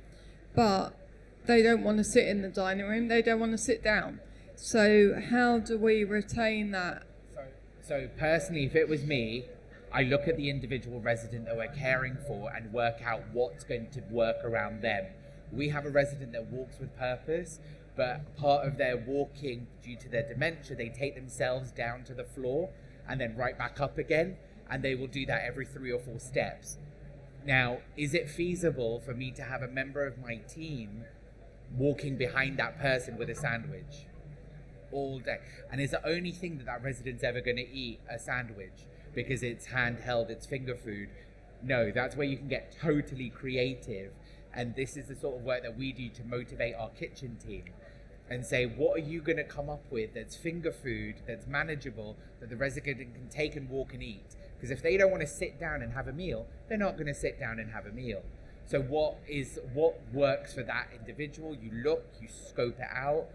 But 0.54 0.94
they 1.46 1.62
don't 1.62 1.82
want 1.82 1.98
to 1.98 2.04
sit 2.04 2.26
in 2.26 2.42
the 2.42 2.48
dining 2.48 2.86
room, 2.86 3.08
they 3.08 3.22
don't 3.22 3.40
want 3.40 3.52
to 3.52 3.58
sit 3.58 3.82
down. 3.82 4.20
So, 4.56 5.20
how 5.30 5.58
do 5.58 5.76
we 5.78 6.04
retain 6.04 6.70
that 6.70 7.04
so 7.86 8.08
personally, 8.16 8.64
if 8.64 8.74
it 8.74 8.88
was 8.88 9.04
me, 9.04 9.44
I 9.92 10.04
look 10.04 10.26
at 10.26 10.38
the 10.38 10.48
individual 10.48 11.02
resident 11.02 11.44
that 11.44 11.56
we're 11.56 11.68
caring 11.68 12.16
for 12.26 12.50
and 12.50 12.72
work 12.72 13.02
out 13.04 13.20
what's 13.32 13.62
going 13.62 13.90
to 13.90 14.00
work 14.10 14.36
around 14.42 14.80
them. 14.80 15.04
We 15.52 15.68
have 15.68 15.84
a 15.84 15.90
resident 15.90 16.32
that 16.32 16.46
walks 16.46 16.78
with 16.80 16.96
purpose, 16.96 17.60
but 17.94 18.34
part 18.38 18.66
of 18.66 18.78
their 18.78 18.96
walking, 18.96 19.66
due 19.82 19.96
to 19.96 20.08
their 20.08 20.26
dementia, 20.26 20.76
they 20.76 20.88
take 20.88 21.14
themselves 21.14 21.72
down 21.72 22.04
to 22.04 22.14
the 22.14 22.24
floor 22.24 22.70
and 23.06 23.20
then 23.20 23.36
right 23.36 23.58
back 23.58 23.78
up 23.78 23.98
again, 23.98 24.38
and 24.70 24.82
they 24.82 24.94
will 24.94 25.06
do 25.06 25.26
that 25.26 25.44
every 25.44 25.66
three 25.66 25.92
or 25.92 26.00
four 26.00 26.18
steps. 26.18 26.78
Now, 27.44 27.80
is 27.98 28.14
it 28.14 28.30
feasible 28.30 29.02
for 29.04 29.12
me 29.12 29.30
to 29.32 29.42
have 29.42 29.60
a 29.60 29.68
member 29.68 30.06
of 30.06 30.16
my 30.16 30.36
team 30.36 31.04
walking 31.76 32.16
behind 32.16 32.58
that 32.58 32.78
person 32.78 33.16
with 33.16 33.30
a 33.30 33.34
sandwich? 33.34 34.06
all 34.94 35.18
day. 35.18 35.38
And 35.70 35.80
it's 35.80 35.92
the 35.92 36.06
only 36.06 36.30
thing 36.30 36.56
that 36.58 36.66
that 36.66 36.82
resident's 36.82 37.24
ever 37.24 37.40
going 37.40 37.56
to 37.56 37.68
eat 37.68 38.00
a 38.08 38.18
sandwich 38.18 38.86
because 39.14 39.42
it's 39.42 39.66
handheld, 39.66 40.30
it's 40.30 40.46
finger 40.46 40.74
food. 40.74 41.08
No, 41.62 41.90
that's 41.90 42.16
where 42.16 42.26
you 42.26 42.36
can 42.36 42.48
get 42.48 42.76
totally 42.80 43.30
creative. 43.30 44.12
And 44.54 44.74
this 44.76 44.96
is 44.96 45.08
the 45.08 45.16
sort 45.16 45.36
of 45.36 45.42
work 45.42 45.62
that 45.62 45.76
we 45.76 45.92
do 45.92 46.08
to 46.10 46.24
motivate 46.24 46.74
our 46.76 46.90
kitchen 46.90 47.36
team 47.44 47.64
and 48.30 48.46
say, 48.46 48.64
what 48.64 48.96
are 48.96 49.02
you 49.04 49.20
going 49.20 49.36
to 49.36 49.44
come 49.44 49.68
up 49.68 49.84
with 49.90 50.14
that's 50.14 50.36
finger 50.36 50.72
food, 50.72 51.16
that's 51.26 51.46
manageable, 51.46 52.16
that 52.40 52.48
the 52.48 52.56
resident 52.56 52.98
can 52.98 53.28
take 53.28 53.56
and 53.56 53.68
walk 53.68 53.92
and 53.92 54.02
eat? 54.02 54.36
Because 54.56 54.70
if 54.70 54.82
they 54.82 54.96
don't 54.96 55.10
want 55.10 55.22
to 55.22 55.26
sit 55.26 55.58
down 55.58 55.82
and 55.82 55.92
have 55.92 56.08
a 56.08 56.12
meal, 56.12 56.46
they're 56.68 56.78
not 56.78 56.94
going 56.94 57.06
to 57.06 57.14
sit 57.14 57.38
down 57.38 57.58
and 57.58 57.70
have 57.72 57.86
a 57.86 57.92
meal. 57.92 58.22
So 58.66 58.80
what 58.80 59.16
is 59.28 59.58
what 59.72 60.00
works 60.12 60.54
for 60.54 60.62
that 60.62 60.88
individual? 60.98 61.54
You 61.54 61.70
look, 61.82 62.04
you 62.20 62.28
scope 62.28 62.78
it 62.78 62.88
out, 62.90 63.26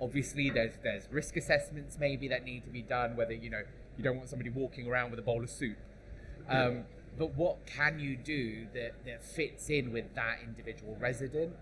Obviously, 0.00 0.48
there's 0.48 0.72
there's 0.82 1.06
risk 1.10 1.36
assessments 1.36 1.98
maybe 2.00 2.26
that 2.28 2.44
need 2.44 2.64
to 2.64 2.70
be 2.70 2.80
done. 2.80 3.16
Whether 3.16 3.34
you 3.34 3.50
know 3.50 3.62
you 3.98 4.04
don't 4.04 4.16
want 4.16 4.30
somebody 4.30 4.48
walking 4.48 4.88
around 4.88 5.10
with 5.10 5.20
a 5.20 5.22
bowl 5.22 5.42
of 5.42 5.50
soup. 5.50 5.76
Um, 6.48 6.84
but 7.18 7.36
what 7.36 7.66
can 7.66 8.00
you 8.00 8.16
do 8.16 8.66
that, 8.72 8.92
that 9.04 9.22
fits 9.22 9.68
in 9.68 9.92
with 9.92 10.14
that 10.14 10.38
individual 10.42 10.96
resident 10.98 11.52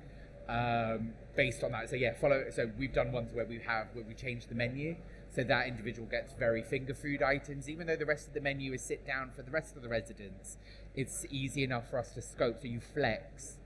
um, 0.49 1.15
based 1.35 1.65
on 1.65 1.73
that? 1.73 1.91
So 1.91 1.97
yeah, 1.97 2.15
follow. 2.15 2.45
So 2.55 2.71
we've 2.79 2.93
done 2.93 3.11
ones 3.11 3.33
where 3.33 3.45
we 3.45 3.59
have 3.67 3.89
where 3.93 4.05
we 4.05 4.15
change 4.15 4.47
the 4.47 4.55
menu 4.55 4.95
so 5.35 5.43
that 5.43 5.67
individual 5.67 6.07
gets 6.07 6.33
very 6.35 6.63
finger 6.63 6.95
food 6.95 7.23
items, 7.23 7.69
even 7.69 7.89
though 7.89 7.97
the 7.97 8.07
rest 8.07 8.29
of 8.29 8.35
the 8.35 8.41
menu 8.41 8.73
is 8.73 8.83
sit 8.83 9.05
down 9.05 9.31
for 9.35 9.43
the 9.43 9.51
rest 9.51 9.77
of 9.77 9.83
the 9.83 9.89
residents. 9.89 10.59
It's 11.01 11.25
easy 11.31 11.63
enough 11.63 11.89
for 11.91 11.99
us 11.99 12.13
to 12.15 12.23
scope, 12.23 12.61
so 12.61 12.69
you 12.69 12.81
flex 12.81 13.57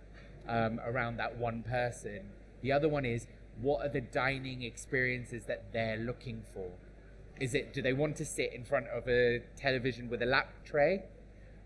um, 0.49 0.81
around 0.85 1.17
that 1.17 1.39
one 1.39 1.63
person. 1.63 2.21
The 2.61 2.73
other 2.73 2.89
one 2.89 3.05
is 3.05 3.27
what 3.61 3.85
are 3.85 3.89
the 3.89 4.01
dining 4.01 4.63
experiences 4.63 5.45
that 5.47 5.73
they're 5.73 5.97
looking 5.97 6.43
for? 6.53 6.71
Is 7.41 7.55
it 7.55 7.73
do 7.73 7.81
they 7.81 7.93
want 7.93 8.17
to 8.17 8.25
sit 8.25 8.53
in 8.53 8.65
front 8.65 8.87
of 8.89 9.09
a 9.09 9.43
television 9.57 10.11
with 10.11 10.23
a 10.23 10.27
lap 10.27 10.53
tray? 10.65 11.05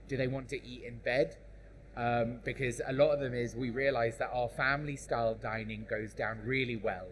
Do 0.08 0.16
they 0.16 0.28
want 0.28 0.48
to 0.50 0.56
eat 0.64 0.84
in 0.84 0.98
bed? 0.98 1.36
um, 1.96 2.40
because 2.44 2.80
a 2.86 2.92
lot 2.92 3.12
of 3.12 3.20
them 3.20 3.34
is 3.34 3.56
we 3.56 3.70
realize 3.70 4.18
that 4.18 4.30
our 4.32 4.48
family 4.48 4.96
style 4.96 5.34
dining 5.34 5.86
goes 5.88 6.12
down 6.12 6.40
really 6.44 6.76
well. 6.76 7.06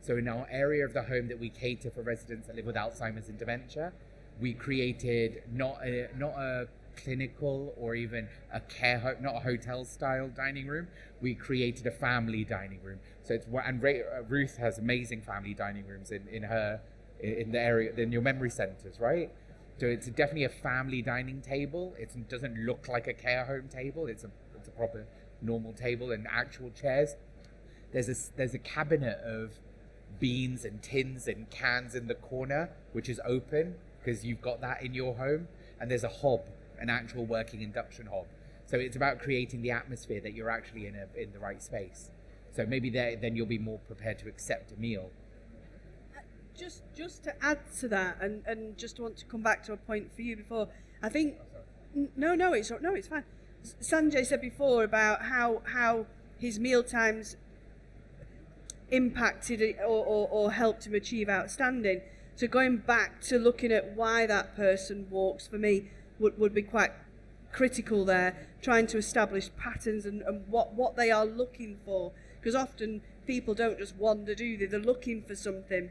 So 0.00 0.16
in 0.16 0.28
our 0.28 0.46
area 0.50 0.84
of 0.84 0.94
the 0.94 1.02
home 1.02 1.28
that 1.28 1.38
we 1.38 1.50
cater 1.50 1.90
for 1.90 2.02
residents 2.02 2.46
that 2.46 2.56
live 2.56 2.64
with 2.64 2.76
Alzheimer's 2.76 3.28
and 3.28 3.38
dementia, 3.38 3.92
we 4.40 4.54
created 4.54 5.42
not 5.52 5.84
a 5.84 6.08
not 6.16 6.32
a 6.38 6.68
clinical 7.02 7.74
or 7.76 7.94
even 7.94 8.28
a 8.52 8.60
care 8.60 8.98
home, 8.98 9.16
not 9.20 9.36
a 9.36 9.40
hotel 9.40 9.84
style 9.84 10.28
dining 10.28 10.66
room. 10.66 10.88
We 11.20 11.34
created 11.34 11.86
a 11.86 11.90
family 11.90 12.44
dining 12.44 12.82
room. 12.82 13.00
So 13.22 13.34
it's 13.34 13.46
and 13.46 13.84
uh, 13.84 14.22
Ruth 14.28 14.56
has 14.56 14.78
amazing 14.78 15.22
family 15.22 15.54
dining 15.54 15.86
rooms 15.86 16.10
in 16.10 16.26
in 16.28 16.42
her 16.44 16.80
in 17.20 17.52
the 17.52 17.60
area 17.60 17.92
in 17.96 18.12
your 18.12 18.22
memory 18.22 18.50
centers, 18.50 18.98
right? 18.98 19.30
So 19.78 19.86
it's 19.86 20.06
definitely 20.08 20.44
a 20.44 20.50
family 20.50 21.02
dining 21.02 21.40
table. 21.40 21.94
It 21.98 22.12
doesn't 22.28 22.66
look 22.66 22.88
like 22.88 23.06
a 23.06 23.14
care 23.14 23.44
home 23.44 23.68
table. 23.68 24.06
It's 24.06 24.24
a 24.24 24.30
it's 24.56 24.68
a 24.68 24.72
proper 24.72 25.06
normal 25.40 25.72
table 25.72 26.12
and 26.12 26.26
actual 26.30 26.70
chairs. 26.70 27.16
There's 27.92 28.08
a 28.08 28.36
there's 28.36 28.54
a 28.54 28.58
cabinet 28.58 29.18
of 29.24 29.52
beans 30.18 30.64
and 30.64 30.82
tins 30.82 31.26
and 31.26 31.48
cans 31.50 31.94
in 31.94 32.06
the 32.08 32.14
corner, 32.14 32.70
which 32.92 33.08
is 33.08 33.20
open 33.24 33.76
because 33.98 34.24
you've 34.24 34.42
got 34.42 34.60
that 34.60 34.82
in 34.82 34.94
your 34.94 35.14
home. 35.14 35.48
And 35.80 35.90
there's 35.90 36.04
a 36.04 36.08
hob, 36.08 36.42
an 36.80 36.90
actual 36.90 37.24
working 37.24 37.62
induction 37.62 38.06
hob. 38.06 38.26
So 38.66 38.78
it's 38.78 38.96
about 38.96 39.18
creating 39.18 39.62
the 39.62 39.70
atmosphere 39.70 40.20
that 40.20 40.32
you're 40.34 40.50
actually 40.50 40.86
in 40.86 40.94
a 40.94 41.06
in 41.20 41.32
the 41.32 41.38
right 41.38 41.62
space. 41.62 42.10
So 42.52 42.66
maybe 42.66 42.90
there, 42.90 43.16
then 43.16 43.36
you'll 43.36 43.46
be 43.46 43.58
more 43.58 43.78
prepared 43.86 44.18
to 44.20 44.28
accept 44.28 44.72
a 44.72 44.76
meal 44.76 45.10
uh, 46.16 46.20
just 46.56 46.82
just 46.96 47.24
to 47.24 47.44
add 47.44 47.58
to 47.80 47.88
that, 47.88 48.18
and, 48.20 48.42
and 48.46 48.76
just 48.76 48.98
want 49.00 49.16
to 49.18 49.24
come 49.24 49.42
back 49.42 49.62
to 49.64 49.72
a 49.72 49.76
point 49.76 50.14
for 50.14 50.22
you 50.22 50.36
before. 50.36 50.68
I 51.02 51.08
think 51.08 51.36
oh, 51.96 52.08
no, 52.16 52.34
no, 52.34 52.52
it's 52.52 52.70
no, 52.80 52.94
it's 52.94 53.08
fine. 53.08 53.24
Sanjay 53.80 54.24
said 54.24 54.40
before 54.40 54.84
about 54.84 55.22
how 55.22 55.62
how 55.66 56.06
his 56.38 56.58
meal 56.58 56.82
times 56.82 57.36
impacted 58.90 59.76
or, 59.80 60.04
or, 60.04 60.28
or 60.30 60.52
helped 60.52 60.86
him 60.86 60.94
achieve 60.94 61.28
outstanding. 61.28 62.00
So 62.34 62.46
going 62.46 62.78
back 62.78 63.20
to 63.22 63.38
looking 63.38 63.70
at 63.70 63.94
why 63.94 64.26
that 64.26 64.56
person 64.56 65.06
walks 65.10 65.46
for 65.46 65.58
me 65.58 65.90
would, 66.20 66.38
would 66.38 66.54
be 66.54 66.62
quite 66.62 66.92
critical 67.52 68.04
there, 68.04 68.48
trying 68.62 68.86
to 68.88 68.98
establish 68.98 69.50
patterns 69.56 70.06
and, 70.06 70.22
and 70.22 70.46
what, 70.46 70.74
what 70.74 70.96
they 70.96 71.10
are 71.10 71.26
looking 71.26 71.78
for. 71.84 72.12
Because 72.40 72.54
often 72.54 73.02
people 73.26 73.54
don't 73.54 73.78
just 73.78 73.96
wander, 73.96 74.34
do 74.34 74.56
they? 74.56 74.66
They're 74.66 74.80
looking 74.80 75.22
for 75.22 75.34
something. 75.34 75.90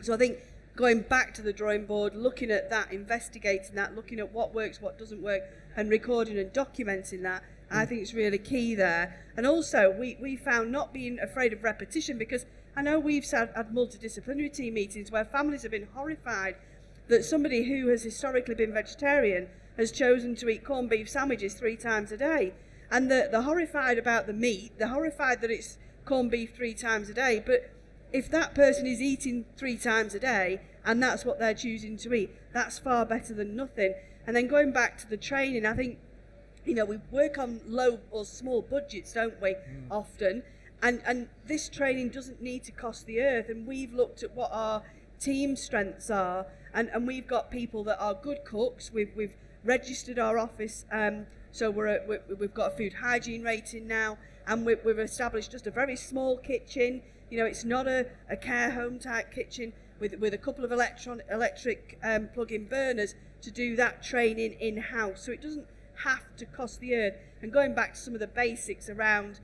So 0.00 0.14
I 0.14 0.16
think 0.16 0.38
going 0.76 1.02
back 1.02 1.34
to 1.34 1.42
the 1.42 1.52
drawing 1.52 1.86
board, 1.86 2.14
looking 2.14 2.50
at 2.50 2.70
that, 2.70 2.92
investigating 2.92 3.74
that, 3.74 3.94
looking 3.94 4.18
at 4.18 4.32
what 4.32 4.54
works, 4.54 4.80
what 4.80 4.98
doesn't 4.98 5.22
work, 5.22 5.42
and 5.76 5.90
recording 5.90 6.38
and 6.38 6.52
documenting 6.52 7.22
that, 7.22 7.44
I 7.70 7.86
think 7.86 8.02
it's 8.02 8.14
really 8.14 8.38
key 8.38 8.74
there. 8.74 9.24
And 9.36 9.46
also, 9.46 9.94
we, 9.96 10.16
we 10.20 10.36
found 10.36 10.72
not 10.72 10.92
being 10.92 11.18
afraid 11.20 11.52
of 11.52 11.62
repetition 11.62 12.18
because 12.18 12.44
I 12.74 12.82
know 12.82 12.98
we've 12.98 13.28
had, 13.30 13.50
had 13.54 13.70
multidisciplinary 13.70 14.52
team 14.52 14.74
meetings 14.74 15.10
where 15.10 15.24
families 15.24 15.62
have 15.62 15.70
been 15.70 15.88
horrified 15.94 16.56
that 17.10 17.24
somebody 17.24 17.64
who 17.64 17.88
has 17.88 18.02
historically 18.02 18.54
been 18.54 18.72
vegetarian 18.72 19.48
has 19.76 19.92
chosen 19.92 20.34
to 20.36 20.48
eat 20.48 20.64
corned 20.64 20.90
beef 20.90 21.08
sandwiches 21.08 21.54
three 21.54 21.76
times 21.76 22.10
a 22.12 22.16
day. 22.16 22.52
And 22.90 23.10
they're, 23.10 23.28
they're 23.28 23.42
horrified 23.42 23.98
about 23.98 24.26
the 24.26 24.32
meat, 24.32 24.72
they're 24.78 24.88
horrified 24.88 25.40
that 25.42 25.50
it's 25.50 25.78
corned 26.04 26.30
beef 26.30 26.54
three 26.54 26.74
times 26.74 27.08
a 27.08 27.14
day, 27.14 27.42
but 27.44 27.70
if 28.12 28.28
that 28.30 28.54
person 28.54 28.86
is 28.86 29.00
eating 29.00 29.44
three 29.56 29.76
times 29.76 30.14
a 30.14 30.18
day 30.18 30.60
and 30.84 31.02
that's 31.02 31.24
what 31.24 31.38
they're 31.38 31.54
choosing 31.54 31.96
to 31.98 32.14
eat, 32.14 32.30
that's 32.52 32.78
far 32.78 33.06
better 33.06 33.34
than 33.34 33.54
nothing. 33.54 33.94
And 34.26 34.34
then 34.34 34.48
going 34.48 34.72
back 34.72 34.98
to 34.98 35.08
the 35.08 35.16
training, 35.16 35.66
I 35.66 35.74
think, 35.74 35.98
you 36.64 36.74
know, 36.74 36.84
we 36.84 36.98
work 37.10 37.38
on 37.38 37.60
low 37.66 38.00
or 38.10 38.24
small 38.24 38.62
budgets, 38.62 39.12
don't 39.12 39.40
we, 39.40 39.50
mm. 39.50 39.86
often. 39.90 40.42
And, 40.82 41.02
and 41.06 41.28
this 41.46 41.68
training 41.68 42.08
doesn't 42.10 42.42
need 42.42 42.64
to 42.64 42.72
cost 42.72 43.06
the 43.06 43.20
earth. 43.20 43.48
And 43.48 43.66
we've 43.66 43.92
looked 43.92 44.22
at 44.22 44.34
what 44.34 44.50
our 44.52 44.82
team 45.20 45.54
strengths 45.56 46.10
are, 46.10 46.46
and, 46.74 46.88
and 46.88 47.06
we've 47.06 47.26
got 47.26 47.50
people 47.50 47.84
that 47.84 48.00
are 48.00 48.14
good 48.14 48.44
cooks. 48.44 48.90
We've, 48.92 49.10
we've 49.16 49.34
registered 49.64 50.18
our 50.18 50.38
office, 50.38 50.84
um, 50.92 51.26
so 51.52 51.70
we're, 51.70 51.86
a, 51.86 52.00
we 52.08 52.46
have 52.46 52.54
got 52.54 52.72
a 52.72 52.76
food 52.76 52.94
hygiene 52.94 53.42
rating 53.42 53.86
now, 53.86 54.18
and 54.46 54.64
we, 54.64 54.76
we've 54.84 54.98
established 54.98 55.50
just 55.50 55.66
a 55.66 55.70
very 55.70 55.96
small 55.96 56.36
kitchen 56.38 57.02
you 57.30 57.38
know, 57.38 57.46
it's 57.46 57.64
not 57.64 57.86
a, 57.86 58.06
a 58.28 58.36
care 58.36 58.72
home 58.72 58.98
type 58.98 59.32
kitchen 59.32 59.72
with, 60.00 60.14
with 60.18 60.34
a 60.34 60.38
couple 60.38 60.64
of 60.64 60.72
electron, 60.72 61.22
electric 61.30 61.98
um, 62.02 62.28
plug-in 62.34 62.66
burners 62.66 63.14
to 63.42 63.50
do 63.50 63.76
that 63.76 64.02
training 64.02 64.54
in-house. 64.54 65.24
So 65.24 65.32
it 65.32 65.40
doesn't 65.40 65.66
have 66.04 66.24
to 66.36 66.44
cost 66.44 66.80
the 66.80 66.94
earth. 66.96 67.14
And 67.40 67.52
going 67.52 67.74
back 67.74 67.94
to 67.94 68.00
some 68.00 68.14
of 68.14 68.20
the 68.20 68.26
basics 68.26 68.90
around 68.90 69.40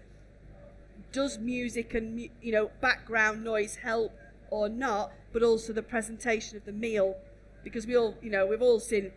does 1.12 1.38
music 1.38 1.94
and 1.94 2.28
you 2.42 2.52
know 2.52 2.70
background 2.80 3.44
noise 3.44 3.76
help 3.76 4.12
or 4.50 4.68
not, 4.68 5.12
but 5.32 5.42
also 5.42 5.72
the 5.72 5.82
presentation 5.82 6.56
of 6.56 6.64
the 6.64 6.72
meal, 6.72 7.16
because 7.64 7.86
we 7.86 7.96
all 7.96 8.14
you 8.22 8.30
know 8.30 8.46
we've 8.46 8.62
all 8.62 8.80
seen 8.80 9.12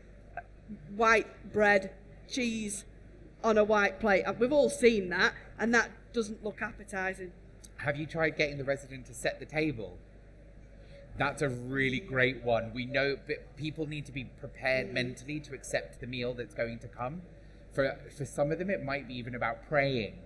white 0.96 1.52
bread, 1.52 1.92
cheese 2.28 2.86
on 3.44 3.58
a 3.58 3.64
white 3.64 4.00
plate. 4.00 4.26
We've 4.40 4.54
all 4.54 4.70
seen 4.70 5.10
that, 5.10 5.34
and 5.58 5.74
that 5.74 5.90
doesn't 6.14 6.44
look 6.44 6.62
appetizing 6.62 7.32
have 7.80 7.96
you 7.96 8.06
tried 8.06 8.38
getting 8.38 8.58
the 8.58 8.64
resident 8.64 9.06
to 9.08 9.14
set 9.14 9.40
the 9.40 9.46
table? 9.46 9.98
That's 11.18 11.42
a 11.42 11.50
really 11.50 12.00
great 12.00 12.44
one. 12.44 12.72
We 12.74 12.86
know 12.86 13.18
people 13.58 13.88
need 13.88 14.06
to 14.06 14.12
be 14.12 14.26
prepared 14.26 14.94
mentally 14.94 15.40
to 15.42 15.54
accept 15.54 16.00
the 16.00 16.08
meal 16.08 16.34
that's 16.34 16.54
going 16.54 16.80
to 16.80 16.88
come. 16.88 17.22
For 17.74 17.98
for 18.16 18.26
some 18.26 18.52
of 18.52 18.60
them, 18.60 18.70
it 18.70 18.84
might 18.84 19.08
be 19.08 19.16
even 19.16 19.36
about 19.36 19.68
praying. 19.68 20.18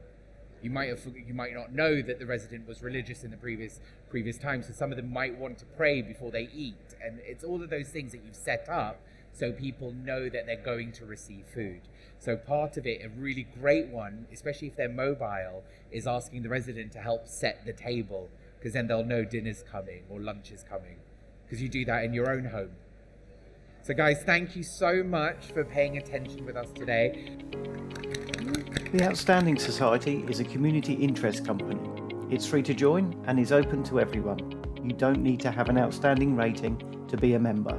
You 0.64 0.70
might 0.70 0.88
have 0.88 1.02
you 1.06 1.34
might 1.34 1.54
not 1.54 1.74
know 1.74 2.02
that 2.02 2.20
the 2.20 2.26
resident 2.26 2.68
was 2.68 2.82
religious 2.82 3.24
in 3.24 3.32
the 3.32 3.38
previous 3.38 3.82
previous 4.10 4.38
time, 4.38 4.64
so 4.64 4.72
some 4.72 4.92
of 4.92 4.98
them 4.98 5.12
might 5.12 5.38
want 5.38 5.58
to 5.58 5.66
pray 5.66 6.02
before 6.02 6.32
they 6.32 6.50
eat, 6.56 6.96
and 7.04 7.20
it's 7.26 7.44
all 7.44 7.62
of 7.62 7.70
those 7.70 7.90
things 7.90 8.14
that 8.14 8.22
you've 8.26 8.36
set 8.36 8.68
up 8.70 9.02
so 9.34 9.52
people 9.52 9.92
know 9.92 10.30
that 10.30 10.46
they're 10.46 10.56
going 10.56 10.92
to 10.94 11.06
receive 11.06 11.46
food. 11.54 11.82
So 12.20 12.38
part 12.38 12.78
of 12.78 12.88
it, 12.88 13.04
a 13.04 13.10
really 13.10 13.46
great 13.60 13.88
one, 13.88 14.28
especially 14.32 14.70
if 14.70 14.76
they're 14.78 14.88
mobile, 14.88 15.64
is 15.92 16.08
asking 16.08 16.44
the 16.44 16.50
resident 16.50 16.92
to 16.94 17.00
help 17.00 17.28
set 17.28 17.66
the 17.66 17.74
table 17.74 18.30
because 18.58 18.74
then 18.74 18.88
they'll 18.88 19.04
know 19.04 19.26
dinner's 19.26 19.64
coming 19.64 20.04
or 20.10 20.22
lunch 20.22 20.52
is 20.52 20.64
coming 20.64 20.98
because 21.46 21.62
you 21.62 21.68
do 21.68 21.84
that 21.86 22.06
in 22.06 22.14
your 22.14 22.32
own 22.32 22.46
home. 22.46 22.72
So 23.84 23.94
guys, 23.94 24.24
thank 24.24 24.56
you 24.56 24.64
so 24.64 25.04
much 25.04 25.48
for 25.48 25.66
paying 25.66 25.98
attention 25.98 26.46
with 26.46 26.56
us 26.56 26.72
today. 26.72 27.36
The 28.94 29.04
Outstanding 29.04 29.60
Society 29.60 30.24
is 30.30 30.40
a 30.40 30.46
community 30.46 30.94
interest 30.94 31.46
company. 31.46 31.82
It's 32.34 32.48
free 32.48 32.64
to 32.64 32.74
join 32.74 33.22
and 33.28 33.38
is 33.38 33.52
open 33.52 33.84
to 33.84 34.00
everyone. 34.00 34.40
You 34.82 34.94
don't 34.94 35.22
need 35.22 35.42
to 35.42 35.52
have 35.52 35.68
an 35.68 35.78
outstanding 35.78 36.34
rating 36.38 37.06
to 37.10 37.18
be 37.18 37.34
a 37.34 37.40
member. 37.40 37.78